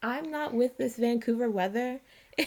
I'm 0.02 0.30
not 0.30 0.52
with 0.52 0.76
this 0.76 0.96
Vancouver 0.96 1.50
weather. 1.50 2.00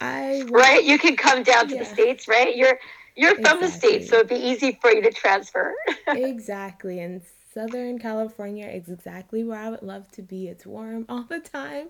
I 0.00 0.44
right. 0.48 0.82
You 0.82 0.98
can 0.98 1.16
come 1.16 1.42
down 1.42 1.68
to 1.68 1.74
yeah. 1.74 1.80
the 1.80 1.84
states, 1.84 2.26
right? 2.26 2.56
You're 2.56 2.78
you're 3.16 3.36
from 3.36 3.60
the 3.60 3.68
states, 3.68 4.08
so 4.08 4.16
it'd 4.16 4.28
be 4.28 4.36
easy 4.36 4.78
for 4.80 4.90
you 4.90 5.02
to 5.02 5.10
transfer. 5.10 5.74
exactly, 6.08 7.00
and 7.00 7.22
Southern 7.52 7.98
California 7.98 8.66
is 8.66 8.88
exactly 8.88 9.42
where 9.44 9.58
I 9.58 9.70
would 9.70 9.82
love 9.82 10.10
to 10.12 10.22
be. 10.22 10.48
It's 10.48 10.66
warm 10.66 11.06
all 11.08 11.24
the 11.24 11.40
time, 11.40 11.88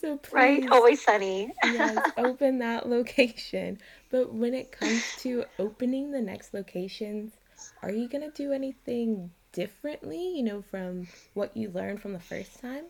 so 0.00 0.16
please, 0.16 0.34
right, 0.34 0.72
always 0.72 1.02
sunny. 1.04 1.52
yes, 1.62 2.10
open 2.16 2.58
that 2.58 2.88
location. 2.88 3.78
But 4.10 4.32
when 4.34 4.54
it 4.54 4.72
comes 4.72 5.12
to 5.16 5.44
opening 5.58 6.10
the 6.10 6.20
next 6.20 6.54
locations, 6.54 7.32
are 7.82 7.90
you 7.90 8.08
gonna 8.08 8.30
do 8.30 8.52
anything 8.52 9.30
differently? 9.52 10.36
You 10.36 10.42
know, 10.42 10.62
from 10.62 11.08
what 11.34 11.56
you 11.56 11.70
learned 11.70 12.00
from 12.00 12.12
the 12.12 12.20
first 12.20 12.60
time. 12.60 12.84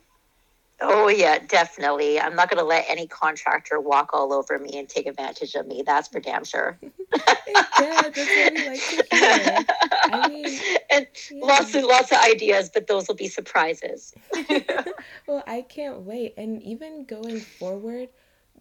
Oh 0.85 1.07
yeah, 1.07 1.39
definitely. 1.39 2.19
I'm 2.19 2.35
not 2.35 2.49
going 2.49 2.57
to 2.57 2.65
let 2.65 2.83
any 2.89 3.07
contractor 3.07 3.79
walk 3.79 4.09
all 4.11 4.33
over 4.33 4.59
me 4.59 4.77
and 4.77 4.89
take 4.89 5.07
advantage 5.07 5.55
of 5.55 5.65
me. 5.65 5.81
That's 5.85 6.09
for 6.09 6.19
damn 6.19 6.43
sure. 6.43 6.77
yeah, 6.81 7.63
that's 7.77 8.17
what 8.17 8.53
we 8.53 8.67
like 8.67 8.81
to 8.81 9.05
hear. 9.09 9.65
I 10.11 10.27
mean, 10.27 10.59
and 10.91 11.07
yeah. 11.31 11.45
lots 11.45 11.73
and 11.73 11.87
lots 11.87 12.11
of 12.11 12.17
ideas, 12.17 12.69
but 12.73 12.87
those 12.87 13.07
will 13.07 13.15
be 13.15 13.29
surprises. 13.29 14.13
well, 15.25 15.41
I 15.47 15.61
can't 15.61 16.01
wait. 16.01 16.33
And 16.35 16.61
even 16.63 17.05
going 17.05 17.39
forward, 17.39 18.09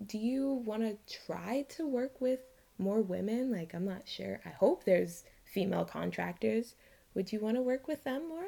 do 0.07 0.17
you 0.17 0.63
want 0.65 0.83
to 0.83 0.97
try 1.27 1.67
to 1.71 1.89
work 1.89 2.21
with 2.21 2.39
more 2.79 3.03
women? 3.03 3.51
Like, 3.51 3.75
I'm 3.75 3.85
not 3.85 4.07
sure. 4.07 4.41
I 4.47 4.51
hope 4.51 4.85
there's 4.85 5.25
female 5.43 5.85
contractors. 5.85 6.77
Would 7.15 7.33
you 7.33 7.41
want 7.41 7.57
to 7.57 7.63
work 7.63 7.89
with 7.89 8.05
them 8.05 8.29
more? 8.29 8.47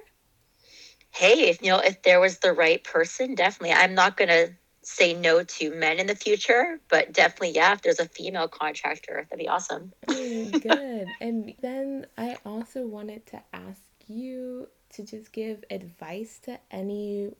Hey, 1.14 1.48
if 1.48 1.62
you 1.62 1.70
know, 1.70 1.78
if 1.78 2.02
there 2.02 2.20
was 2.20 2.38
the 2.38 2.52
right 2.52 2.82
person, 2.82 3.34
definitely. 3.34 3.74
I'm 3.74 3.94
not 3.94 4.16
gonna 4.16 4.48
say 4.82 5.14
no 5.14 5.42
to 5.42 5.74
men 5.74 5.98
in 5.98 6.06
the 6.06 6.16
future, 6.16 6.80
but 6.88 7.12
definitely, 7.12 7.52
yeah, 7.52 7.72
if 7.72 7.82
there's 7.82 8.00
a 8.00 8.08
female 8.08 8.48
contractor, 8.48 9.26
that'd 9.30 9.38
be 9.38 9.48
awesome. 9.48 9.92
Mm, 10.08 10.60
good. 10.60 11.14
And 11.20 11.54
then 11.62 12.06
I 12.18 12.36
also 12.44 12.86
wanted 12.86 13.26
to 13.26 13.42
ask 13.52 13.82
you 14.06 14.68
to 14.90 15.04
just 15.04 15.32
give 15.32 15.64
advice 15.70 16.38
to 16.44 16.58
any 16.70 17.30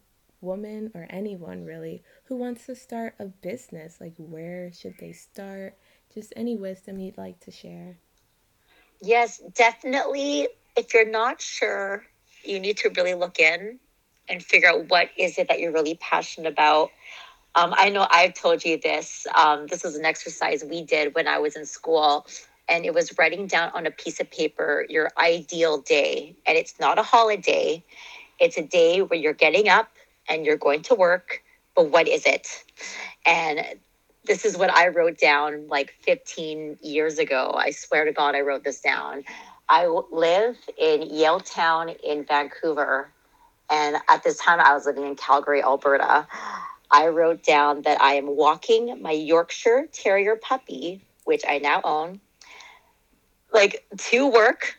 woman 0.41 0.91
or 0.95 1.07
anyone 1.11 1.65
really 1.65 2.03
who 2.25 2.37
wants 2.37 2.67
to 2.67 2.77
start 2.77 3.15
a 3.19 3.27
business. 3.27 4.01
Like, 4.01 4.15
where 4.17 4.73
should 4.73 4.99
they 4.99 5.13
start? 5.13 5.77
Just 6.13 6.33
any 6.37 6.57
wisdom 6.57 6.99
you'd 7.01 7.19
like 7.19 7.41
to 7.41 7.51
share. 7.51 7.99
Yes, 9.03 9.43
definitely. 9.55 10.49
If 10.77 10.95
you're 10.95 11.11
not 11.11 11.41
sure 11.41 12.05
you 12.47 12.61
need 12.61 12.79
to 12.79 12.91
really 12.97 13.15
look 13.15 13.39
in 13.39 13.79
and 14.29 14.43
figure 14.43 14.69
out 14.69 14.89
what 14.89 15.11
is 15.19 15.39
it 15.39 15.49
that 15.49 15.61
you're 15.61 15.73
really 15.73 15.97
passionate 15.97 16.53
about. 16.53 16.91
Um, 17.55 17.75
I 17.77 17.89
know 17.91 18.07
I've 18.11 18.35
told 18.35 18.65
you 18.65 18.79
this. 18.79 19.27
Um, 19.35 19.67
this 19.67 19.85
was 19.85 19.97
an 19.97 20.05
exercise 20.05 20.65
we 20.65 20.83
did 20.83 21.15
when 21.15 21.29
I 21.29 21.39
was 21.39 21.57
in 21.57 21.67
school, 21.67 22.27
and 22.69 22.85
it 22.85 22.95
was 22.95 23.17
writing 23.19 23.47
down 23.47 23.71
on 23.75 23.87
a 23.87 23.91
piece 23.91 24.21
of 24.21 24.31
paper 24.31 24.87
your 24.89 25.11
ideal 25.19 25.79
day. 25.79 26.37
And 26.47 26.57
it's 26.59 26.81
not 26.81 26.99
a 26.99 27.03
holiday, 27.03 27.85
it's 28.41 28.57
a 28.57 28.63
day 28.63 29.03
where 29.03 29.19
you're 29.19 29.33
getting 29.35 29.69
up 29.69 29.91
and 30.29 30.45
you're 30.45 30.57
going 30.57 30.83
to 30.83 30.95
work, 30.95 31.43
but 31.77 31.91
what 31.91 32.09
is 32.09 32.27
it? 32.27 32.65
And 33.27 33.65
this 34.25 34.45
is 34.45 34.57
what 34.57 34.71
I 34.71 34.89
wrote 34.89 35.19
down 35.19 35.69
like 35.69 35.95
15 36.03 36.79
years 36.83 37.19
ago. 37.19 37.53
I 37.57 37.71
swear 37.71 38.05
to 38.05 38.13
God, 38.13 38.35
I 38.35 38.41
wrote 38.41 38.65
this 38.65 38.81
down. 38.81 39.25
I 39.69 39.87
live 39.87 40.57
in 40.77 41.09
Yaletown 41.09 41.97
in 42.03 42.25
Vancouver. 42.25 43.11
And 43.71 43.97
at 44.09 44.23
this 44.23 44.37
time, 44.39 44.61
I 44.61 44.75
was 44.75 44.87
living 44.87 45.07
in 45.07 45.17
Calgary, 45.17 45.63
Alberta. 45.63 46.27
I 46.91 47.09
wrote 47.09 47.43
down 47.43 47.83
that 47.83 48.01
I 48.01 48.15
am 48.15 48.37
walking 48.37 49.01
my 49.01 49.11
Yorkshire 49.11 49.89
Terrier 49.93 50.37
puppy, 50.37 51.01
which 51.25 51.43
I 51.49 51.59
now 51.59 51.81
own, 51.83 52.21
like 53.53 53.87
to 53.97 54.31
work, 54.31 54.79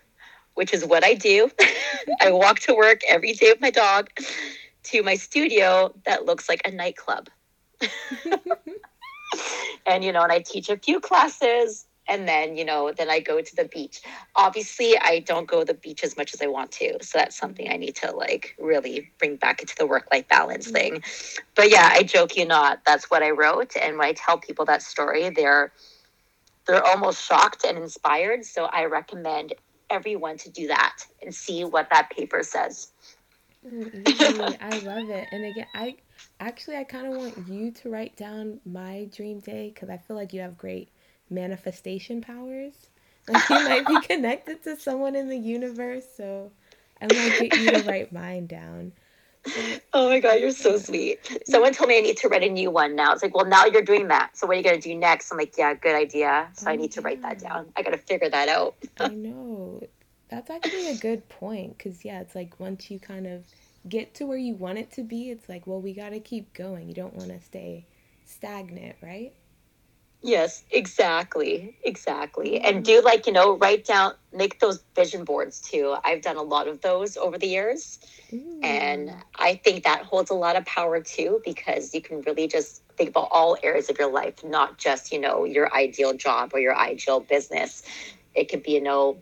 which 0.53 0.73
is 0.73 0.86
what 0.86 1.03
I 1.03 1.15
do. 1.15 1.49
I 2.21 2.31
walk 2.31 2.59
to 2.61 2.75
work 2.75 3.01
every 3.09 3.33
day 3.33 3.51
with 3.51 3.61
my 3.61 3.71
dog 3.71 4.09
to 4.83 5.01
my 5.01 5.15
studio 5.15 5.93
that 6.05 6.25
looks 6.25 6.47
like 6.47 6.61
a 6.63 6.71
nightclub. 6.71 7.29
and, 9.86 10.03
you 10.03 10.11
know, 10.11 10.21
and 10.21 10.31
I 10.31 10.39
teach 10.39 10.69
a 10.69 10.77
few 10.77 10.99
classes 10.99 11.86
and 12.07 12.27
then 12.27 12.55
you 12.55 12.65
know 12.65 12.91
then 12.91 13.09
i 13.09 13.19
go 13.19 13.41
to 13.41 13.55
the 13.55 13.65
beach. 13.65 14.01
Obviously 14.35 14.97
i 14.99 15.19
don't 15.19 15.47
go 15.47 15.59
to 15.59 15.65
the 15.65 15.73
beach 15.73 16.03
as 16.03 16.17
much 16.17 16.33
as 16.33 16.41
i 16.41 16.47
want 16.47 16.71
to 16.73 16.97
so 17.01 17.17
that's 17.17 17.35
something 17.35 17.69
i 17.69 17.77
need 17.77 17.95
to 17.95 18.11
like 18.11 18.55
really 18.59 19.11
bring 19.19 19.35
back 19.35 19.61
into 19.61 19.75
the 19.77 19.85
work 19.85 20.07
life 20.11 20.27
balance 20.27 20.67
mm-hmm. 20.67 20.95
thing. 20.95 21.03
But 21.55 21.69
yeah 21.69 21.89
i 21.91 22.03
joke 22.03 22.35
you 22.37 22.45
not 22.45 22.81
that's 22.85 23.09
what 23.09 23.23
i 23.23 23.31
wrote 23.31 23.75
and 23.75 23.97
when 23.97 24.07
i 24.07 24.13
tell 24.13 24.37
people 24.37 24.65
that 24.65 24.81
story 24.81 25.29
they're 25.29 25.71
they're 26.67 26.85
almost 26.85 27.23
shocked 27.23 27.65
and 27.65 27.77
inspired 27.77 28.45
so 28.45 28.65
i 28.65 28.85
recommend 28.85 29.53
everyone 29.89 30.37
to 30.37 30.49
do 30.49 30.67
that 30.67 30.97
and 31.21 31.33
see 31.33 31.63
what 31.63 31.87
that 31.91 32.09
paper 32.09 32.41
says. 32.41 32.91
I 33.65 34.81
love 34.83 35.09
it 35.09 35.27
and 35.31 35.43
again 35.43 35.65
i 35.73 35.95
actually 36.39 36.77
i 36.77 36.83
kind 36.83 37.07
of 37.07 37.17
want 37.17 37.47
you 37.47 37.71
to 37.71 37.89
write 37.89 38.15
down 38.15 38.59
my 38.63 39.09
dream 39.11 39.39
day 39.39 39.71
because 39.73 39.89
i 39.89 39.97
feel 39.97 40.15
like 40.15 40.33
you 40.33 40.41
have 40.41 40.55
great 40.55 40.89
manifestation 41.30 42.21
powers. 42.21 42.73
Like 43.28 43.49
you 43.49 43.55
might 43.55 43.88
be 43.88 43.99
connected 44.07 44.63
to 44.63 44.80
someone 44.80 45.15
in 45.15 45.30
the 45.30 45.38
universe, 45.38 46.05
so 46.15 46.51
I 47.01 47.05
might 47.05 47.39
get 47.39 47.59
you 47.59 47.71
to 47.71 47.84
write 47.84 48.13
mine 48.13 48.47
down. 48.47 48.91
oh 49.93 50.09
my 50.09 50.19
god, 50.19 50.39
you're 50.39 50.51
so 50.51 50.78
sweet. 50.78 51.19
Someone 51.45 51.73
told 51.73 51.89
me 51.89 51.97
I 51.97 52.01
need 52.01 52.17
to 52.17 52.28
write 52.28 52.43
a 52.43 52.49
new 52.49 52.71
one 52.71 52.95
now. 52.95 53.13
It's 53.13 53.21
like, 53.21 53.36
well, 53.36 53.45
now 53.45 53.65
you're 53.65 53.84
doing 53.84 54.07
that. 54.07 54.36
So 54.38 54.47
what 54.47 54.55
are 54.55 54.59
you 54.59 54.63
gonna 54.63 54.80
do 54.80 54.95
next? 54.95 55.32
I'm 55.32 55.38
like, 55.38 55.57
yeah, 55.57 55.73
good 55.73 55.95
idea. 55.95 56.49
So 56.53 56.67
oh, 56.67 56.71
I 56.71 56.76
need 56.76 56.91
to 56.93 57.01
write 57.01 57.21
that 57.21 57.39
down. 57.39 57.67
I 57.76 57.84
gotta 57.84 57.97
figure 57.97 58.30
that 58.30 58.49
out. 58.49 58.76
I 58.99 59.09
know. 59.09 59.82
That's 60.30 60.49
actually 60.49 60.89
a 60.89 60.97
good 60.97 61.28
point 61.30 61.78
because 61.78 62.03
yeah, 62.03 62.21
it's 62.21 62.36
like 62.36 62.59
once 62.59 62.89
you 62.89 62.99
kind 62.99 63.28
of 63.28 63.45
get 63.88 64.15
to 64.15 64.26
where 64.26 64.38
you 64.38 64.55
want 64.55 64.80
it 64.80 64.91
to 64.93 65.03
be, 65.03 65.30
it's 65.30 65.47
like, 65.47 65.67
well, 65.67 65.82
we 65.82 65.93
gotta 65.93 66.19
keep 66.19 66.53
going. 66.53 66.88
You 66.88 66.95
don't 66.95 67.15
want 67.15 67.30
to 67.30 67.39
stay 67.39 67.86
stagnant, 68.26 68.95
right? 69.01 69.34
Yes, 70.26 70.65
exactly. 70.71 71.78
Exactly. 71.84 72.59
And 72.59 72.84
do 72.84 73.01
like, 73.01 73.28
you 73.28 73.34
know, 73.34 73.57
write 73.57 73.86
down, 73.86 74.13
make 74.34 74.59
those 74.59 74.84
vision 74.95 75.23
boards 75.23 75.61
too. 75.61 75.95
I've 76.03 76.21
done 76.21 76.38
a 76.38 76.41
lot 76.43 76.67
of 76.67 76.82
those 76.82 77.15
over 77.17 77.38
the 77.38 77.47
years. 77.47 77.99
And 78.63 79.11
mm. 79.11 79.21
I 79.38 79.55
think 79.63 79.84
that 79.84 80.03
holds 80.03 80.32
a 80.32 80.36
lot 80.36 80.55
of 80.55 80.65
power 80.65 80.99
too, 81.01 81.41
because 81.45 81.93
you 81.93 82.01
can 82.01 82.21
really 82.21 82.47
just 82.47 82.84
think 82.97 83.09
about 83.11 83.30
all 83.32 83.57
areas 83.63 83.89
of 83.89 83.99
your 83.99 84.11
life, 84.11 84.43
not 84.43 84.80
just, 84.80 85.11
you 85.11 85.19
know, 85.19 85.45
your 85.45 85.73
ideal 85.73 86.13
job 86.13 86.51
or 86.53 86.59
your 86.59 86.76
ideal 86.76 87.19
business. 87.19 87.84
It 88.34 88.49
could 88.49 88.63
be, 88.63 88.71
you 88.73 88.82
know, 88.82 89.21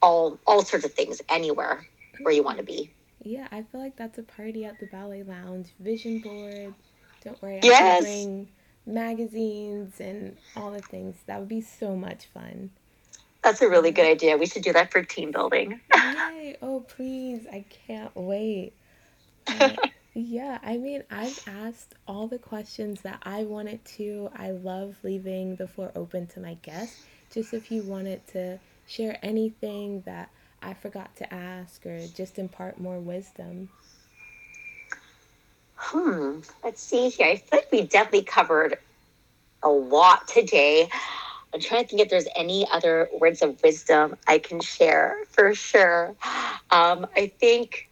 all 0.00 0.38
all 0.46 0.62
sorts 0.62 0.84
of 0.84 0.92
things 0.92 1.20
anywhere 1.28 1.86
where 2.22 2.34
you 2.34 2.42
want 2.42 2.58
to 2.58 2.64
be. 2.64 2.92
Yeah, 3.22 3.48
I 3.50 3.62
feel 3.62 3.80
like 3.80 3.96
that's 3.96 4.18
a 4.18 4.22
party 4.22 4.64
at 4.64 4.78
the 4.78 4.86
ballet 4.86 5.22
lounge. 5.22 5.74
Vision 5.78 6.18
board. 6.18 6.74
Don't 7.20 7.40
worry, 7.42 7.60
I 7.62 7.70
Yes. 7.70 7.72
can 7.72 7.94
bring 7.94 8.48
magazines 8.86 10.00
and 10.00 10.36
all 10.56 10.72
the 10.72 10.80
things. 10.80 11.16
That 11.26 11.38
would 11.38 11.48
be 11.48 11.60
so 11.60 11.96
much 11.96 12.26
fun. 12.26 12.70
That's 13.42 13.60
a 13.60 13.68
really 13.68 13.90
good 13.90 14.06
idea. 14.06 14.36
We 14.36 14.46
should 14.46 14.62
do 14.62 14.72
that 14.72 14.92
for 14.92 15.02
team 15.02 15.32
building. 15.32 15.80
Yay! 15.94 16.56
Oh, 16.62 16.80
please. 16.80 17.46
I 17.52 17.64
can't 17.86 18.14
wait. 18.14 18.72
Uh, 19.48 19.70
yeah, 20.14 20.58
I 20.62 20.76
mean, 20.76 21.04
I've 21.10 21.40
asked 21.46 21.94
all 22.06 22.28
the 22.28 22.38
questions 22.38 23.00
that 23.00 23.18
I 23.22 23.44
wanted 23.44 23.82
to. 23.96 24.28
I 24.36 24.50
love 24.50 24.96
leaving 25.02 25.56
the 25.56 25.66
floor 25.66 25.90
open 25.96 26.26
to 26.28 26.40
my 26.40 26.54
guests. 26.62 27.02
Just 27.32 27.54
if 27.54 27.72
you 27.72 27.82
wanted 27.82 28.26
to 28.28 28.58
share 28.86 29.18
anything 29.22 30.02
that 30.02 30.28
I 30.60 30.74
forgot 30.74 31.16
to 31.16 31.32
ask 31.32 31.84
or 31.86 32.06
just 32.08 32.38
impart 32.38 32.78
more 32.78 33.00
wisdom. 33.00 33.70
Hmm. 35.84 36.38
Let's 36.62 36.80
see 36.80 37.08
here. 37.08 37.26
I 37.26 37.36
feel 37.36 37.58
like 37.58 37.72
we 37.72 37.82
definitely 37.82 38.22
covered 38.22 38.78
a 39.64 39.68
lot 39.68 40.28
today. 40.28 40.88
I'm 41.52 41.60
trying 41.60 41.82
to 41.82 41.88
think 41.88 42.02
if 42.02 42.08
there's 42.08 42.28
any 42.36 42.66
other 42.70 43.08
words 43.20 43.42
of 43.42 43.60
wisdom 43.64 44.16
I 44.28 44.38
can 44.38 44.60
share 44.60 45.16
for 45.28 45.54
sure. 45.54 46.14
Um, 46.70 47.06
I 47.16 47.32
think 47.38 47.90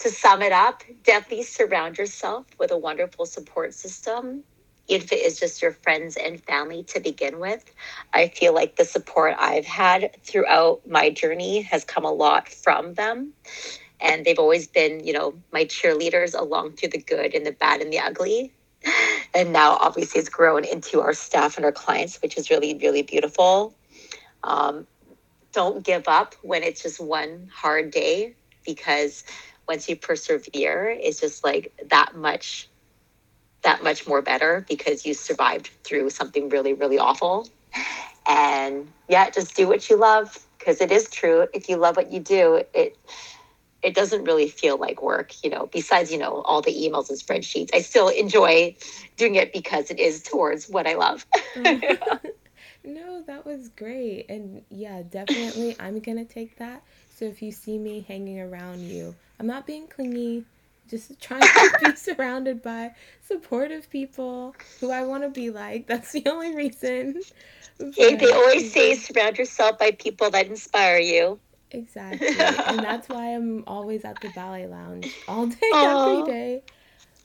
to 0.00 0.10
sum 0.10 0.42
it 0.42 0.52
up, 0.52 0.82
definitely 1.02 1.44
surround 1.44 1.98
yourself 1.98 2.46
with 2.58 2.70
a 2.70 2.78
wonderful 2.78 3.26
support 3.26 3.74
system. 3.74 4.44
Even 4.86 5.04
if 5.04 5.12
it 5.12 5.24
is 5.24 5.40
just 5.40 5.62
your 5.62 5.72
friends 5.72 6.16
and 6.16 6.42
family 6.44 6.82
to 6.84 7.00
begin 7.00 7.40
with, 7.40 7.72
I 8.12 8.28
feel 8.28 8.54
like 8.54 8.76
the 8.76 8.84
support 8.84 9.36
I've 9.38 9.66
had 9.66 10.16
throughout 10.22 10.86
my 10.86 11.10
journey 11.10 11.62
has 11.62 11.84
come 11.84 12.04
a 12.04 12.12
lot 12.12 12.48
from 12.48 12.94
them 12.94 13.32
and 14.00 14.24
they've 14.24 14.38
always 14.38 14.66
been 14.66 15.04
you 15.04 15.12
know 15.12 15.34
my 15.52 15.64
cheerleaders 15.64 16.38
along 16.38 16.72
through 16.72 16.90
the 16.90 16.98
good 17.02 17.34
and 17.34 17.46
the 17.46 17.52
bad 17.52 17.80
and 17.80 17.92
the 17.92 17.98
ugly. 17.98 18.52
And 19.34 19.52
now 19.52 19.76
obviously 19.76 20.20
it's 20.20 20.28
grown 20.28 20.64
into 20.64 21.00
our 21.00 21.12
staff 21.12 21.56
and 21.56 21.64
our 21.64 21.72
clients 21.72 22.20
which 22.22 22.36
is 22.38 22.50
really 22.50 22.74
really 22.78 23.02
beautiful. 23.02 23.74
Um, 24.42 24.86
don't 25.52 25.84
give 25.84 26.08
up 26.08 26.34
when 26.42 26.62
it's 26.62 26.82
just 26.82 27.00
one 27.00 27.48
hard 27.52 27.90
day 27.90 28.34
because 28.64 29.24
once 29.68 29.88
you 29.88 29.96
persevere 29.96 30.90
it's 30.98 31.20
just 31.20 31.44
like 31.44 31.72
that 31.90 32.16
much 32.16 32.68
that 33.62 33.82
much 33.84 34.06
more 34.06 34.22
better 34.22 34.64
because 34.68 35.04
you 35.04 35.14
survived 35.14 35.70
through 35.84 36.10
something 36.10 36.48
really 36.48 36.72
really 36.72 36.98
awful. 36.98 37.48
And 38.26 38.88
yeah 39.08 39.30
just 39.30 39.54
do 39.54 39.68
what 39.68 39.88
you 39.90 39.96
love 39.96 40.38
because 40.58 40.80
it 40.80 40.90
is 40.90 41.10
true. 41.10 41.46
If 41.54 41.68
you 41.68 41.76
love 41.76 41.96
what 41.96 42.12
you 42.12 42.20
do 42.20 42.62
it 42.74 42.96
it 43.82 43.94
doesn't 43.94 44.24
really 44.24 44.48
feel 44.48 44.76
like 44.76 45.02
work, 45.02 45.32
you 45.42 45.50
know, 45.50 45.68
besides, 45.72 46.12
you 46.12 46.18
know, 46.18 46.42
all 46.42 46.60
the 46.60 46.72
emails 46.72 47.08
and 47.08 47.18
spreadsheets. 47.18 47.70
I 47.74 47.80
still 47.80 48.08
enjoy 48.08 48.76
doing 49.16 49.36
it 49.36 49.52
because 49.52 49.90
it 49.90 49.98
is 49.98 50.22
towards 50.22 50.68
what 50.68 50.86
I 50.86 50.94
love. 50.94 51.26
Mm-hmm. 51.54 52.26
no, 52.84 53.22
that 53.22 53.46
was 53.46 53.68
great. 53.70 54.26
And 54.28 54.62
yeah, 54.70 55.02
definitely 55.08 55.76
I'm 55.80 55.98
going 56.00 56.18
to 56.18 56.24
take 56.24 56.56
that. 56.58 56.82
So 57.14 57.24
if 57.24 57.42
you 57.42 57.52
see 57.52 57.78
me 57.78 58.04
hanging 58.06 58.40
around 58.40 58.80
you, 58.80 59.14
I'm 59.38 59.46
not 59.46 59.66
being 59.66 59.86
clingy, 59.86 60.44
just 60.88 61.20
trying 61.20 61.42
to 61.42 61.78
be 61.84 61.96
surrounded 61.96 62.62
by 62.62 62.94
supportive 63.22 63.88
people 63.90 64.54
who 64.80 64.90
I 64.90 65.04
want 65.04 65.22
to 65.22 65.30
be 65.30 65.50
like. 65.50 65.86
That's 65.86 66.12
the 66.12 66.24
only 66.26 66.54
reason. 66.54 67.20
They, 67.78 68.14
they 68.16 68.32
always 68.32 68.72
say 68.74 68.94
surround 68.94 69.38
yourself 69.38 69.78
by 69.78 69.92
people 69.92 70.30
that 70.30 70.46
inspire 70.46 70.98
you. 70.98 71.38
Exactly. 71.72 72.28
and 72.38 72.78
that's 72.84 73.08
why 73.08 73.34
I'm 73.34 73.64
always 73.66 74.04
at 74.04 74.20
the 74.20 74.28
ballet 74.30 74.66
lounge 74.66 75.06
all 75.28 75.46
day, 75.46 75.56
Aw. 75.74 76.20
every 76.20 76.32
day. 76.32 76.62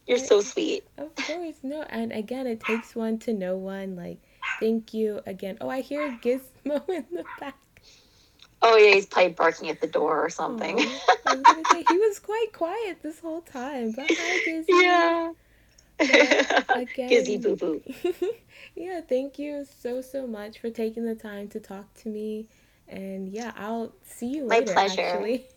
You're 0.08 0.20
so 0.20 0.42
sweet. 0.42 0.84
Of 0.98 1.16
course, 1.16 1.56
no. 1.64 1.82
And 1.90 2.12
again, 2.12 2.46
it 2.48 2.60
takes 2.60 2.96
one 2.96 3.18
to 3.20 3.34
know 3.34 3.56
one. 3.58 3.96
Like, 3.96 4.20
thank 4.60 4.94
you 4.94 5.22
again. 5.26 5.58
Oh, 5.62 5.70
I 5.70 5.82
hear 5.82 6.10
Gizmo 6.22 6.88
in 6.90 7.06
the 7.12 7.26
back. 7.40 7.56
Oh, 8.62 8.78
yeah, 8.78 8.96
he's 8.96 9.06
probably 9.06 9.34
barking 9.34 9.70
at 9.70 9.82
the 9.82 9.88
door 9.88 10.24
or 10.24 10.30
something. 10.30 10.80
I 10.80 11.36
was 11.36 11.68
say 11.72 11.84
he 11.88 11.98
was 11.98 12.20
quite 12.20 12.48
quiet 12.54 12.98
this 13.04 13.20
whole 13.20 13.42
time. 13.42 13.92
But 13.92 14.06
hi, 14.08 14.40
Gizmo. 14.48 15.36
yeah. 16.00 16.64
again- 16.70 17.10
Gizzy 17.10 17.42
boo 17.42 17.56
boo. 17.56 17.82
yeah, 18.76 19.02
thank 19.02 19.40
you 19.40 19.66
so 19.82 20.02
so 20.02 20.28
much 20.28 20.60
for 20.60 20.70
taking 20.70 21.06
the 21.06 21.16
time 21.16 21.48
to 21.50 21.60
talk 21.60 21.94
to 21.96 22.10
me. 22.10 22.48
And 22.88 23.30
yeah, 23.30 23.52
I'll 23.56 23.94
see 24.04 24.28
you 24.28 24.46
My 24.46 24.60
later. 24.60 24.74
pleasure. 24.74 25.02
Actually. 25.02 25.46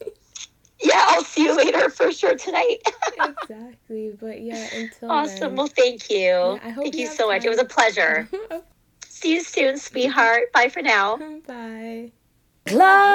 Yeah, 0.80 1.04
I'll 1.08 1.24
see 1.24 1.42
you 1.42 1.56
later 1.56 1.90
for 1.90 2.12
sure 2.12 2.36
tonight. 2.36 2.76
exactly. 3.16 4.12
But 4.20 4.42
yeah, 4.42 4.68
until 4.72 5.10
awesome. 5.10 5.48
then. 5.48 5.56
Well, 5.56 5.66
thank 5.66 6.08
you. 6.08 6.60
I 6.62 6.70
hope 6.70 6.84
thank 6.84 6.94
you 6.94 7.00
you 7.00 7.06
have 7.08 7.16
so 7.16 7.26
much. 7.26 7.44
It 7.44 7.48
was 7.48 7.58
a 7.58 7.64
pleasure. 7.64 8.28
See 9.08 9.34
you 9.34 9.42
soon, 9.42 9.76
sweetheart. 9.78 10.52
Bye 10.54 10.68
for 10.68 10.80
now. 10.80 11.16
Bye. 11.48 12.12
Class. 12.66 13.14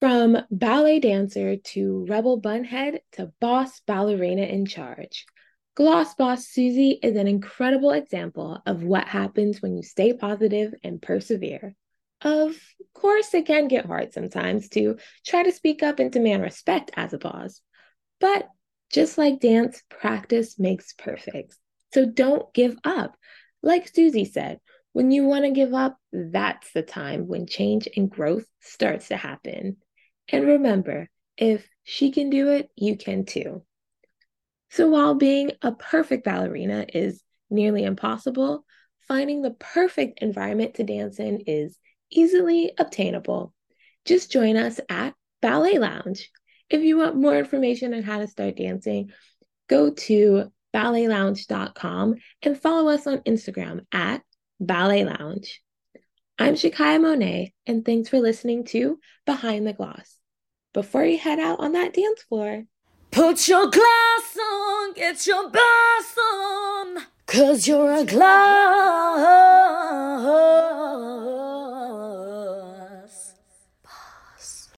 From 0.00 0.36
ballet 0.50 1.00
dancer 1.00 1.56
to 1.56 2.04
rebel 2.08 2.40
bunhead 2.40 3.00
to 3.12 3.32
boss 3.40 3.80
ballerina 3.80 4.42
in 4.42 4.66
charge, 4.66 5.26
Gloss 5.78 6.12
Boss 6.16 6.44
Suzy 6.44 6.98
is 7.04 7.14
an 7.14 7.28
incredible 7.28 7.92
example 7.92 8.60
of 8.66 8.82
what 8.82 9.06
happens 9.06 9.62
when 9.62 9.76
you 9.76 9.84
stay 9.84 10.12
positive 10.12 10.74
and 10.82 11.00
persevere. 11.00 11.76
Of 12.20 12.56
course, 12.94 13.32
it 13.32 13.46
can 13.46 13.68
get 13.68 13.86
hard 13.86 14.12
sometimes 14.12 14.68
to 14.70 14.98
try 15.24 15.44
to 15.44 15.52
speak 15.52 15.84
up 15.84 16.00
and 16.00 16.10
demand 16.10 16.42
respect 16.42 16.90
as 16.96 17.12
a 17.12 17.18
boss. 17.18 17.60
But 18.18 18.48
just 18.92 19.18
like 19.18 19.38
dance, 19.38 19.80
practice 19.88 20.58
makes 20.58 20.94
perfect. 20.94 21.56
So 21.94 22.04
don't 22.04 22.52
give 22.52 22.76
up. 22.82 23.16
Like 23.62 23.86
Suzy 23.86 24.24
said, 24.24 24.58
when 24.94 25.12
you 25.12 25.26
want 25.26 25.44
to 25.44 25.52
give 25.52 25.74
up, 25.74 25.96
that's 26.12 26.72
the 26.72 26.82
time 26.82 27.28
when 27.28 27.46
change 27.46 27.86
and 27.96 28.10
growth 28.10 28.46
starts 28.58 29.06
to 29.08 29.16
happen. 29.16 29.76
And 30.28 30.44
remember, 30.44 31.08
if 31.36 31.68
she 31.84 32.10
can 32.10 32.30
do 32.30 32.48
it, 32.48 32.68
you 32.74 32.96
can 32.96 33.24
too. 33.26 33.62
So 34.70 34.88
while 34.88 35.14
being 35.14 35.52
a 35.62 35.72
perfect 35.72 36.24
ballerina 36.24 36.86
is 36.92 37.22
nearly 37.50 37.84
impossible, 37.84 38.64
finding 39.06 39.42
the 39.42 39.52
perfect 39.52 40.20
environment 40.22 40.74
to 40.74 40.84
dance 40.84 41.18
in 41.18 41.40
is 41.46 41.78
easily 42.10 42.72
obtainable. 42.78 43.54
Just 44.04 44.30
join 44.30 44.56
us 44.56 44.80
at 44.88 45.14
Ballet 45.40 45.78
Lounge. 45.78 46.30
If 46.70 46.82
you 46.82 46.98
want 46.98 47.16
more 47.16 47.38
information 47.38 47.94
on 47.94 48.02
how 48.02 48.18
to 48.18 48.26
start 48.26 48.56
dancing, 48.56 49.10
go 49.68 49.90
to 49.90 50.52
balletlounge.com 50.74 52.16
and 52.42 52.60
follow 52.60 52.90
us 52.90 53.06
on 53.06 53.18
Instagram 53.20 53.86
at 53.92 54.22
Ballet 54.60 55.04
Lounge. 55.04 55.62
I'm 56.38 56.54
Shakaya 56.54 57.00
Monet, 57.00 57.52
and 57.66 57.84
thanks 57.84 58.10
for 58.10 58.20
listening 58.20 58.64
to 58.66 59.00
Behind 59.26 59.66
the 59.66 59.72
Gloss. 59.72 60.18
Before 60.74 61.04
you 61.04 61.18
head 61.18 61.40
out 61.40 61.60
on 61.60 61.72
that 61.72 61.94
dance 61.94 62.22
floor, 62.22 62.64
Put 63.18 63.48
your 63.48 63.68
gloss 63.68 64.38
on, 64.40 64.92
get 64.92 65.26
your 65.26 65.50
boss 65.50 66.16
on, 66.16 67.02
cause 67.26 67.66
you're 67.66 67.92
a 67.92 68.04
gloss. 68.04 68.28